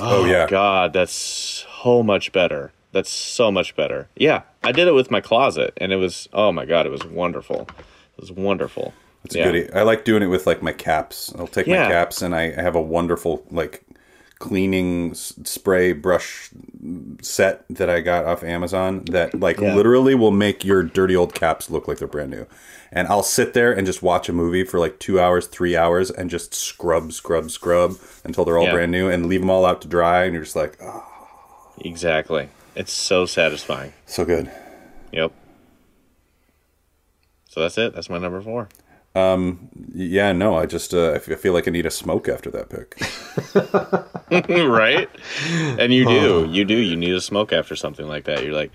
oh, 0.00 0.22
oh, 0.22 0.24
yeah. 0.24 0.46
God, 0.46 0.92
that's 0.92 1.12
so 1.82 2.02
much 2.02 2.32
better. 2.32 2.72
That's 2.92 3.10
so 3.10 3.50
much 3.50 3.74
better. 3.74 4.08
Yeah, 4.16 4.42
I 4.62 4.70
did 4.72 4.86
it 4.86 4.92
with 4.92 5.10
my 5.10 5.20
closet, 5.20 5.72
and 5.78 5.92
it 5.92 5.96
was 5.96 6.28
oh 6.32 6.52
my 6.52 6.64
God, 6.66 6.86
it 6.86 6.90
was 6.92 7.04
wonderful. 7.04 7.68
It 8.16 8.20
was 8.20 8.30
wonderful. 8.32 8.92
It's 9.24 9.34
a 9.34 9.42
goodie. 9.44 9.72
I 9.72 9.82
like 9.82 10.04
doing 10.04 10.22
it 10.22 10.26
with 10.26 10.46
like 10.46 10.62
my 10.62 10.72
caps. 10.72 11.32
I'll 11.38 11.46
take 11.46 11.66
Yeah. 11.66 11.84
my 11.84 11.88
caps, 11.88 12.22
and 12.22 12.34
I 12.34 12.44
I 12.56 12.60
have 12.62 12.74
a 12.76 12.80
wonderful 12.82 13.44
like 13.50 13.82
cleaning 14.38 15.14
spray 15.14 15.92
brush 15.92 16.50
set 17.22 17.64
that 17.70 17.88
I 17.88 18.00
got 18.00 18.24
off 18.24 18.42
Amazon 18.42 19.04
that 19.12 19.38
like 19.38 19.58
Yeah. 19.60 19.74
literally 19.74 20.16
will 20.16 20.32
make 20.32 20.64
your 20.64 20.82
dirty 20.82 21.14
old 21.14 21.32
caps 21.32 21.70
look 21.70 21.86
like 21.86 21.98
they're 21.98 22.08
brand 22.08 22.30
new. 22.32 22.46
And 22.90 23.06
I'll 23.08 23.22
sit 23.22 23.54
there 23.54 23.72
and 23.72 23.86
just 23.86 24.02
watch 24.02 24.28
a 24.28 24.32
movie 24.32 24.64
for 24.64 24.80
like 24.80 24.98
two 24.98 25.20
hours, 25.20 25.46
three 25.46 25.76
hours, 25.76 26.10
and 26.10 26.28
just 26.28 26.54
scrub, 26.54 27.12
scrub, 27.12 27.50
scrub 27.52 27.96
until 28.24 28.44
they're 28.44 28.58
all 28.58 28.66
Yeah. 28.66 28.72
brand 28.72 28.90
new, 28.92 29.08
and 29.08 29.26
leave 29.26 29.40
them 29.40 29.48
all 29.50 29.64
out 29.64 29.80
to 29.82 29.88
dry. 29.88 30.24
And 30.24 30.34
you're 30.34 30.42
just 30.42 30.56
like, 30.56 30.76
oh, 30.82 31.04
Exactly. 31.78 32.48
It's 32.74 32.92
so 32.92 33.26
satisfying. 33.26 33.92
so 34.06 34.24
good. 34.24 34.50
Yep. 35.12 35.32
So 37.48 37.60
that's 37.60 37.76
it. 37.76 37.94
That's 37.94 38.08
my 38.08 38.18
number 38.18 38.40
four. 38.40 38.68
Um, 39.14 39.68
Yeah, 39.94 40.32
no, 40.32 40.56
I 40.56 40.64
just 40.64 40.94
uh, 40.94 41.12
I 41.12 41.18
feel 41.18 41.52
like 41.52 41.68
I 41.68 41.70
need 41.70 41.84
a 41.84 41.90
smoke 41.90 42.28
after 42.28 42.50
that 42.50 42.70
pick. 42.70 42.96
right? 44.68 45.08
And 45.78 45.92
you 45.92 46.06
do, 46.06 46.48
you 46.50 46.64
do. 46.64 46.76
You 46.78 46.96
need 46.96 47.14
a 47.14 47.20
smoke 47.20 47.52
after 47.52 47.76
something 47.76 48.08
like 48.08 48.24
that. 48.24 48.42
You're 48.42 48.54
like, 48.54 48.72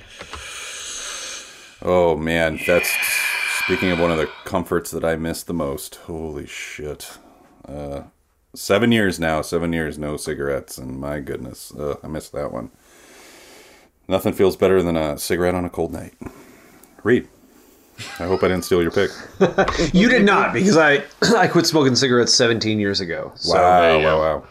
Oh 1.81 2.15
man, 2.17 2.59
that's 2.67 2.91
speaking 3.63 3.89
of 3.91 3.99
one 3.99 4.11
of 4.11 4.17
the 4.17 4.29
comforts 4.45 4.91
that 4.91 5.03
I 5.03 5.15
miss 5.15 5.41
the 5.41 5.53
most. 5.53 5.95
Holy 5.95 6.45
shit. 6.45 7.17
Uh, 7.67 8.03
seven 8.55 8.91
years 8.91 9.19
now, 9.19 9.41
seven 9.41 9.73
years 9.73 9.97
no 9.97 10.17
cigarettes, 10.17 10.77
and 10.77 10.99
my 10.99 11.19
goodness, 11.19 11.73
uh, 11.75 11.95
I 12.03 12.07
missed 12.07 12.31
that 12.33 12.51
one. 12.51 12.69
Nothing 14.07 14.33
feels 14.33 14.55
better 14.55 14.81
than 14.81 14.95
a 14.95 15.17
cigarette 15.17 15.55
on 15.55 15.65
a 15.65 15.69
cold 15.69 15.91
night. 15.91 16.13
Reed, 17.03 17.27
I 18.19 18.25
hope 18.25 18.43
I 18.43 18.47
didn't 18.47 18.63
steal 18.63 18.81
your 18.81 18.91
pick. 18.91 19.11
You 19.93 20.09
did 20.09 20.23
not, 20.23 20.53
because 20.53 20.77
I 20.77 21.03
I 21.35 21.47
quit 21.47 21.65
smoking 21.65 21.95
cigarettes 21.95 22.33
17 22.33 22.79
years 22.79 22.99
ago. 22.99 23.31
So 23.35 23.55
wow, 23.55 23.97
you 23.97 24.05
wow, 24.05 24.19
wow. 24.19 24.47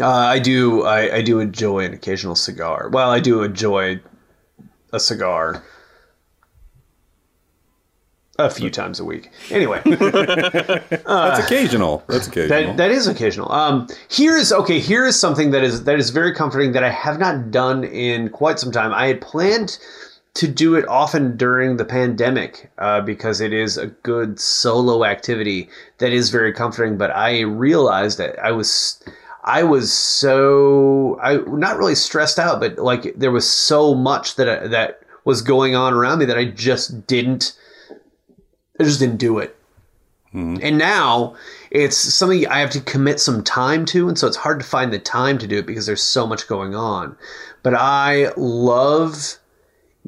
uh, 0.00 0.26
I 0.26 0.38
do 0.38 0.84
I, 0.84 1.16
I 1.16 1.22
do 1.22 1.40
enjoy 1.40 1.80
an 1.80 1.92
occasional 1.92 2.34
cigar. 2.34 2.88
Well, 2.92 3.10
I 3.10 3.20
do 3.20 3.42
enjoy 3.42 4.00
a 4.92 5.00
cigar 5.00 5.62
a 8.38 8.50
few 8.50 8.70
times 8.70 8.98
a 8.98 9.04
week. 9.04 9.30
Anyway, 9.50 9.80
That's 9.84 11.44
occasional. 11.44 12.02
That's 12.08 12.28
occasional. 12.28 12.66
that 12.66 12.76
that 12.78 12.90
is 12.90 13.06
occasional. 13.06 13.52
Um, 13.52 13.88
here 14.08 14.36
is 14.36 14.52
okay. 14.52 14.78
Here 14.78 15.04
is 15.06 15.18
something 15.18 15.50
that 15.50 15.62
is 15.62 15.84
that 15.84 15.98
is 15.98 16.10
very 16.10 16.34
comforting 16.34 16.72
that 16.72 16.84
I 16.84 16.90
have 16.90 17.18
not 17.18 17.50
done 17.50 17.84
in 17.84 18.30
quite 18.30 18.58
some 18.58 18.72
time. 18.72 18.92
I 18.92 19.06
had 19.06 19.20
planned 19.20 19.78
to 20.34 20.48
do 20.48 20.74
it 20.76 20.88
often 20.88 21.36
during 21.36 21.76
the 21.76 21.84
pandemic 21.84 22.70
uh, 22.78 23.02
because 23.02 23.42
it 23.42 23.52
is 23.52 23.76
a 23.76 23.88
good 23.88 24.40
solo 24.40 25.04
activity 25.04 25.68
that 25.98 26.12
is 26.12 26.30
very 26.30 26.54
comforting. 26.54 26.96
But 26.96 27.10
I 27.10 27.40
realized 27.40 28.16
that 28.16 28.38
I 28.38 28.52
was 28.52 29.02
I 29.44 29.62
was 29.62 29.92
so 29.92 31.18
I 31.22 31.36
not 31.36 31.76
really 31.76 31.94
stressed 31.94 32.38
out, 32.38 32.60
but 32.60 32.78
like 32.78 33.14
there 33.14 33.30
was 33.30 33.48
so 33.48 33.94
much 33.94 34.36
that 34.36 34.48
I, 34.48 34.66
that 34.68 35.00
was 35.24 35.42
going 35.42 35.74
on 35.74 35.92
around 35.92 36.18
me 36.18 36.24
that 36.24 36.38
I 36.38 36.46
just 36.46 37.06
didn't 37.06 37.52
I 38.82 38.84
just 38.84 39.00
didn't 39.00 39.18
do 39.18 39.38
it. 39.38 39.56
Hmm. 40.32 40.56
And 40.62 40.78
now 40.78 41.36
it's 41.70 41.96
something 41.96 42.46
I 42.46 42.58
have 42.58 42.70
to 42.70 42.80
commit 42.80 43.20
some 43.20 43.44
time 43.44 43.84
to, 43.86 44.08
and 44.08 44.18
so 44.18 44.26
it's 44.26 44.36
hard 44.36 44.60
to 44.60 44.66
find 44.66 44.92
the 44.92 44.98
time 44.98 45.38
to 45.38 45.46
do 45.46 45.58
it 45.58 45.66
because 45.66 45.86
there's 45.86 46.02
so 46.02 46.26
much 46.26 46.48
going 46.48 46.74
on. 46.74 47.16
But 47.62 47.74
I 47.74 48.32
love 48.36 49.38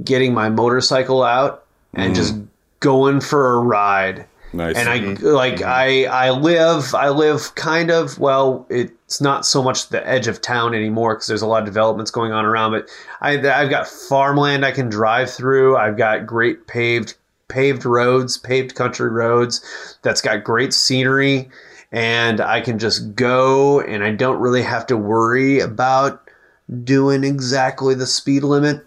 getting 0.02 0.34
my 0.34 0.48
motorcycle 0.48 1.22
out 1.22 1.64
and 1.92 2.08
hmm. 2.08 2.14
just 2.14 2.36
going 2.80 3.20
for 3.20 3.54
a 3.54 3.58
ride. 3.60 4.26
Nice. 4.54 4.76
And 4.76 4.88
I 4.88 5.00
mm-hmm. 5.00 5.26
like 5.26 5.56
mm-hmm. 5.56 5.64
I 5.66 6.04
I 6.04 6.30
live 6.30 6.94
I 6.94 7.08
live 7.08 7.54
kind 7.56 7.90
of 7.90 8.18
well 8.20 8.66
it's 8.70 9.20
not 9.20 9.44
so 9.44 9.62
much 9.62 9.88
the 9.88 10.06
edge 10.08 10.28
of 10.28 10.40
town 10.40 10.74
anymore 10.74 11.14
because 11.14 11.26
there's 11.26 11.42
a 11.42 11.46
lot 11.46 11.60
of 11.60 11.64
developments 11.64 12.12
going 12.12 12.30
on 12.30 12.44
around 12.44 12.70
but 12.70 12.88
I 13.20 13.32
I've 13.32 13.68
got 13.68 13.88
farmland 13.88 14.64
I 14.64 14.70
can 14.70 14.88
drive 14.88 15.28
through 15.28 15.76
I've 15.76 15.96
got 15.96 16.26
great 16.26 16.68
paved 16.68 17.14
paved 17.48 17.84
roads 17.84 18.36
paved 18.38 18.74
country 18.74 19.08
roads 19.10 19.98
that's 20.02 20.20
got 20.20 20.44
great 20.44 20.72
scenery 20.72 21.48
and 21.92 22.40
I 22.40 22.60
can 22.60 22.78
just 22.78 23.14
go 23.14 23.80
and 23.80 24.02
I 24.02 24.10
don't 24.10 24.40
really 24.40 24.62
have 24.62 24.86
to 24.86 24.96
worry 24.96 25.60
about 25.60 26.28
doing 26.82 27.22
exactly 27.24 27.94
the 27.94 28.06
speed 28.06 28.42
limit. 28.42 28.84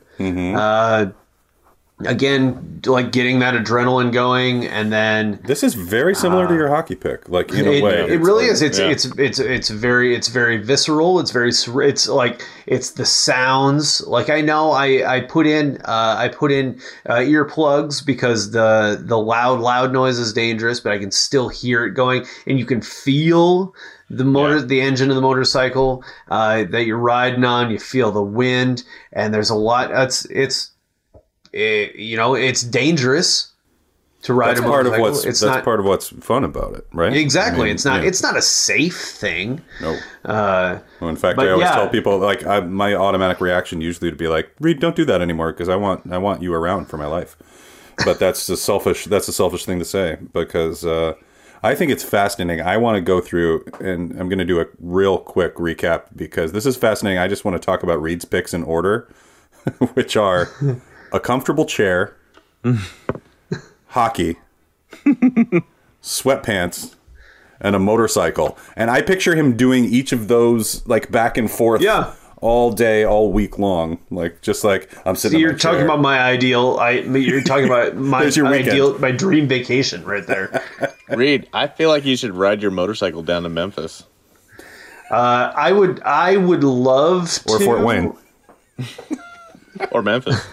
Uh, 0.58 1.12
again 2.06 2.80
like 2.86 3.12
getting 3.12 3.40
that 3.40 3.56
adrenaline 3.56 4.14
going 4.14 4.66
and 4.68 4.94
then 4.94 5.40
this 5.46 5.64
is 5.64 5.74
very 5.74 6.14
similar 6.14 6.48
to 6.48 6.54
your 6.54 6.70
hockey 6.70 6.96
pick, 6.96 7.28
like 7.28 7.52
in 7.52 7.66
a 7.66 7.82
way. 7.82 8.08
it 8.08 8.22
really 8.22 8.46
is. 8.46 8.62
It's 8.62 8.78
yeah. 8.78 8.90
it's 8.90 9.06
it's 9.18 9.40
it's 9.40 9.70
very 9.70 10.16
it's 10.16 10.28
very 10.28 10.58
visceral. 10.58 11.20
It's 11.20 11.32
very 11.32 11.50
it's 11.50 12.08
like 12.08 12.46
it's 12.68 12.92
the 12.92 13.06
sounds. 13.06 14.02
Like 14.06 14.30
I 14.30 14.42
know 14.42 14.72
I 14.72 15.16
I 15.16 15.22
put 15.22 15.48
in 15.48 15.78
uh, 15.86 16.16
I 16.18 16.28
put 16.28 16.52
in 16.52 16.80
uh, 17.08 17.16
earplugs 17.16 18.06
because 18.06 18.52
the 18.52 19.02
the 19.04 19.18
loud 19.18 19.60
loud 19.60 19.92
noise 19.92 20.20
is 20.20 20.34
dangerous, 20.34 20.80
but 20.80 20.92
I 20.92 21.00
can 21.00 21.12
still 21.12 21.50
hear 21.50 21.86
it 21.86 21.92
going, 21.92 22.26
and 22.46 22.60
you 22.60 22.66
can 22.66 22.82
feel 22.82 23.74
the 24.10 24.24
motor 24.24 24.58
Yeah. 24.58 24.66
the 24.66 24.82
engine 24.82 25.10
of 25.10 25.16
the 25.16 25.22
motorcycle 25.22 26.04
uh, 26.30 26.64
that 26.66 26.86
you're 26.86 26.98
riding 26.98 27.44
on. 27.44 27.72
You 27.72 27.80
feel 27.80 28.12
the 28.12 28.22
wind, 28.24 28.84
and 29.14 29.34
there's 29.34 29.50
a 29.50 29.56
lot. 29.56 29.90
It's 29.92 30.26
it's 30.26 30.72
it, 31.58 31.96
you 31.96 32.16
know 32.18 32.36
it's 32.36 32.62
dangerous 32.62 33.54
to 34.24 34.34
ride 34.34 34.50
That's 34.50 34.60
a 34.60 34.64
part 34.64 34.86
of 34.86 34.92
motorcycle. 34.94 35.12
what's 35.12 35.26
it's 35.26 35.40
that's 35.40 35.56
not 35.58 35.64
part 35.64 35.80
of 35.80 35.86
what's 35.86 36.10
fun 36.10 36.44
about 36.44 36.76
it, 36.76 36.88
right? 36.92 37.14
Exactly. 37.14 37.62
I 37.62 37.64
mean, 37.66 37.76
it's 37.76 37.86
not. 37.86 38.02
yeah. 38.02 38.08
It's 38.08 38.22
not 38.22 38.36
a 38.36 38.42
safe 38.42 39.00
thing. 39.00 39.62
no. 39.82 39.98
Uh, 40.26 40.80
Well, 41.00 41.10
in 41.10 41.16
fact, 41.16 41.40
I 41.40 41.50
always 41.50 41.66
yeah. 41.66 41.76
tell 41.76 41.88
people 41.88 42.18
like 42.18 42.46
I, 42.46 42.60
my 42.62 42.94
automatic 42.96 43.40
reaction 43.40 43.80
usually 43.80 44.10
to 44.10 44.18
be 44.18 44.28
like, 44.28 44.52
"Reed, 44.60 44.80
don't 44.80 44.96
do 44.96 45.06
that 45.06 45.22
anymore," 45.22 45.52
because 45.54 45.70
I 45.70 45.76
want 45.76 46.12
I 46.12 46.18
want 46.18 46.42
you 46.42 46.54
around 46.54 46.88
for 46.88 46.98
my 46.98 47.06
life. 47.06 47.38
But 48.06 48.20
that's 48.20 48.50
a 48.50 48.58
selfish 48.58 49.06
that's 49.06 49.28
a 49.28 49.34
selfish 49.34 49.66
thing 49.66 49.80
to 49.80 49.86
say 49.86 50.18
because 50.34 50.84
uh, 50.86 51.14
I 51.64 51.74
think 51.76 51.92
it's 51.92 52.04
fascinating. 52.04 52.66
I 52.66 52.78
want 52.78 52.96
to 52.96 53.02
go 53.02 53.22
through 53.22 53.66
and 53.80 54.12
I'm 54.20 54.30
going 54.30 54.40
to 54.40 54.46
do 54.46 54.60
a 54.60 54.66
real 54.80 55.18
quick 55.20 55.56
recap 55.56 56.04
because 56.16 56.52
this 56.52 56.66
is 56.66 56.76
fascinating. 56.76 57.20
I 57.20 57.28
just 57.28 57.46
want 57.46 57.60
to 57.60 57.66
talk 57.66 57.82
about 57.84 58.02
Reed's 58.02 58.26
picks 58.26 58.54
in 58.54 58.64
order, 58.64 59.08
which 59.94 60.16
are 60.18 60.50
a 61.12 61.20
comfortable 61.20 61.66
chair, 61.66 62.16
hockey, 63.88 64.38
sweatpants, 66.02 66.96
and 67.60 67.76
a 67.76 67.80
motorcycle. 67.80 68.58
And 68.76 68.90
I 68.92 69.02
picture 69.02 69.36
him 69.36 69.56
doing 69.58 69.86
each 69.86 70.12
of 70.12 70.28
those 70.28 70.86
like 70.88 71.12
back 71.12 71.38
and 71.38 71.50
forth 71.50 71.82
Yeah. 71.82 72.14
all 72.42 72.72
day, 72.72 73.04
all 73.04 73.32
week 73.32 73.58
long. 73.58 74.00
Like 74.12 74.42
just 74.42 74.64
like 74.64 74.90
I'm 75.06 75.16
sitting. 75.16 75.38
in 75.38 75.42
you're 75.42 75.54
my 75.54 75.58
talking 75.58 75.80
chair. 75.80 75.86
about 75.86 76.02
my 76.02 76.20
ideal. 76.20 76.78
I. 76.80 76.92
You're 77.00 77.42
talking 77.44 77.66
about 77.66 77.96
my 78.14 78.24
your 78.26 78.50
weekend. 78.50 78.70
ideal, 78.70 79.00
my 79.00 79.12
dream 79.12 79.48
vacation 79.48 80.04
right 80.06 80.26
there. 80.28 80.62
Reed, 81.10 81.48
I 81.54 81.68
feel 81.68 81.90
like 81.90 82.06
you 82.06 82.16
should 82.18 82.32
ride 82.36 82.62
your 82.62 82.72
motorcycle 82.72 83.24
down 83.24 83.44
to 83.44 83.50
Memphis 83.50 84.04
Uh, 85.10 85.52
I 85.56 85.72
would. 85.72 86.02
I 86.02 86.38
would 86.38 86.64
love 86.64 87.32
to. 87.46 87.54
or 87.54 87.60
to, 87.60 87.66
Fort 87.66 87.82
Wayne. 87.82 88.14
or 89.92 90.02
Memphis. 90.04 90.46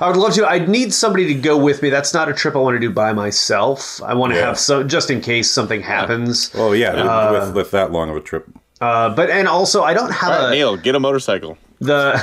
I 0.00 0.08
would 0.08 0.16
love 0.16 0.32
to. 0.34 0.46
I'd 0.46 0.68
need 0.68 0.92
somebody 0.92 1.26
to 1.26 1.34
go 1.34 1.56
with 1.56 1.82
me. 1.82 1.90
That's 1.90 2.12
not 2.14 2.28
a 2.28 2.32
trip 2.34 2.54
I 2.56 2.58
want 2.58 2.74
to 2.76 2.80
do 2.80 2.90
by 2.90 3.12
myself. 3.12 4.02
I 4.02 4.14
want 4.14 4.32
to 4.32 4.38
Yeah. 4.38 4.46
have 4.46 4.58
so 4.58 4.82
just 4.82 5.10
in 5.10 5.20
case 5.20 5.50
something 5.50 5.82
happens. 5.82 6.50
Oh 6.54 6.72
yeah, 6.72 7.30
with, 7.32 7.54
with 7.54 7.70
that 7.72 7.92
long 7.92 8.10
of 8.10 8.16
a 8.16 8.20
trip. 8.20 8.46
Uh, 8.80 9.14
but 9.14 9.30
and 9.30 9.46
also 9.48 9.82
I 9.82 9.94
don't 9.94 10.10
have 10.12 10.32
All 10.32 10.38
right, 10.46 10.48
a, 10.48 10.50
Neil, 10.54 10.76
get 10.76 10.94
a 10.94 11.00
motorcycle. 11.00 11.56
the 11.80 12.20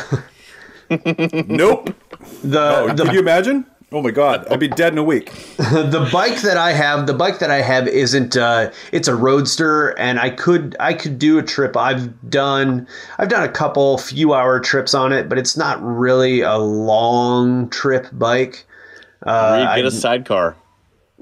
Nope. 1.48 1.94
the 2.44 2.60
Oh, 2.60 2.94
the 2.94 3.04
could 3.06 3.14
you 3.14 3.20
imagine? 3.20 3.66
Oh 3.94 4.02
my 4.02 4.12
god, 4.12 4.48
I'd 4.50 4.60
be 4.62 4.70
dead 4.70 4.94
in 4.94 4.98
a 5.00 5.04
week. 5.04 5.32
the 5.58 6.08
bike 6.14 6.42
that 6.44 6.56
I 6.56 6.72
have, 6.72 7.08
the 7.08 7.14
bike 7.14 7.40
that 7.40 7.52
I 7.52 7.62
have 7.62 7.90
isn't. 7.90 8.38
Uh, 8.38 8.72
it's 8.94 9.10
a 9.10 9.16
roadster, 9.16 9.90
and 10.00 10.18
I 10.18 10.30
could 10.30 10.78
I 10.80 10.94
could 10.94 11.20
do 11.20 11.38
a 11.38 11.44
trip. 11.44 11.76
I've 11.76 12.30
done 12.30 12.88
I've 13.18 13.28
done 13.28 13.44
a 13.44 13.52
couple 13.52 13.98
few 13.98 14.34
hour 14.34 14.62
trips 14.62 14.94
on 14.94 15.12
it, 15.12 15.28
but 15.28 15.38
it's 15.38 15.58
not 15.58 15.84
really 15.84 16.40
a 16.40 16.58
long 16.58 17.70
trip 17.70 18.08
bike. 18.14 18.66
Uh, 19.24 19.58
Reed, 19.76 19.76
get 19.84 19.86
I- 19.86 19.88
a 19.90 19.92
sidecar. 19.92 20.56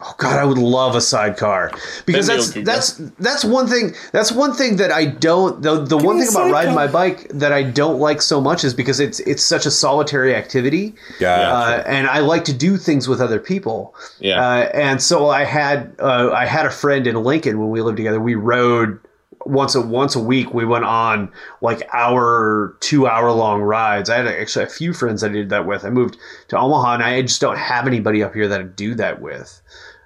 Oh 0.01 0.15
God, 0.17 0.37
I 0.37 0.45
would 0.45 0.57
love 0.57 0.95
a 0.95 1.01
sidecar 1.01 1.71
because 2.05 2.27
Then 2.27 2.37
that's 2.37 2.53
that's 2.53 3.11
that's 3.19 3.43
one 3.43 3.67
thing. 3.67 3.93
That's 4.13 4.31
one 4.31 4.53
thing 4.53 4.77
that 4.77 4.91
I 4.91 5.05
don't. 5.05 5.61
The 5.61 5.83
the 5.83 5.97
one 5.97 6.19
thing 6.19 6.29
about 6.29 6.51
riding 6.51 6.73
my 6.73 6.87
bike 6.87 7.27
that 7.33 7.51
I 7.51 7.63
don't 7.63 7.99
like 7.99 8.21
so 8.21 8.39
much 8.39 8.63
is 8.63 8.73
because 8.73 8.99
it's 8.99 9.19
it's 9.21 9.43
such 9.43 9.65
a 9.65 9.71
solitary 9.71 10.33
activity, 10.35 10.95
Gotcha. 11.19 11.81
uh, 11.81 11.83
and 11.85 12.07
I 12.07 12.19
like 12.19 12.45
to 12.45 12.53
do 12.53 12.77
things 12.77 13.07
with 13.09 13.19
other 13.19 13.39
people. 13.39 13.93
Yeah. 14.19 14.41
uh, 14.41 14.69
and 14.73 15.01
so 15.01 15.29
I 15.29 15.43
had 15.43 15.95
uh, 15.99 16.31
I 16.31 16.45
had 16.45 16.65
a 16.65 16.71
friend 16.71 17.05
in 17.05 17.15
Lincoln 17.15 17.59
when 17.59 17.69
we 17.69 17.81
lived 17.81 17.97
together. 17.97 18.21
We 18.21 18.35
rode 18.35 18.99
once 19.45 19.75
a 19.75 19.81
once 19.81 20.15
a 20.15 20.19
week. 20.19 20.53
We 20.53 20.65
went 20.65 20.85
on 20.85 21.31
like 21.61 21.87
hour 21.93 22.75
two 22.79 23.07
hour 23.07 23.31
long 23.31 23.61
rides. 23.61 24.09
I 24.09 24.17
had 24.17 24.27
actually 24.27 24.65
a 24.65 24.69
few 24.69 24.93
friends 24.93 25.23
I 25.23 25.29
did 25.29 25.49
that 25.49 25.65
with. 25.65 25.85
I 25.85 25.89
moved 25.89 26.17
to 26.49 26.57
Omaha, 26.57 26.95
and 26.95 27.03
I 27.03 27.21
just 27.21 27.41
don't 27.41 27.57
have 27.57 27.87
anybody 27.87 28.23
up 28.23 28.33
here 28.33 28.47
that 28.47 28.61
I 28.61 28.63
do 28.63 28.95
that 28.95 29.21
with. 29.21 29.61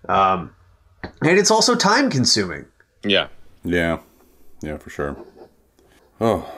Um, 0.10 0.56
and 1.22 1.38
it's 1.38 1.52
also 1.52 1.76
time 1.76 2.10
consuming. 2.10 2.66
Yeah. 3.04 3.28
Yeah, 3.64 4.00
yeah, 4.62 4.78
for 4.78 4.90
sure. 4.90 5.16
Oh, 6.20 6.50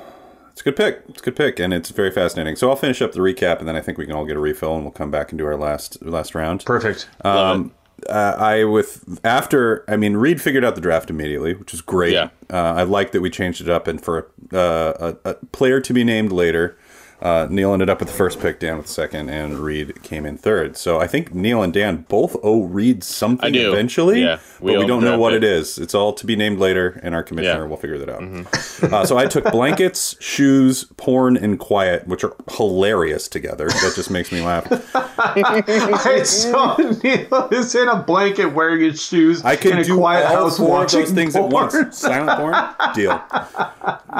it's 0.51 0.61
a 0.61 0.63
good 0.63 0.75
pick. 0.75 1.03
It's 1.09 1.21
a 1.21 1.25
good 1.25 1.35
pick, 1.35 1.59
and 1.59 1.73
it's 1.73 1.89
very 1.89 2.11
fascinating. 2.11 2.55
So 2.55 2.69
I'll 2.69 2.75
finish 2.75 3.01
up 3.01 3.11
the 3.11 3.19
recap, 3.19 3.59
and 3.59 3.67
then 3.67 3.75
I 3.75 3.81
think 3.81 3.97
we 3.97 4.05
can 4.05 4.15
all 4.15 4.25
get 4.25 4.37
a 4.37 4.39
refill, 4.39 4.73
and 4.75 4.83
we'll 4.83 4.91
come 4.91 5.11
back 5.11 5.31
and 5.31 5.37
do 5.37 5.45
our 5.45 5.57
last 5.57 6.03
last 6.03 6.33
round. 6.33 6.65
Perfect. 6.65 7.07
Um, 7.23 7.73
uh, 8.09 8.35
I 8.37 8.63
with 8.63 9.19
after 9.23 9.83
I 9.87 9.97
mean 9.97 10.17
Reed 10.17 10.41
figured 10.41 10.65
out 10.65 10.75
the 10.75 10.81
draft 10.81 11.09
immediately, 11.09 11.53
which 11.53 11.73
is 11.73 11.81
great. 11.81 12.13
Yeah. 12.13 12.29
Uh, 12.49 12.73
I 12.73 12.83
like 12.83 13.11
that 13.11 13.21
we 13.21 13.29
changed 13.29 13.61
it 13.61 13.69
up 13.69 13.87
and 13.87 14.01
for 14.03 14.31
uh, 14.53 15.13
a, 15.25 15.29
a 15.29 15.33
player 15.51 15.79
to 15.81 15.93
be 15.93 16.03
named 16.03 16.31
later. 16.31 16.77
Uh, 17.25 17.47
Neil 17.49 17.73
ended 17.73 17.89
up 17.89 17.99
with 17.99 18.07
the 18.09 18.13
first 18.13 18.39
pick, 18.39 18.59
Dan 18.59 18.77
with 18.77 18.85
the 18.85 18.91
second, 18.91 19.29
and 19.29 19.57
Reed 19.57 20.03
came 20.03 20.27
in 20.27 20.37
third. 20.37 20.77
So 20.77 20.99
I 20.99 21.07
think 21.07 21.33
Neil 21.33 21.63
and 21.63 21.73
Dan 21.73 22.05
both 22.07 22.35
owe 22.43 22.65
Reed 22.65 23.03
something 23.03 23.55
I 23.55 23.57
eventually, 23.57 24.21
Yeah, 24.21 24.37
we 24.61 24.73
but 24.73 24.81
we 24.81 24.85
don't 24.85 25.03
know 25.03 25.17
what 25.17 25.33
it 25.33 25.41
pick. 25.41 25.49
is. 25.49 25.79
It's 25.79 25.95
all 25.95 26.13
to 26.13 26.25
be 26.27 26.35
named 26.35 26.59
later, 26.59 26.99
and 27.01 27.15
our 27.15 27.23
commissioner 27.23 27.51
Yeah. 27.53 27.59
Mm-hmm. 27.61 27.69
will 27.71 27.77
figure 27.77 27.97
that 27.97 28.09
out. 28.09 28.93
uh, 28.93 29.05
so 29.07 29.17
I 29.17 29.25
took 29.25 29.45
blankets, 29.51 30.15
shoes, 30.19 30.83
porn, 30.97 31.35
and 31.35 31.57
quiet, 31.57 32.05
which 32.07 32.23
are 32.23 32.35
hilarious 32.51 33.27
together. 33.27 33.69
That 33.69 33.93
just 33.95 34.11
makes 34.11 34.31
me 34.31 34.41
laugh. 34.41 34.67
I 34.95 36.21
saw 36.23 36.77
Neil 36.77 37.47
is 37.51 37.73
in 37.73 37.87
a 37.87 38.03
blanket 38.03 38.49
wearing 38.53 38.81
his 38.81 39.01
shoes 39.03 39.43
I 39.43 39.53
in 39.53 39.57
can 39.57 39.77
a 39.79 39.83
do 39.83 39.97
quiet 39.97 40.27
all 40.27 40.35
house 40.43 40.57
four 40.57 40.83
of 40.83 40.91
those 40.91 40.93
watching 41.01 41.15
things 41.15 41.35
at 41.35 41.49
once. 41.49 41.97
Silent 41.97 42.39
porn, 42.39 42.93
deal. 42.93 43.19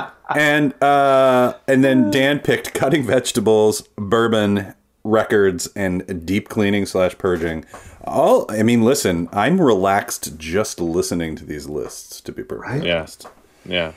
And 0.34 0.74
uh, 0.82 1.54
and 1.68 1.84
then 1.84 2.10
Dan 2.10 2.40
picked 2.40 2.74
cutting 2.74 3.04
vegetables, 3.04 3.82
bourbon, 3.96 4.74
records, 5.04 5.68
and 5.76 6.26
deep 6.26 6.50
cleaning 6.50 6.86
slash 6.88 7.18
purging. 7.18 7.66
All 8.06 8.46
I 8.50 8.64
mean, 8.64 8.82
listen, 8.84 9.30
I'm 9.32 9.62
relaxed 9.62 10.38
just 10.38 10.80
listening 10.80 11.36
to 11.36 11.46
these 11.46 11.68
lists. 11.68 12.22
To 12.22 12.32
be 12.32 12.44
perfectly 12.44 12.88
Yeah. 12.88 12.98
honest. 13.00 13.28
Yeah. 13.66 13.92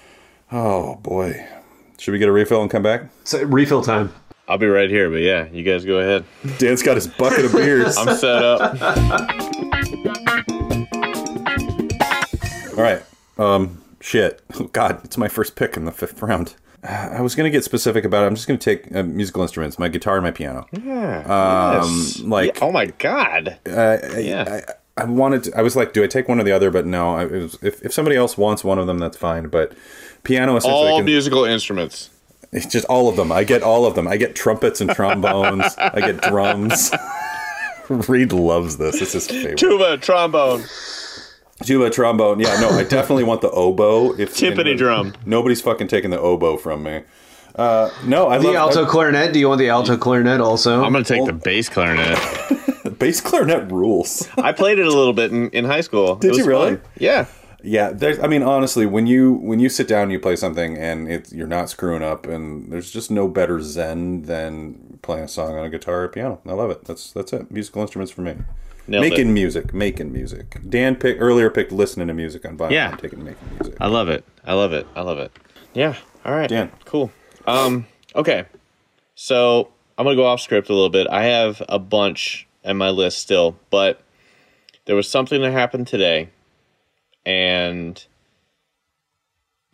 Oh 0.52 0.96
boy, 0.96 1.46
should 1.98 2.12
we 2.12 2.18
get 2.18 2.28
a 2.28 2.32
refill 2.32 2.60
and 2.62 2.70
come 2.70 2.82
back? 2.82 3.04
So, 3.24 3.42
refill 3.44 3.82
time. 3.82 4.12
I'll 4.48 4.56
be 4.58 4.66
right 4.66 4.88
here, 4.88 5.10
but 5.10 5.20
yeah, 5.20 5.46
you 5.52 5.62
guys 5.62 5.84
go 5.84 5.98
ahead. 5.98 6.24
Dan's 6.58 6.82
got 6.82 6.96
his 6.96 7.06
bucket 7.06 7.44
of 7.46 7.52
beers. 7.52 7.96
I'm 7.98 8.16
set 8.16 8.42
up. 8.42 8.60
All 12.76 12.84
right. 12.84 13.02
Um, 13.38 13.82
shit. 14.00 14.42
Oh, 14.58 14.64
God, 14.72 15.00
it's 15.04 15.18
my 15.18 15.28
first 15.28 15.56
pick 15.56 15.76
in 15.76 15.84
the 15.84 15.92
fifth 15.92 16.20
round. 16.22 16.54
I 16.82 17.20
was 17.20 17.34
gonna 17.34 17.50
get 17.50 17.64
specific 17.64 18.04
about 18.04 18.24
it. 18.24 18.26
I'm 18.28 18.34
just 18.34 18.46
gonna 18.46 18.58
take 18.58 18.94
uh, 18.94 19.02
musical 19.02 19.42
instruments, 19.42 19.78
my 19.78 19.88
guitar 19.88 20.16
and 20.16 20.24
my 20.24 20.30
piano. 20.30 20.66
Yeah, 20.72 21.80
Yes. 21.82 22.20
like- 22.20 22.56
Yeah, 22.58 22.64
oh 22.64 22.72
my 22.72 22.86
god. 22.86 23.58
Uh, 23.66 23.98
Yeah. 24.16 24.60
I, 24.68 24.72
I 25.02 25.04
wanted. 25.04 25.44
To, 25.44 25.56
I 25.56 25.62
was 25.62 25.76
like, 25.76 25.92
do 25.92 26.02
I 26.02 26.08
take 26.08 26.26
one 26.28 26.40
or 26.40 26.42
the 26.44 26.50
other? 26.50 26.72
But 26.72 26.84
no. 26.84 27.14
I, 27.14 27.22
it 27.24 27.30
was, 27.30 27.58
if 27.62 27.80
if 27.84 27.92
somebody 27.92 28.16
else 28.16 28.36
wants 28.36 28.64
one 28.64 28.80
of 28.80 28.88
them, 28.88 28.98
that's 28.98 29.16
fine. 29.16 29.46
But 29.48 29.72
piano, 30.24 30.56
essentially, 30.56 30.88
I 30.88 30.90
All 30.90 30.98
can- 30.98 31.04
musical 31.04 31.44
instruments. 31.44 32.10
it's 32.52 32.66
just 32.66 32.84
all 32.86 33.08
of 33.08 33.14
them. 33.16 33.30
I 33.30 33.44
get 33.44 33.62
all 33.62 33.86
of 33.86 33.94
them. 33.94 34.08
I 34.08 34.16
get 34.16 34.34
trumpets 34.34 34.80
and 34.80 34.90
trombones. 34.90 35.72
I 35.78 36.00
get 36.00 36.20
drums. 36.22 36.90
Reed 37.88 38.32
loves 38.32 38.76
this. 38.78 39.00
It's 39.00 39.12
his 39.12 39.28
favorite. 39.28 39.56
Tuba, 39.58 39.96
trombone. 39.98 40.64
Tuba, 41.62 41.90
trombone. 41.90 42.40
Yeah, 42.40 42.58
no, 42.60 42.70
I 42.70 42.84
definitely 42.88 43.24
want 43.24 43.40
the 43.40 43.50
oboe. 43.50 44.12
If 44.18 44.34
Timpani 44.34 44.76
drum. 44.76 45.14
Nobody's 45.26 45.60
fucking 45.60 45.88
taking 45.88 46.10
the 46.10 46.20
oboe 46.20 46.56
from 46.56 46.82
me. 46.84 47.02
Uh, 47.54 47.90
no, 48.06 48.28
I 48.28 48.38
The 48.38 48.46
love 48.48 48.54
alto 48.56 48.86
clarinet. 48.86 49.32
Do 49.32 49.40
you 49.40 49.48
want 49.48 49.58
the 49.58 49.68
alto 49.68 49.96
clarinet 49.96 50.40
also? 50.40 50.84
I'm 50.84 50.92
gonna 50.92 51.04
take 51.04 51.24
the 51.26 51.32
bass 51.32 51.68
clarinet. 51.68 52.18
bass 53.00 53.20
clarinet 53.20 53.70
rules. 53.72 54.28
I 54.38 54.52
played 54.52 54.78
it 54.78 54.86
a 54.86 54.90
little 54.94 55.12
bit 55.12 55.32
in, 55.32 55.50
in 55.50 55.64
high 55.64 55.80
school. 55.80 56.14
Did 56.16 56.28
It 56.28 56.30
was 56.30 56.38
you 56.38 56.44
really? 56.46 56.70
fun. 56.76 56.80
Yeah. 56.98 57.26
Yeah, 57.60 57.90
there's. 57.90 58.20
I 58.20 58.28
mean, 58.28 58.44
honestly, 58.44 58.86
when 58.86 59.08
you 59.08 59.32
when 59.32 59.58
you 59.58 59.68
sit 59.68 59.88
down 59.88 60.04
and 60.04 60.12
you 60.12 60.20
play 60.20 60.36
something 60.36 60.78
and 60.78 61.10
it's 61.10 61.32
you're 61.32 61.48
not 61.48 61.68
screwing 61.68 62.04
up, 62.04 62.24
and 62.24 62.70
there's 62.70 62.92
just 62.92 63.10
no 63.10 63.26
better 63.26 63.60
zen 63.60 64.22
than 64.22 65.00
playing 65.02 65.24
a 65.24 65.28
song 65.28 65.58
on 65.58 65.64
a 65.64 65.68
guitar 65.70 66.04
or 66.04 66.08
piano. 66.08 66.40
I 66.46 66.52
love 66.52 66.70
it. 66.70 66.84
That's 66.84 67.10
that's 67.10 67.32
it. 67.32 67.50
Musical 67.50 67.82
instruments 67.82 68.12
for 68.12 68.20
me. 68.20 68.36
Nailed 68.88 69.02
making 69.02 69.28
it. 69.28 69.32
music, 69.32 69.74
making 69.74 70.12
music. 70.12 70.56
Dan 70.68 70.96
pick 70.96 71.18
earlier 71.20 71.50
picked 71.50 71.72
listening 71.72 72.08
to 72.08 72.14
music 72.14 72.46
on 72.46 72.56
vinyl. 72.56 72.70
Yeah. 72.70 72.90
I'm 72.90 72.96
taking 72.96 73.22
making 73.22 73.48
music. 73.58 73.76
I 73.80 73.86
love 73.86 74.08
it. 74.08 74.24
I 74.44 74.54
love 74.54 74.72
it. 74.72 74.86
I 74.96 75.02
love 75.02 75.18
it. 75.18 75.30
Yeah. 75.74 75.94
All 76.24 76.32
right. 76.32 76.48
Dan. 76.48 76.72
Cool. 76.86 77.12
Um, 77.46 77.86
okay. 78.14 78.46
So 79.14 79.68
I'm 79.98 80.04
gonna 80.04 80.16
go 80.16 80.24
off 80.24 80.40
script 80.40 80.70
a 80.70 80.72
little 80.72 80.88
bit. 80.88 81.06
I 81.10 81.24
have 81.24 81.62
a 81.68 81.78
bunch 81.78 82.46
on 82.64 82.76
my 82.78 82.90
list 82.90 83.18
still, 83.18 83.58
but 83.68 84.00
there 84.86 84.96
was 84.96 85.08
something 85.08 85.42
that 85.42 85.52
happened 85.52 85.86
today, 85.86 86.30
and 87.26 88.02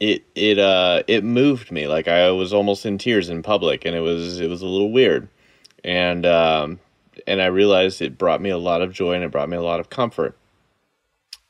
it 0.01 0.25
it 0.35 0.59
uh 0.59 1.03
it 1.07 1.23
moved 1.23 1.71
me. 1.71 1.87
Like 1.87 2.09
I 2.09 2.31
was 2.33 2.53
almost 2.53 2.85
in 2.85 2.99
tears 2.99 3.29
in 3.29 3.43
public, 3.43 3.85
and 3.85 3.95
it 3.95 4.01
was 4.01 4.41
it 4.41 4.49
was 4.49 4.61
a 4.63 4.67
little 4.67 4.91
weird, 4.91 5.29
and 5.85 6.27
um 6.27 6.81
and 7.27 7.41
I 7.43 7.47
realized 7.47 8.03
it 8.03 8.19
brought 8.19 8.41
me 8.41 8.51
a 8.51 8.59
lot 8.59 8.83
of 8.83 8.93
joy 8.93 9.15
and 9.15 9.25
it 9.25 9.31
brought 9.31 9.49
me 9.49 9.57
a 9.57 9.63
lot 9.63 9.81
of 9.81 9.91
comfort, 9.91 10.37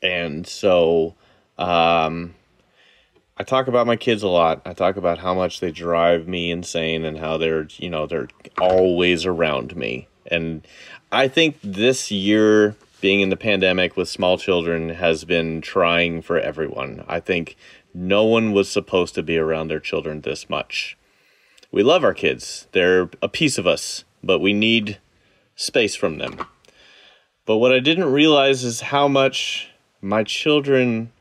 and 0.02 0.46
so 0.46 1.14
um 1.58 2.34
I 3.36 3.42
talk 3.42 3.66
about 3.66 3.88
my 3.88 3.96
kids 3.96 4.22
a 4.22 4.28
lot. 4.28 4.62
I 4.64 4.74
talk 4.74 4.96
about 4.96 5.18
how 5.18 5.34
much 5.34 5.58
they 5.58 5.72
drive 5.72 6.28
me 6.28 6.52
insane 6.52 7.04
and 7.04 7.18
how 7.18 7.36
they're, 7.36 7.66
you 7.78 7.90
know, 7.90 8.06
they're 8.06 8.28
always 8.60 9.26
around 9.26 9.74
me. 9.74 10.06
And 10.30 10.64
I 11.10 11.26
think 11.26 11.58
this 11.60 12.12
year 12.12 12.76
being 13.00 13.20
in 13.20 13.30
the 13.30 13.36
pandemic 13.36 13.96
with 13.96 14.08
small 14.08 14.38
children 14.38 14.90
has 14.90 15.24
been 15.24 15.60
trying 15.60 16.22
for 16.22 16.38
everyone. 16.38 17.04
I 17.08 17.18
think 17.18 17.56
no 17.92 18.24
one 18.24 18.52
was 18.52 18.70
supposed 18.70 19.16
to 19.16 19.22
be 19.22 19.36
around 19.36 19.66
their 19.68 19.80
children 19.80 20.20
this 20.20 20.48
much. 20.48 20.96
We 21.72 21.82
love 21.82 22.04
our 22.04 22.14
kids. 22.14 22.68
They're 22.70 23.10
a 23.20 23.28
piece 23.28 23.58
of 23.58 23.66
us, 23.66 24.04
but 24.22 24.38
we 24.38 24.52
need 24.52 24.98
space 25.56 25.94
from 25.94 26.18
them. 26.18 26.38
But 27.46 27.58
what 27.58 27.72
I 27.72 27.80
didn't 27.80 28.12
realize 28.12 28.64
is 28.64 28.80
how 28.80 29.08
much 29.08 29.70
my 30.00 30.24
children 30.24 31.12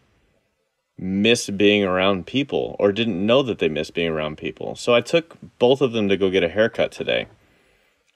miss 0.98 1.50
being 1.50 1.84
around 1.84 2.26
people 2.26 2.76
or 2.80 2.92
didn't 2.92 3.26
know 3.26 3.44
that 3.44 3.60
they 3.60 3.68
miss 3.68 3.92
being 3.92 4.10
around 4.10 4.38
people. 4.38 4.76
So 4.76 4.94
I 4.94 5.02
took 5.02 5.38
both 5.60 5.82
of 5.82 5.92
them 5.92 6.08
to 6.10 6.18
go 6.18 6.30
get 6.30 6.44
a 6.44 6.50
haircut 6.50 6.92
today. 6.92 7.28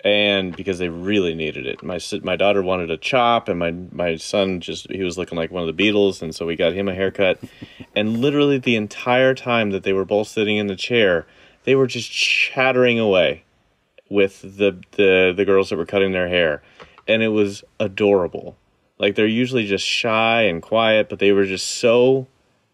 And 0.04 0.56
because 0.56 0.78
they 0.78 0.90
really 0.90 1.34
needed 1.34 1.66
it. 1.66 1.82
My 1.82 2.00
my 2.22 2.36
daughter 2.36 2.62
wanted 2.62 2.92
a 2.92 2.98
chop 2.98 3.50
and 3.50 3.58
my 3.58 3.72
my 3.72 4.16
son 4.16 4.62
just 4.62 4.90
he 4.92 5.02
was 5.02 5.18
looking 5.18 5.38
like 5.38 5.52
one 5.52 5.68
of 5.68 5.76
the 5.76 5.84
Beatles 5.84 6.22
and 6.22 6.36
so 6.36 6.46
we 6.46 6.56
got 6.56 6.74
him 6.74 6.88
a 6.88 6.94
haircut. 6.94 7.40
and 7.96 8.20
literally 8.20 8.60
the 8.60 8.76
entire 8.76 9.34
time 9.34 9.72
that 9.72 9.82
they 9.82 9.94
were 9.94 10.06
both 10.06 10.28
sitting 10.28 10.58
in 10.58 10.68
the 10.68 10.76
chair, 10.76 11.26
they 11.64 11.76
were 11.76 11.88
just 11.88 12.12
chattering 12.12 13.00
away 13.00 13.44
with 14.10 14.42
the 14.42 14.82
the 14.92 15.34
the 15.36 15.46
girls 15.46 15.70
that 15.70 15.78
were 15.78 15.86
cutting 15.86 16.12
their 16.12 16.28
hair. 16.28 16.62
And 17.08 17.24
it 17.24 17.30
was 17.30 17.64
adorable. 17.80 18.58
Like 19.00 19.16
they're 19.16 19.28
usually 19.28 19.66
just 19.66 19.86
shy 19.86 20.42
and 20.42 20.62
quiet, 20.62 21.10
but 21.10 21.20
they 21.20 21.32
were 21.32 21.46
just 21.46 21.68
so 21.70 22.28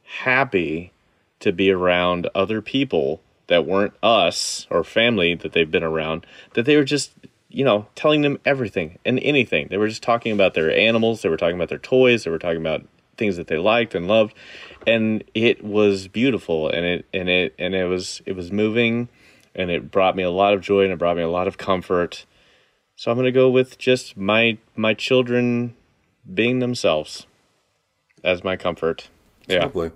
happy 0.03 0.91
to 1.39 1.51
be 1.51 1.69
around 1.69 2.29
other 2.33 2.61
people 2.61 3.21
that 3.47 3.65
weren't 3.65 3.93
us 4.01 4.65
or 4.69 4.83
family 4.83 5.35
that 5.35 5.51
they've 5.51 5.69
been 5.69 5.83
around 5.83 6.25
that 6.53 6.65
they 6.65 6.77
were 6.77 6.85
just 6.85 7.11
you 7.49 7.63
know 7.63 7.85
telling 7.95 8.21
them 8.21 8.39
everything 8.45 8.97
and 9.05 9.19
anything. 9.19 9.67
They 9.69 9.77
were 9.77 9.87
just 9.87 10.03
talking 10.03 10.31
about 10.31 10.53
their 10.53 10.71
animals. 10.71 11.21
They 11.21 11.29
were 11.29 11.37
talking 11.37 11.55
about 11.55 11.69
their 11.69 11.77
toys. 11.77 12.23
They 12.23 12.31
were 12.31 12.39
talking 12.39 12.61
about 12.61 12.85
things 13.17 13.37
that 13.37 13.47
they 13.47 13.57
liked 13.57 13.95
and 13.95 14.07
loved. 14.07 14.33
And 14.87 15.23
it 15.33 15.63
was 15.63 16.07
beautiful. 16.07 16.69
And 16.69 16.85
it 16.85 17.05
and 17.13 17.29
it 17.29 17.53
and 17.59 17.75
it 17.75 17.85
was 17.85 18.21
it 18.25 18.35
was 18.35 18.51
moving 18.51 19.09
and 19.55 19.69
it 19.69 19.91
brought 19.91 20.15
me 20.15 20.23
a 20.23 20.31
lot 20.31 20.53
of 20.53 20.61
joy 20.61 20.83
and 20.83 20.91
it 20.93 20.99
brought 20.99 21.17
me 21.17 21.23
a 21.23 21.29
lot 21.29 21.47
of 21.47 21.57
comfort 21.57 22.25
so 22.95 23.11
i'm 23.11 23.17
going 23.17 23.25
to 23.25 23.31
go 23.31 23.49
with 23.49 23.77
just 23.77 24.15
my 24.17 24.57
my 24.75 24.93
children 24.93 25.75
being 26.33 26.59
themselves 26.59 27.25
as 28.23 28.43
my 28.43 28.55
comfort 28.55 29.09
yeah 29.47 29.59
Lovely. 29.63 29.91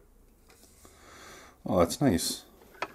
Oh, 1.66 1.80
that's 1.80 1.99
nice. 2.01 2.43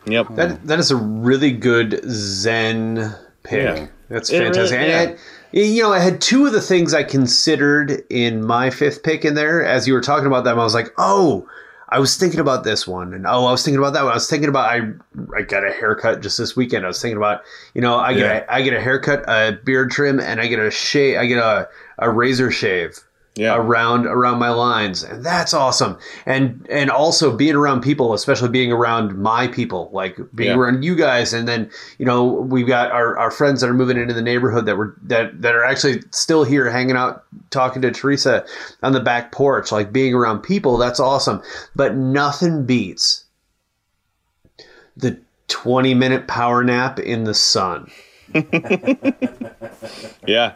Yep. 0.07 0.29
That 0.31 0.67
that 0.67 0.79
is 0.79 0.91
a 0.91 0.97
really 0.97 1.53
good 1.53 2.01
Zen 2.09 3.15
pick. 3.43 3.63
Yeah. 3.77 3.87
That's 4.09 4.31
It 4.31 4.39
really- 4.39 4.45
fantastic. 4.47 4.81
yeah. 4.81 5.01
And 5.03 5.11
it- 5.13 5.19
you 5.67 5.83
know, 5.83 5.93
I 5.93 5.99
had 5.99 6.23
two 6.23 6.47
of 6.47 6.53
the 6.55 6.61
things 6.63 6.95
I 6.95 7.03
considered 7.03 8.03
in 8.09 8.43
my 8.43 8.71
fifth 8.71 9.03
pick 9.03 9.27
in 9.27 9.35
there. 9.35 9.63
As 9.63 9.87
you 9.87 9.93
were 9.93 10.01
talking 10.01 10.27
about 10.27 10.45
them, 10.45 10.59
I 10.59 10.65
was 10.65 10.73
like, 10.73 10.91
oh, 10.97 11.47
I 11.93 11.99
was 11.99 12.17
thinking 12.17 12.41
about 12.41 12.65
this 12.65 12.87
one, 12.87 13.13
and 13.13 13.27
oh, 13.27 13.45
I 13.47 13.51
was 13.51 13.63
thinking 13.63 13.79
about 13.79 13.93
that 13.93 14.03
one. 14.03 14.13
I 14.13 14.15
was 14.17 14.29
thinking 14.31 14.49
about 14.49 14.71
I 14.71 14.81
I 15.37 15.43
got 15.43 15.67
a 15.67 15.73
haircut 15.73 16.23
just 16.23 16.39
this 16.39 16.57
weekend. 16.57 16.85
I 16.85 16.89
was 16.89 17.01
thinking 17.03 17.19
about 17.19 17.43
you 17.75 17.81
know 17.83 17.97
I 17.99 18.15
get 18.15 18.21
Yeah. 18.21 18.45
a, 18.49 18.53
I 18.55 18.63
get 18.63 18.73
a 18.75 18.81
haircut, 18.81 19.25
a 19.29 19.59
beard 19.65 19.91
trim, 19.91 20.19
and 20.19 20.41
I 20.41 20.47
get 20.47 20.59
a 20.59 20.71
shave. 20.71 21.19
I 21.19 21.27
get 21.27 21.39
a 21.39 21.69
a 21.99 22.11
razor 22.11 22.51
shave 22.51 22.99
Yeah. 23.35 23.57
around 23.57 24.05
around 24.07 24.39
my 24.41 24.51
lines 24.51 25.03
and 25.03 25.25
that's 25.25 25.55
awesome 25.55 25.97
and 26.27 26.67
and 26.69 26.91
also 26.91 27.35
being 27.35 27.55
around 27.55 27.81
people 27.81 28.13
especially 28.13 28.51
being 28.51 28.71
around 28.71 29.17
my 29.17 29.49
people 29.49 29.89
like 29.91 30.19
being 30.35 30.51
Yeah. 30.51 30.57
around 30.57 30.83
you 30.85 30.95
guys 30.95 31.33
and 31.33 31.49
then 31.49 31.71
you 31.97 32.05
know 32.05 32.25
we've 32.25 32.67
got 32.67 32.91
our, 32.91 33.17
our 33.19 33.31
friends 33.31 33.63
that 33.63 33.71
are 33.71 33.75
moving 33.75 33.97
into 33.97 34.13
the 34.13 34.21
neighborhood 34.21 34.67
that 34.67 34.77
were 34.77 34.95
that 35.05 35.41
that 35.41 35.55
are 35.55 35.65
actually 35.65 36.03
still 36.11 36.45
here 36.45 36.69
hanging 36.71 36.95
out 36.95 37.25
talking 37.51 37.81
to 37.81 37.91
teresa 37.91 38.45
on 38.83 38.93
the 38.93 39.01
back 39.01 39.33
porch 39.33 39.73
like 39.73 39.95
being 39.95 40.13
around 40.13 40.41
people 40.43 40.77
that's 40.77 41.01
awesome 41.01 41.41
but 41.75 41.95
nothing 41.97 42.67
beats 42.67 43.25
the 44.95 45.19
20 45.49 45.95
minute 45.95 46.29
power 46.29 46.63
nap 46.63 46.99
in 47.01 47.25
the 47.25 47.33
sun 47.35 47.91
Yeah. 50.27 50.53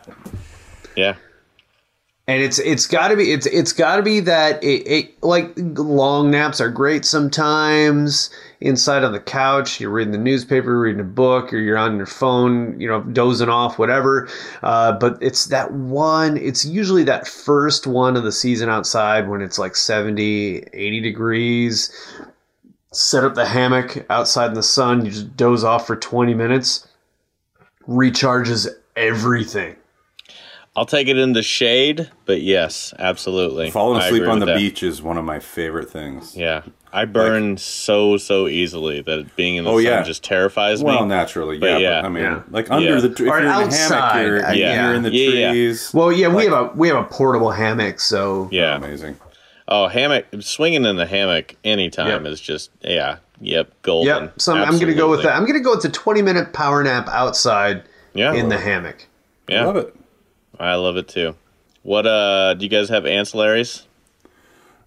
Yeah. 0.95 1.14
And 2.29 2.43
it's 2.43 2.59
it's 2.59 2.87
got 2.87 3.09
to 3.09 3.16
be 3.16 3.33
it's 3.33 3.47
it's 3.47 3.72
got 3.72 3.97
to 3.97 4.03
be 4.03 4.18
that 4.20 4.62
it, 4.62 4.89
it 4.89 5.22
like 5.22 5.53
long 5.57 6.31
naps 6.31 6.61
are 6.61 6.70
great 6.70 7.05
sometimes. 7.05 8.31
Inside 8.61 9.05
on 9.05 9.12
the 9.12 9.20
couch 9.20 9.81
you're 9.81 9.91
reading 9.91 10.12
the 10.12 10.18
newspaper 10.18 10.81
reading 10.81 11.01
a 11.01 11.05
book 11.05 11.53
or 11.53 11.59
you're 11.59 11.77
on 11.77 11.99
your 11.99 12.07
phone 12.07 12.81
you 12.81 12.89
know 12.89 13.03
dozing 13.03 13.49
off 13.49 13.79
whatever. 13.79 14.29
Uh, 14.62 14.93
but 14.93 15.18
it's 15.20 15.47
that 15.47 15.72
one 15.72 16.37
it's 16.37 16.64
usually 16.64 17.05
that 17.05 17.29
first 17.29 17.87
one 17.87 18.16
of 18.16 18.24
the 18.24 18.33
season 18.33 18.68
outside 18.68 19.29
when 19.29 19.41
it's 19.41 19.59
like 19.59 19.77
70 19.77 20.64
80 20.72 21.01
degrees. 21.01 21.93
Set 22.93 23.24
up 23.24 23.35
the 23.35 23.47
hammock 23.47 24.07
outside 24.11 24.49
in 24.49 24.55
the 24.55 24.62
sun 24.62 25.05
you 25.05 25.11
just 25.12 25.37
doze 25.37 25.62
off 25.62 25.87
for 25.87 25.97
20 25.97 26.35
minutes. 26.35 26.89
Recharges 27.87 28.66
everything 28.97 29.77
I'll 30.77 30.85
take 30.87 31.09
it 31.09 31.16
in 31.16 31.33
the 31.33 31.43
shade, 31.43 32.11
but 32.27 32.43
yes, 32.43 32.93
absolutely. 32.99 33.70
Falling 33.70 34.03
asleep 34.03 34.29
on 34.29 34.41
the 34.41 34.47
that. 34.47 34.57
beach 34.57 34.83
is 34.83 35.01
one 35.03 35.16
of 35.16 35.24
my 35.24 35.41
favorite 35.41 35.89
things. 35.91 36.37
Yeah. 36.37 36.62
I 36.93 37.07
burn 37.07 37.57
so 37.57 38.16
so 38.18 38.47
easily 38.47 39.01
that 39.03 39.35
being 39.37 39.57
in 39.57 39.64
the 39.64 39.70
Oh, 39.70 39.77
sun 39.79 39.85
yeah. 39.85 40.03
just 40.03 40.22
terrifies 40.22 40.83
Well, 40.83 40.95
me. 40.95 40.99
Well, 41.01 41.07
naturally, 41.09 41.59
But 41.59 41.66
yeah. 41.72 41.79
yeah. 41.79 42.03
But, 42.03 42.07
I 42.07 42.09
mean, 42.11 42.22
Yeah. 42.24 42.43
like 42.51 42.70
under 42.70 42.89
Yeah. 42.95 43.01
the 43.01 43.11
if 43.11 43.20
Or 43.20 43.24
you're 43.24 43.39
in 43.39 43.45
a 43.47 43.49
outside, 43.49 43.95
hammock, 44.14 44.27
you're, 44.27 44.55
yeah. 44.55 44.87
you're 44.87 44.95
in 44.95 45.03
the 45.03 45.12
Yeah, 45.12 45.31
yeah. 45.31 45.51
trees. 45.51 45.91
well 45.95 46.12
yeah 46.12 46.29
we 46.29 46.45
have 46.45 46.53
a 46.53 46.64
we 46.74 46.89
have 46.89 46.99
a 46.99 47.05
portable 47.05 47.51
hammock 47.51 47.99
so 48.01 48.49
yeah. 48.53 48.74
Oh, 48.74 48.85
amazing. 48.85 49.16
Oh, 49.68 49.89
hammock 49.89 50.27
swinging 50.41 50.85
in 50.85 50.97
the 50.97 51.07
hammock 51.07 51.57
anytime 51.64 52.09
Yep. 52.09 52.33
is 52.33 52.41
just 52.41 52.70
yeah, 52.83 53.16
yep, 53.41 53.70
golden. 53.83 54.24
Yep. 54.24 54.41
So 54.41 54.53
I'm, 54.55 54.62
I'm 54.62 54.74
going 54.79 54.87
to 54.87 54.95
go 54.95 55.11
with 55.11 55.22
that. 55.24 55.35
I'm 55.35 55.43
going 55.43 55.55
to 55.59 55.61
go 55.64 55.72
with 55.72 55.83
the 55.83 55.89
20 55.89 56.22
minute 56.22 56.53
power 56.53 56.83
nap 56.85 57.09
outside 57.09 57.83
Yeah. 58.14 58.33
in 58.35 58.49
the 58.51 58.59
hammock. 58.59 59.07
Yeah. 59.49 59.64
Love 59.66 59.77
it. 59.77 59.95
I 60.59 60.75
love 60.75 60.97
it 60.97 61.09
too. 61.09 61.35
What 61.83 62.07
uh 62.07 62.55
do 62.55 62.65
you 62.65 62.69
guys 62.71 62.89
have 62.89 63.05
ancillaries? 63.05 63.83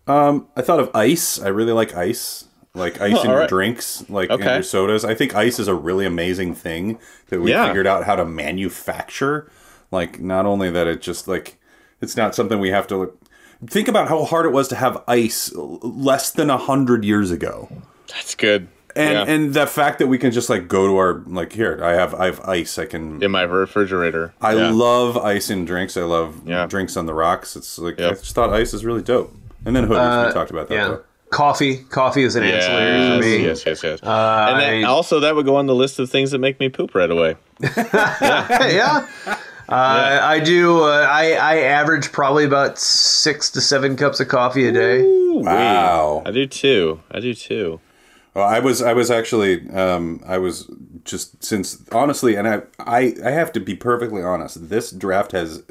Um, 0.07 0.47
I 0.55 0.61
thought 0.61 0.80
of 0.80 0.89
ice. 0.95 1.39
I 1.39 1.49
really 1.49 1.72
like 1.74 1.95
ice. 1.95 2.45
Like 2.74 2.99
ice 3.01 3.13
Oh, 3.15 3.20
in 3.22 3.26
your 3.26 3.34
alright. 3.34 3.49
drinks, 3.49 4.09
like 4.09 4.30
in 4.30 4.39
your 4.39 4.63
sodas. 4.63 5.05
I 5.05 5.13
think 5.15 5.36
ice 5.36 5.59
is 5.59 5.67
a 5.67 5.76
really 5.76 6.05
amazing 6.05 6.55
thing 6.55 6.97
that 7.28 7.41
we 7.41 7.51
Yeah. 7.51 7.67
figured 7.67 7.88
out 7.88 8.05
how 8.05 8.15
to 8.15 8.26
manufacture. 8.26 9.49
Like 9.91 10.20
not 10.20 10.45
only 10.45 10.70
that 10.72 10.88
it 10.88 11.01
just 11.01 11.28
like 11.28 11.57
it's 12.01 12.15
not 12.17 12.36
something 12.36 12.59
we 12.59 12.70
have 12.70 12.88
to 12.88 12.97
look 12.97 13.22
think 13.67 13.88
about 13.89 14.07
how 14.07 14.24
hard 14.24 14.45
it 14.45 14.51
was 14.53 14.67
to 14.70 14.76
have 14.76 15.03
ice 15.07 15.51
less 15.55 16.32
than 16.32 16.49
a 16.49 16.57
hundred 16.57 17.03
years 17.03 17.30
ago. 17.32 17.70
That's 18.07 18.34
good. 18.36 18.67
And 18.95 19.13
yeah. 19.13 19.33
and 19.33 19.53
the 19.53 19.67
fact 19.67 19.99
that 19.99 20.07
we 20.07 20.17
can 20.17 20.31
just 20.31 20.49
like 20.49 20.67
go 20.67 20.87
to 20.87 20.97
our 20.97 21.13
like 21.27 21.53
here, 21.53 21.79
I 21.83 21.91
have 21.93 22.15
I 22.15 22.25
have 22.25 22.39
ice. 22.41 22.77
I 22.79 22.85
can 22.85 23.21
in 23.21 23.31
my 23.31 23.43
refrigerator. 23.43 24.33
I 24.41 24.55
yeah. 24.55 24.71
love 24.71 25.15
ice 25.17 25.49
in 25.49 25.65
drinks. 25.65 25.95
I 25.95 26.01
love 26.03 26.47
Yeah. 26.47 26.65
drinks 26.65 26.97
on 26.97 27.05
the 27.05 27.13
rocks. 27.13 27.55
It's 27.55 27.77
like 27.77 27.99
I 28.01 28.09
just 28.11 28.33
thought 28.33 28.51
ice 28.51 28.73
is 28.73 28.83
really 28.83 29.01
dope. 29.03 29.33
And 29.65 29.75
then 29.75 29.87
hoodies, 29.87 30.27
we 30.27 30.33
talked 30.33 30.51
about 30.51 30.69
that. 30.69 30.73
Uh, 30.73 30.77
Yeah. 30.77 30.87
though. 30.89 31.03
Coffee. 31.29 31.77
Coffee 31.83 32.23
is 32.23 32.35
an 32.35 32.43
ancillary 32.43 32.91
for 33.07 33.13
Yes, 33.15 33.21
me. 33.23 33.45
yes, 33.45 33.63
yes, 33.67 33.83
yes. 33.83 33.99
and 34.01 34.09
I- 34.09 34.81
also 34.83 35.19
that 35.19 35.35
would 35.35 35.45
go 35.45 35.57
on 35.57 35.67
the 35.67 35.75
list 35.75 35.99
of 35.99 36.09
things 36.09 36.31
that 36.31 36.39
make 36.39 36.59
me 36.59 36.69
poop 36.69 36.95
right 36.95 37.11
away. 37.11 37.35
yeah. 37.61 39.05
Uh, 39.69 40.19
I 40.23 40.39
do. 40.39 40.81
Uh, 40.83 41.05
I 41.07 41.33
I 41.33 41.57
average 41.59 42.11
probably 42.11 42.43
about 42.45 42.79
six 42.79 43.51
to 43.51 43.61
seven 43.61 43.95
cups 43.95 44.19
of 44.19 44.27
coffee 44.27 44.67
a 44.67 44.71
day. 44.71 45.03
Wow. 45.05 46.23
I 46.25 46.31
do 46.31 46.47
too. 46.47 46.99
I 47.11 47.19
do 47.19 47.35
too. 47.35 47.79
Well, 48.39 48.47
I 48.47 48.59
was 48.59 48.81
I 48.81 48.93
was 48.93 49.11
actually 49.11 49.69
um, 49.71 50.23
I 50.25 50.37
was 50.37 50.71
just 51.03 51.43
since 51.43 51.83
honestly, 51.91 52.35
and 52.35 52.47
I, 52.47 52.61
I 52.79 53.13
I 53.23 53.31
have 53.31 53.51
to 53.51 53.59
be 53.59 53.75
perfectly 53.75 54.21
honest. 54.21 54.69
This 54.69 54.91
draft 54.91 55.33
has 55.33 55.61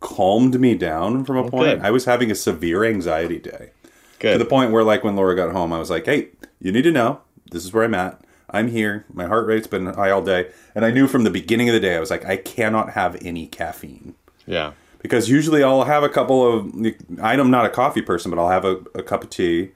calmed 0.00 0.58
me 0.58 0.74
down 0.74 1.24
from 1.24 1.36
a 1.36 1.48
point. 1.48 1.78
good. 1.78 1.86
I 1.86 1.92
was 1.92 2.06
having 2.06 2.28
a 2.28 2.34
severe 2.34 2.82
anxiety 2.84 3.38
day 3.38 3.70
Good. 4.18 4.32
to 4.32 4.38
the 4.38 4.44
point 4.44 4.72
where, 4.72 4.82
like, 4.82 5.04
when 5.04 5.14
Laura 5.14 5.36
got 5.36 5.52
home, 5.52 5.72
I 5.72 5.78
was 5.78 5.88
like, 5.88 6.06
"Hey, 6.06 6.30
you 6.58 6.72
need 6.72 6.82
to 6.82 6.90
know 6.90 7.20
this 7.52 7.64
is 7.64 7.72
where 7.72 7.84
I'm 7.84 7.94
at. 7.94 8.20
I'm 8.50 8.66
here. 8.68 9.04
My 9.12 9.26
heart 9.26 9.46
rate's 9.46 9.68
been 9.68 9.86
high 9.86 10.10
all 10.10 10.22
day, 10.22 10.50
and 10.74 10.84
I 10.84 10.90
knew 10.90 11.06
from 11.06 11.22
the 11.22 11.30
beginning 11.30 11.68
of 11.68 11.74
the 11.74 11.80
day 11.80 11.96
I 11.96 12.00
was 12.00 12.10
like, 12.10 12.24
I 12.24 12.36
cannot 12.36 12.90
have 12.94 13.16
any 13.22 13.46
caffeine." 13.46 14.16
yeah. 14.46 14.72
because 15.00 15.30
usually 15.30 15.62
I'll 15.62 15.84
have 15.84 16.02
a 16.02 16.08
couple 16.08 16.40
of. 16.52 16.74
I'm 17.22 17.50
not 17.52 17.66
a 17.66 17.70
coffee 17.70 18.02
person, 18.02 18.32
but 18.32 18.40
I'll 18.40 18.48
have 18.50 18.64
a, 18.64 18.78
a 18.96 19.02
cup 19.04 19.22
of 19.22 19.30
tea, 19.30 19.70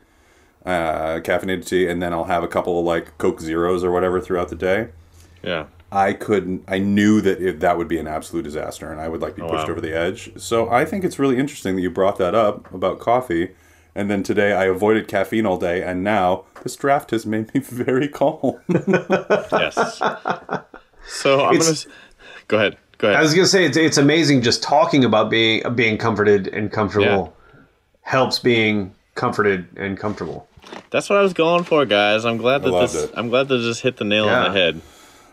uh, 0.64 1.20
caffeinated 1.20 1.66
tea, 1.66 1.88
and 1.88 2.02
then 2.02 2.12
I'll 2.12 2.24
have 2.24 2.42
a 2.42 2.48
couple 2.48 2.78
of 2.78 2.84
like 2.84 3.16
Coke 3.18 3.40
Zeros 3.40 3.84
or 3.84 3.90
whatever 3.90 4.20
throughout 4.20 4.48
the 4.48 4.56
day. 4.56 4.88
Yeah. 5.42 5.66
I 5.92 6.12
couldn't. 6.12 6.64
I 6.66 6.78
knew 6.78 7.20
that 7.20 7.40
it, 7.40 7.60
that 7.60 7.78
would 7.78 7.86
be 7.86 7.98
an 7.98 8.08
absolute 8.08 8.42
disaster, 8.42 8.90
and 8.90 9.00
I 9.00 9.08
would 9.08 9.22
like 9.22 9.36
be 9.36 9.42
pushed 9.42 9.66
wow. 9.66 9.70
over 9.70 9.80
the 9.80 9.96
edge. 9.96 10.32
So 10.36 10.68
I 10.68 10.84
think 10.84 11.04
it's 11.04 11.20
really 11.20 11.38
interesting 11.38 11.76
that 11.76 11.82
you 11.82 11.90
brought 11.90 12.18
that 12.18 12.34
up 12.34 12.72
about 12.74 12.98
coffee. 12.98 13.50
And 13.94 14.10
then 14.10 14.24
today 14.24 14.52
I 14.52 14.64
avoided 14.64 15.06
caffeine 15.06 15.46
all 15.46 15.56
day, 15.56 15.82
and 15.82 16.02
now 16.02 16.46
this 16.64 16.74
draft 16.74 17.12
has 17.12 17.24
made 17.24 17.54
me 17.54 17.60
very 17.64 18.08
calm. 18.08 18.58
Yes. 18.68 19.98
so 21.06 21.44
I'm 21.44 21.54
It's- 21.54 21.84
gonna 21.84 21.94
go 22.48 22.56
ahead. 22.56 22.76
Go 22.98 23.08
ahead. 23.08 23.20
I 23.20 23.22
was 23.22 23.34
gonna 23.34 23.46
say 23.46 23.64
it's 23.64 23.76
it's 23.76 23.98
amazing 23.98 24.42
just 24.42 24.64
talking 24.64 25.04
about 25.04 25.30
being 25.30 25.62
being 25.76 25.96
comforted 25.96 26.48
and 26.48 26.72
comfortable 26.72 27.36
helps 28.02 28.38
being 28.40 28.94
comforted 29.14 29.68
and 29.76 29.96
comfortable. 29.96 30.48
That's 30.90 31.08
what 31.10 31.18
I 31.18 31.22
was 31.22 31.32
going 31.32 31.64
for, 31.64 31.84
guys. 31.86 32.24
I'm 32.24 32.36
glad 32.36 32.62
that 32.62 32.70
this. 32.70 32.94
it. 32.94 33.10
I'm 33.14 33.28
glad 33.28 33.48
that 33.48 33.58
this 33.58 33.80
hit 33.80 33.96
the 33.96 34.04
nail 34.04 34.26
Yeah. 34.26 34.44
on 34.46 34.52
the 34.52 34.58
head. 34.58 34.80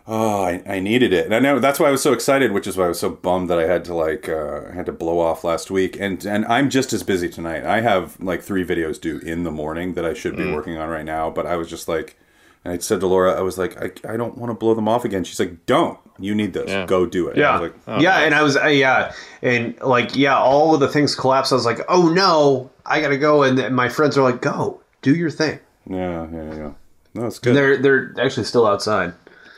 Oh, 0.07 0.41
I, 0.43 0.63
I 0.65 0.79
needed 0.79 1.13
it, 1.13 1.25
and 1.25 1.35
I 1.35 1.39
know 1.39 1.59
that's 1.59 1.79
why 1.79 1.87
I 1.87 1.91
was 1.91 2.01
so 2.01 2.11
excited, 2.11 2.51
which 2.51 2.65
is 2.65 2.75
why 2.75 2.85
I 2.85 2.87
was 2.87 2.99
so 2.99 3.09
bummed 3.11 3.49
that 3.51 3.59
I 3.59 3.67
had 3.67 3.85
to 3.85 3.93
like 3.93 4.27
uh, 4.27 4.61
I 4.69 4.73
had 4.73 4.87
to 4.87 4.91
blow 4.91 5.19
off 5.19 5.43
last 5.43 5.69
week, 5.69 5.95
and 5.99 6.25
and 6.25 6.43
I'm 6.45 6.69
just 6.71 6.91
as 6.91 7.03
busy 7.03 7.29
tonight. 7.29 7.63
I 7.65 7.81
have 7.81 8.19
like 8.19 8.41
three 8.41 8.65
videos 8.65 8.99
due 8.99 9.19
in 9.19 9.43
the 9.43 9.51
morning 9.51 9.93
that 9.93 10.03
I 10.03 10.13
should 10.15 10.33
Mm. 10.33 10.37
be 10.37 10.51
working 10.51 10.77
on 10.77 10.89
right 10.89 11.05
now, 11.05 11.29
but 11.29 11.45
I 11.45 11.55
was 11.55 11.69
just 11.69 11.87
like, 11.87 12.17
and 12.65 12.73
I 12.73 12.79
said 12.79 12.99
to 13.01 13.07
Laura, 13.07 13.33
I 13.37 13.41
was 13.41 13.59
like, 13.59 13.77
I, 14.05 14.13
I 14.13 14.17
don't 14.17 14.37
want 14.39 14.49
to 14.49 14.55
blow 14.55 14.73
them 14.73 14.87
off 14.87 15.05
again. 15.05 15.23
She's 15.23 15.39
like, 15.39 15.67
Don't, 15.67 15.99
you 16.19 16.33
need 16.33 16.53
this, 16.53 16.71
Yeah. 16.71 16.87
go 16.87 17.05
do 17.05 17.27
it. 17.27 17.37
Yeah, 17.37 17.51
I 17.51 17.59
was 17.59 17.71
like, 17.87 18.01
yeah, 18.01 18.19
and 18.21 18.33
I 18.33 18.41
was 18.41 18.57
uh, 18.57 18.65
yeah, 18.65 19.13
and 19.43 19.79
like 19.81 20.15
yeah, 20.15 20.35
all 20.37 20.73
of 20.73 20.79
the 20.79 20.87
things 20.89 21.13
collapsed. 21.15 21.51
I 21.51 21.55
was 21.55 21.65
like, 21.65 21.79
oh 21.87 22.09
no, 22.09 22.71
I 22.87 23.01
gotta 23.01 23.17
go, 23.19 23.43
and 23.43 23.55
then 23.55 23.75
my 23.75 23.87
friends 23.87 24.17
are 24.17 24.23
like, 24.23 24.41
go, 24.41 24.80
do 25.01 25.15
your 25.15 25.29
thing. 25.29 25.59
yeah, 25.89 26.27
yeah, 26.31 26.55
yeah. 26.55 26.71
No, 27.13 27.25
it's 27.27 27.39
good. 27.39 27.55
They're 27.55 27.77
they're 27.77 28.13
actually 28.19 28.45
still 28.45 28.65
outside. 28.65 29.13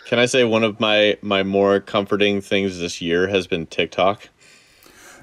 Can 0.07 0.19
I 0.19 0.25
say 0.25 0.43
one 0.43 0.63
of 0.63 0.79
my 0.79 1.17
my 1.21 1.43
more 1.43 1.79
comforting 1.79 2.41
things 2.41 2.79
this 2.79 3.01
year 3.01 3.27
has 3.27 3.47
been 3.47 3.65
TikTok? 3.67 4.29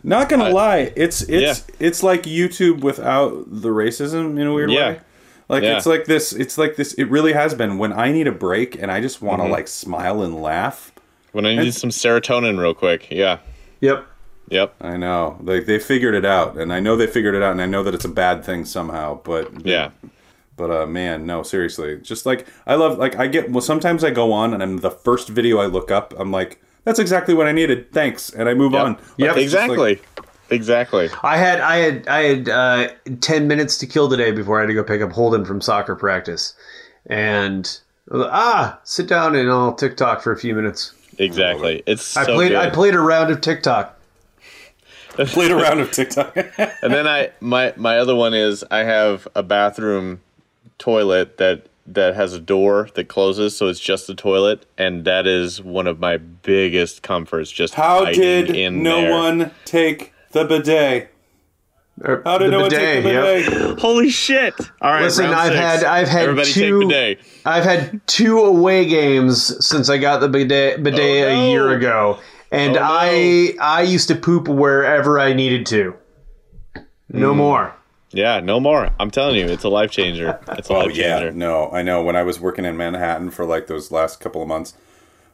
Not 0.02 0.28
gonna 0.28 0.50
lie, 0.50 0.92
it's 0.96 1.22
it's 1.22 1.66
it's 1.78 2.02
like 2.02 2.22
YouTube 2.22 2.80
without 2.80 3.44
the 3.48 3.68
racism 3.68 4.40
in 4.40 4.46
a 4.46 4.52
weird 4.54 4.70
Yeah. 4.70 4.88
way. 4.92 5.00
Like 5.48 5.62
Yeah. 5.64 5.76
it's 5.76 5.86
like 5.86 6.04
this. 6.06 6.32
It's 6.32 6.56
like 6.56 6.76
this. 6.76 6.94
It 6.94 7.04
really 7.10 7.32
has 7.32 7.54
been. 7.54 7.76
When 7.76 7.92
I 7.92 8.12
need 8.12 8.26
a 8.28 8.32
break 8.32 8.80
and 8.80 8.90
I 8.90 9.00
just 9.00 9.20
want 9.20 9.40
to 9.40 9.44
Mm-hmm. 9.44 9.52
like 9.52 9.68
smile 9.68 10.22
and 10.22 10.40
laugh. 10.40 10.92
When 11.32 11.44
I 11.44 11.54
need 11.56 11.74
some 11.74 11.90
serotonin, 11.90 12.58
real 12.58 12.72
quick. 12.74 13.08
Yeah. 13.10 13.38
Yep. 13.80 14.06
Yep. 14.50 14.74
I 14.80 14.96
know. 14.96 15.38
Like 15.42 15.66
they 15.66 15.78
figured 15.78 16.14
it 16.14 16.24
out, 16.24 16.56
and 16.56 16.72
I 16.72 16.80
know 16.80 16.96
they 16.96 17.06
figured 17.06 17.34
it 17.34 17.42
out, 17.42 17.52
and 17.52 17.62
I 17.62 17.66
know 17.66 17.82
that 17.82 17.94
it's 17.94 18.04
a 18.04 18.08
bad 18.08 18.44
thing 18.44 18.64
somehow. 18.64 19.20
But 19.22 19.64
Yeah. 19.66 19.90
But 20.56 20.70
uh, 20.70 20.86
man, 20.86 21.24
no, 21.24 21.42
seriously. 21.42 21.98
Just 22.02 22.26
like 22.26 22.46
I 22.66 22.74
love. 22.74 22.98
Like 22.98 23.16
I 23.16 23.26
get. 23.28 23.50
Well, 23.50 23.62
sometimes 23.62 24.04
I 24.04 24.10
go 24.10 24.32
on, 24.32 24.52
and 24.52 24.62
I'm 24.62 24.78
the 24.78 24.90
first 24.90 25.28
video 25.28 25.58
I 25.58 25.66
look 25.66 25.90
up. 25.90 26.12
I'm 26.18 26.30
like, 26.30 26.60
that's 26.84 26.98
exactly 26.98 27.32
what 27.32 27.46
I 27.46 27.52
needed. 27.52 27.92
Thanks, 27.92 28.28
and 28.30 28.48
I 28.48 28.54
move 28.54 28.74
on. 28.74 28.92
Like, 28.94 29.00
Yep. 29.16 29.36
it's 29.38 29.52
just 29.52 29.68
like- 29.70 30.04
Exactly. 30.50 31.06
exactly. 31.06 31.10
I 31.22 31.36
had 31.38 31.60
I 31.60 31.76
had 31.76 32.08
I 32.08 32.22
had 32.24 32.48
uh, 32.48 32.88
ten 33.20 33.48
minutes 33.48 33.78
to 33.78 33.86
kill 33.86 34.10
today 34.10 34.32
before 34.32 34.58
I 34.58 34.62
had 34.62 34.66
to 34.66 34.74
go 34.74 34.82
pick 34.84 35.00
up 35.00 35.12
Holden 35.12 35.44
from 35.46 35.60
soccer 35.62 35.94
practice, 35.96 36.54
and 37.06 37.78
I 38.10 38.16
was 38.16 38.24
like, 38.26 38.32
ah, 38.34 38.80
sit 38.84 39.06
down 39.06 39.34
and 39.36 39.48
I'll 39.50 39.72
TikTok 39.72 40.20
for 40.20 40.32
a 40.32 40.36
few 40.36 40.54
minutes. 40.54 40.92
Exactly. 41.18 41.82
It's 41.86 42.16
I 42.16 42.24
so 42.24 42.34
played 42.34 42.48
good. 42.50 42.58
I 42.58 42.68
played 42.70 42.94
a 42.94 43.00
round 43.00 43.30
of 43.30 43.40
TikTok. 43.40 43.96
played 45.28 45.50
a 45.50 45.56
round 45.56 45.80
of 45.80 45.90
TikTok. 45.90 46.36
and 46.58 46.92
then 46.92 47.06
I 47.06 47.30
my 47.40 47.72
my 47.76 47.98
other 47.98 48.14
one 48.14 48.34
is 48.34 48.64
I 48.70 48.78
have 48.84 49.26
a 49.34 49.42
bathroom 49.42 50.20
toilet 50.78 51.36
that 51.38 51.66
that 51.86 52.14
has 52.14 52.32
a 52.34 52.40
door 52.40 52.88
that 52.94 53.08
closes, 53.08 53.56
so 53.56 53.66
it's 53.68 53.80
just 53.80 54.06
the 54.06 54.14
toilet, 54.14 54.64
and 54.78 55.04
that 55.04 55.26
is 55.26 55.60
one 55.60 55.86
of 55.86 55.98
my 55.98 56.16
biggest 56.18 57.02
comforts. 57.02 57.50
Just 57.50 57.74
How 57.74 58.04
did 58.04 58.50
in 58.50 58.82
no 58.82 59.00
there. 59.00 59.10
one 59.10 59.50
take 59.64 60.12
the 60.32 60.44
bidet? 60.44 61.12
Or 62.02 62.22
How 62.24 62.38
did 62.38 62.46
the 62.46 62.50
no 62.52 62.60
one 62.62 62.70
take 62.70 63.02
the 63.02 63.10
yep. 63.10 63.46
bidet? 63.50 63.78
Holy 63.80 64.08
shit! 64.08 64.54
All 64.80 64.90
right, 64.92 65.02
Listen, 65.02 65.26
I've 65.26 65.48
six. 65.52 65.56
had 65.58 65.84
I've 65.84 66.08
had 66.08 66.22
everybody 66.22 66.50
two 66.52 66.80
bidet. 66.88 67.18
I've 67.44 67.64
had 67.64 68.00
two 68.06 68.38
away 68.38 68.86
games 68.86 69.66
since 69.66 69.90
I 69.90 69.98
got 69.98 70.20
the 70.20 70.28
bidet, 70.28 70.82
bidet 70.82 71.28
Oh, 71.28 71.34
no. 71.34 71.40
a 71.42 71.50
year 71.50 71.70
ago, 71.70 72.18
and 72.50 72.76
Oh, 72.76 72.80
no. 72.80 72.86
I 72.86 73.54
I 73.60 73.82
used 73.82 74.08
to 74.08 74.14
poop 74.14 74.48
wherever 74.48 75.18
I 75.18 75.32
needed 75.32 75.66
to. 75.66 75.94
No 77.08 77.32
hmm. 77.32 77.38
more. 77.38 77.74
Yeah, 78.12 78.40
no 78.40 78.58
more. 78.58 78.90
I'm 78.98 79.10
telling 79.10 79.36
you, 79.36 79.46
it's 79.46 79.62
a 79.62 79.68
life 79.68 79.90
changer. 79.90 80.40
It's 80.50 80.68
a 80.68 80.74
Oh 80.74 80.78
life 80.80 80.96
yeah, 80.96 81.30
no, 81.32 81.70
I 81.70 81.82
know. 81.82 82.02
When 82.02 82.16
I 82.16 82.22
was 82.24 82.40
working 82.40 82.64
in 82.64 82.76
Manhattan 82.76 83.30
for 83.30 83.44
like 83.44 83.68
those 83.68 83.92
last 83.92 84.18
couple 84.20 84.42
of 84.42 84.48
months 84.48 84.74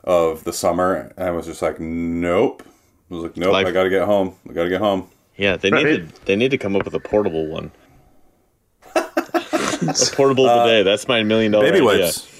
of 0.04 0.44
the 0.44 0.52
summer, 0.52 1.12
I 1.16 1.30
was 1.30 1.46
just 1.46 1.62
like, 1.62 1.80
nope. 1.80 2.62
I 3.10 3.14
was 3.14 3.22
like, 3.22 3.36
nope. 3.36 3.52
Life- 3.52 3.66
I 3.66 3.70
gotta 3.72 3.90
get 3.90 4.04
home. 4.04 4.34
I 4.48 4.52
gotta 4.52 4.68
get 4.68 4.80
home. 4.80 5.08
Yeah, 5.36 5.56
they 5.56 5.70
need 5.70 5.84
to 5.84 6.24
they 6.26 6.36
need 6.36 6.50
to 6.50 6.58
come 6.58 6.76
up 6.76 6.84
with 6.84 6.94
a 6.94 7.00
portable 7.00 7.46
one. 7.46 7.70
a 8.94 9.94
portable 10.12 10.46
uh, 10.46 10.64
bidet. 10.64 10.84
That's 10.84 11.08
my 11.08 11.22
million 11.22 11.52
dollar 11.52 11.66
Baby 11.66 11.86
idea. 11.86 12.04
wipes. 12.04 12.35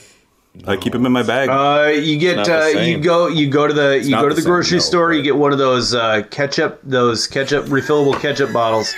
I 0.66 0.76
keep 0.76 0.92
them 0.92 1.07
in 1.07 1.12
my 1.12 1.22
bag. 1.22 1.48
Uh, 1.48 1.90
you 1.90 2.18
get 2.18 2.48
uh, 2.48 2.66
you 2.66 2.98
go 2.98 3.28
you 3.28 3.48
go 3.48 3.66
to 3.66 3.74
the 3.74 4.02
you 4.02 4.11
go 4.11 4.22
to 4.22 4.28
the 4.30 4.36
the 4.36 4.42
same, 4.42 4.50
grocery 4.50 4.76
no, 4.76 4.82
store. 4.82 5.12
You 5.12 5.22
get 5.22 5.36
one 5.36 5.52
of 5.52 5.59
those 5.59 5.94
uh, 5.94 6.22
ketchup 6.30 6.80
those 6.82 7.26
ketchup 7.26 7.66
refillable 7.66 8.18
ketchup 8.20 8.52
bottles. 8.52 8.94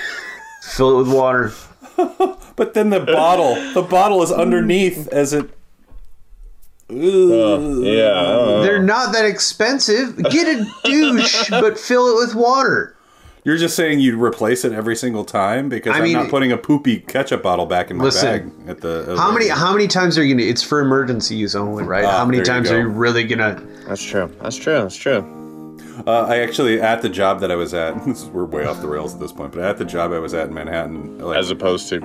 Fill 0.63 0.95
it 0.95 1.05
with 1.05 1.13
water. 1.15 1.53
but 2.57 2.75
then 2.75 2.91
the 2.91 3.01
bottle, 3.01 3.55
the 3.73 3.83
bottle 3.83 4.23
is 4.23 4.31
underneath 4.31 5.09
as 5.09 5.33
it. 5.33 5.51
Ooh. 6.91 7.83
Yeah, 7.85 8.19
I 8.19 8.23
don't 8.23 8.47
know. 8.47 8.63
They're 8.63 8.83
not 8.83 9.13
that 9.13 9.25
expensive. 9.25 10.17
Get 10.31 10.47
a 10.47 10.67
douche, 10.85 11.51
but 11.51 11.79
fill 11.79 12.09
it 12.09 12.27
with 12.27 12.35
water. 12.35 12.97
You're 13.49 13.57
just 13.57 13.77
saying 13.77 14.01
you'd 14.01 14.21
replace 14.21 14.67
it 14.67 14.75
every 14.75 14.95
single 14.95 15.25
time 15.25 15.71
because 15.71 15.95
I 15.95 15.95
I 15.95 15.99
am 16.01 16.05
mean- 16.05 16.13
not 16.13 16.29
putting 16.29 16.53
a 16.53 16.59
poopy 16.59 16.99
ketchup 16.99 17.43
bottle 17.43 17.65
back 17.65 17.91
in 17.91 17.97
my 17.97 18.05
Listen, 18.05 18.51
bag 18.51 18.69
at 18.69 18.81
the. 18.83 19.17
How 19.17 19.33
many 19.33 19.49
how 19.49 19.73
many 19.73 19.89
times 19.89 20.19
are 20.19 20.23
you 20.23 20.35
gonna? 20.35 20.47
It's 20.47 20.63
for 20.63 20.81
emergency 20.81 21.35
use 21.35 21.57
only, 21.57 21.83
right? 21.85 22.05
Ah, 22.05 22.19
how 22.19 22.27
many 22.27 22.37
there 22.37 22.45
you 22.45 22.53
times 22.53 22.71
are 22.71 22.79
you 22.79 22.89
really 22.89 23.25
gonna? 23.25 23.59
That's 23.87 24.03
true. 24.05 24.31
That's 24.43 24.57
true. 24.57 24.83
That's 24.83 24.97
true. 24.97 25.25
Uh, 26.07 26.27
I 26.29 26.41
actually 26.41 26.79
at 26.79 27.01
the 27.01 27.09
job 27.09 27.41
that 27.41 27.51
I 27.51 27.55
was 27.57 27.73
at. 27.73 27.97
Is, 28.07 28.27
we're 28.27 28.45
way 28.45 28.67
off 28.67 28.83
the 28.83 28.87
rails 28.87 29.15
at 29.15 29.21
this 29.21 29.33
point, 29.33 29.53
but 29.55 29.63
at 29.65 29.79
the 29.79 29.87
job 29.87 30.13
I 30.13 30.19
was 30.19 30.35
at 30.35 30.49
in 30.49 30.53
Manhattan, 30.53 31.19
like, 31.19 31.39
As 31.39 31.51
opposed 31.51 31.89
to 31.89 32.03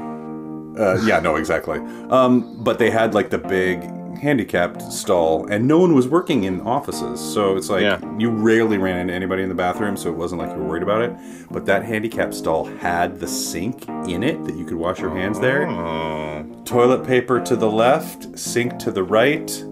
Uh, 0.79 0.97
yeah, 1.03 1.19
no, 1.19 1.35
exactly. 1.35 1.79
Um, 2.09 2.63
but 2.63 2.79
they 2.79 2.89
had 2.89 3.13
like 3.13 3.31
the 3.31 3.37
big 3.37 3.81
handicapped 4.18 4.82
stall, 4.91 5.45
and 5.47 5.68
no 5.68 5.78
one 5.80 5.93
was 5.95 6.07
working 6.07 6.43
in 6.45 6.61
offices, 6.61 7.20
so 7.20 7.55
it's 7.57 7.70
like 7.70 7.82
Yeah. 7.82 7.99
you 8.18 8.30
rarely 8.30 8.78
ran 8.78 8.97
into 8.97 9.14
anybody 9.14 9.43
in 9.43 9.49
the 9.49 9.55
bathroom, 9.55 9.97
so 9.97 10.09
it 10.09 10.16
wasn't 10.16 10.41
like 10.41 10.51
you 10.51 10.57
were 10.57 10.68
worried 10.70 10.84
about 10.84 11.01
it. 11.01 11.14
But 11.51 11.66
that 11.66 11.84
handicapped 11.84 12.34
stall 12.34 12.66
had 12.66 13.20
the 13.20 13.28
sink 13.28 13.88
in 14.07 14.24
it 14.24 14.43
that 14.45 14.55
you 14.55 14.66
could 14.66 14.78
wash 14.78 14.99
your 14.99 15.11
hands 15.16 15.39
there. 15.39 15.68
Oh. 15.68 16.45
Toilet 16.66 17.05
paper 17.05 17.39
to 17.41 17.55
the 17.55 17.70
left, 17.70 18.38
sink 18.39 18.78
to 18.80 18.91
the 18.91 19.03
right. 19.03 19.64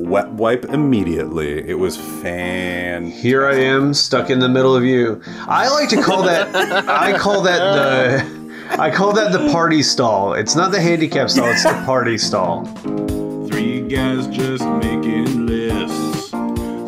Wet 0.00 0.28
wipe 0.30 0.64
immediately. 0.66 1.68
It 1.68 1.74
was 1.74 1.96
fan. 1.96 3.10
Here 3.10 3.46
I 3.48 3.56
am, 3.56 3.92
stuck 3.92 4.30
in 4.30 4.38
the 4.38 4.48
middle 4.48 4.74
of 4.76 4.84
you. 4.84 5.20
I 5.48 5.68
like 5.68 5.88
to 5.88 6.00
call 6.00 6.22
that. 6.22 6.54
I 6.88 7.18
call 7.18 7.42
that 7.42 7.58
the. 7.58 8.38
I 8.80 8.90
call 8.90 9.12
that 9.14 9.32
the 9.32 9.50
party 9.50 9.82
stall. 9.82 10.34
It's 10.34 10.54
not 10.54 10.70
the 10.70 10.80
handicap 10.80 11.30
stall. 11.30 11.46
It's 11.48 11.64
the 11.64 11.82
party 11.84 12.16
stall. 12.18 12.64
Three 13.88 13.96
guys 13.96 14.26
just 14.26 14.68
making 14.68 15.46
lists. 15.46 16.28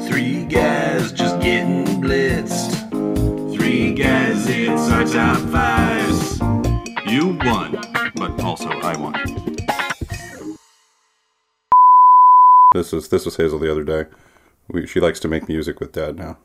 Three 0.07 0.45
guys 0.45 1.11
just 1.13 1.41
getting 1.41 1.87
blitzed. 1.99 3.57
Three 3.57 3.95
guys, 3.95 4.47
it's 4.47 4.91
our 4.91 5.07
top 5.07 5.39
fives. 5.49 6.41
You 7.11 7.39
won, 7.43 7.81
but 8.17 8.39
also 8.45 8.69
I 8.69 8.99
won. 8.99 9.15
This 12.75 12.93
was 12.93 13.09
this 13.09 13.25
was 13.25 13.35
Hazel 13.35 13.59
the 13.59 13.73
other 13.73 13.83
day. 13.83 14.05
We, 14.69 14.87
she 14.87 15.01
likes 15.01 15.21
to 15.21 15.29
make 15.29 15.49
music 15.49 15.81
with 15.81 15.93
Dad 15.93 16.17
now. 16.17 16.37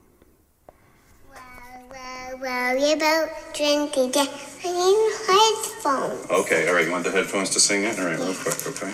Well, 1.89 2.39
well, 2.39 2.93
about 2.93 3.53
20 3.53 4.09
days 4.09 4.59
in 4.63 5.11
headphones. 5.27 6.31
Okay, 6.31 6.69
all 6.69 6.75
right. 6.75 6.85
You 6.85 6.93
want 6.93 7.03
the 7.03 7.11
headphones 7.11 7.49
to 7.49 7.59
sing 7.59 7.83
it? 7.83 7.99
All 7.99 8.05
right, 8.05 8.17
real 8.17 8.33
quick, 8.33 8.65
okay? 8.67 8.93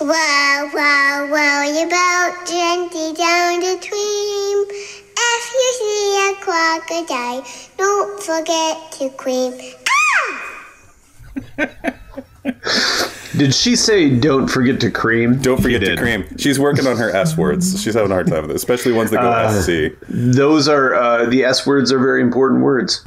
Well, 0.00 0.70
well, 0.72 1.28
well, 1.28 1.74
you 1.74 1.84
about 1.88 2.46
20 2.46 3.14
down 3.14 3.58
the 3.58 3.78
stream. 3.82 4.66
If 5.20 5.52
you 5.54 5.72
see 5.80 6.30
a 6.30 6.34
crocodile, 6.40 7.44
don't 7.76 8.22
forget 8.22 8.92
to 8.92 9.10
cream. 9.10 9.54
Ah! 11.58 11.94
Did 13.36 13.52
she 13.52 13.74
say 13.74 14.16
don't 14.16 14.46
forget 14.46 14.78
to 14.80 14.90
cream? 14.90 15.38
Don't 15.38 15.60
forget 15.60 15.80
to 15.80 15.96
cream. 15.96 16.24
She's 16.38 16.60
working 16.60 16.86
on 16.86 16.96
her 16.96 17.10
S 17.10 17.36
words. 17.36 17.82
She's 17.82 17.94
having 17.94 18.12
a 18.12 18.14
hard 18.14 18.28
time 18.28 18.42
with 18.42 18.52
it, 18.52 18.56
especially 18.56 18.92
ones 18.92 19.10
that 19.10 19.20
go 19.20 19.60
SC. 19.60 19.98
Those 20.08 20.68
are 20.68 20.94
uh, 20.94 21.26
the 21.26 21.44
S 21.44 21.66
words 21.66 21.90
are 21.90 21.98
very 21.98 22.22
important 22.22 22.62
words. 22.62 23.04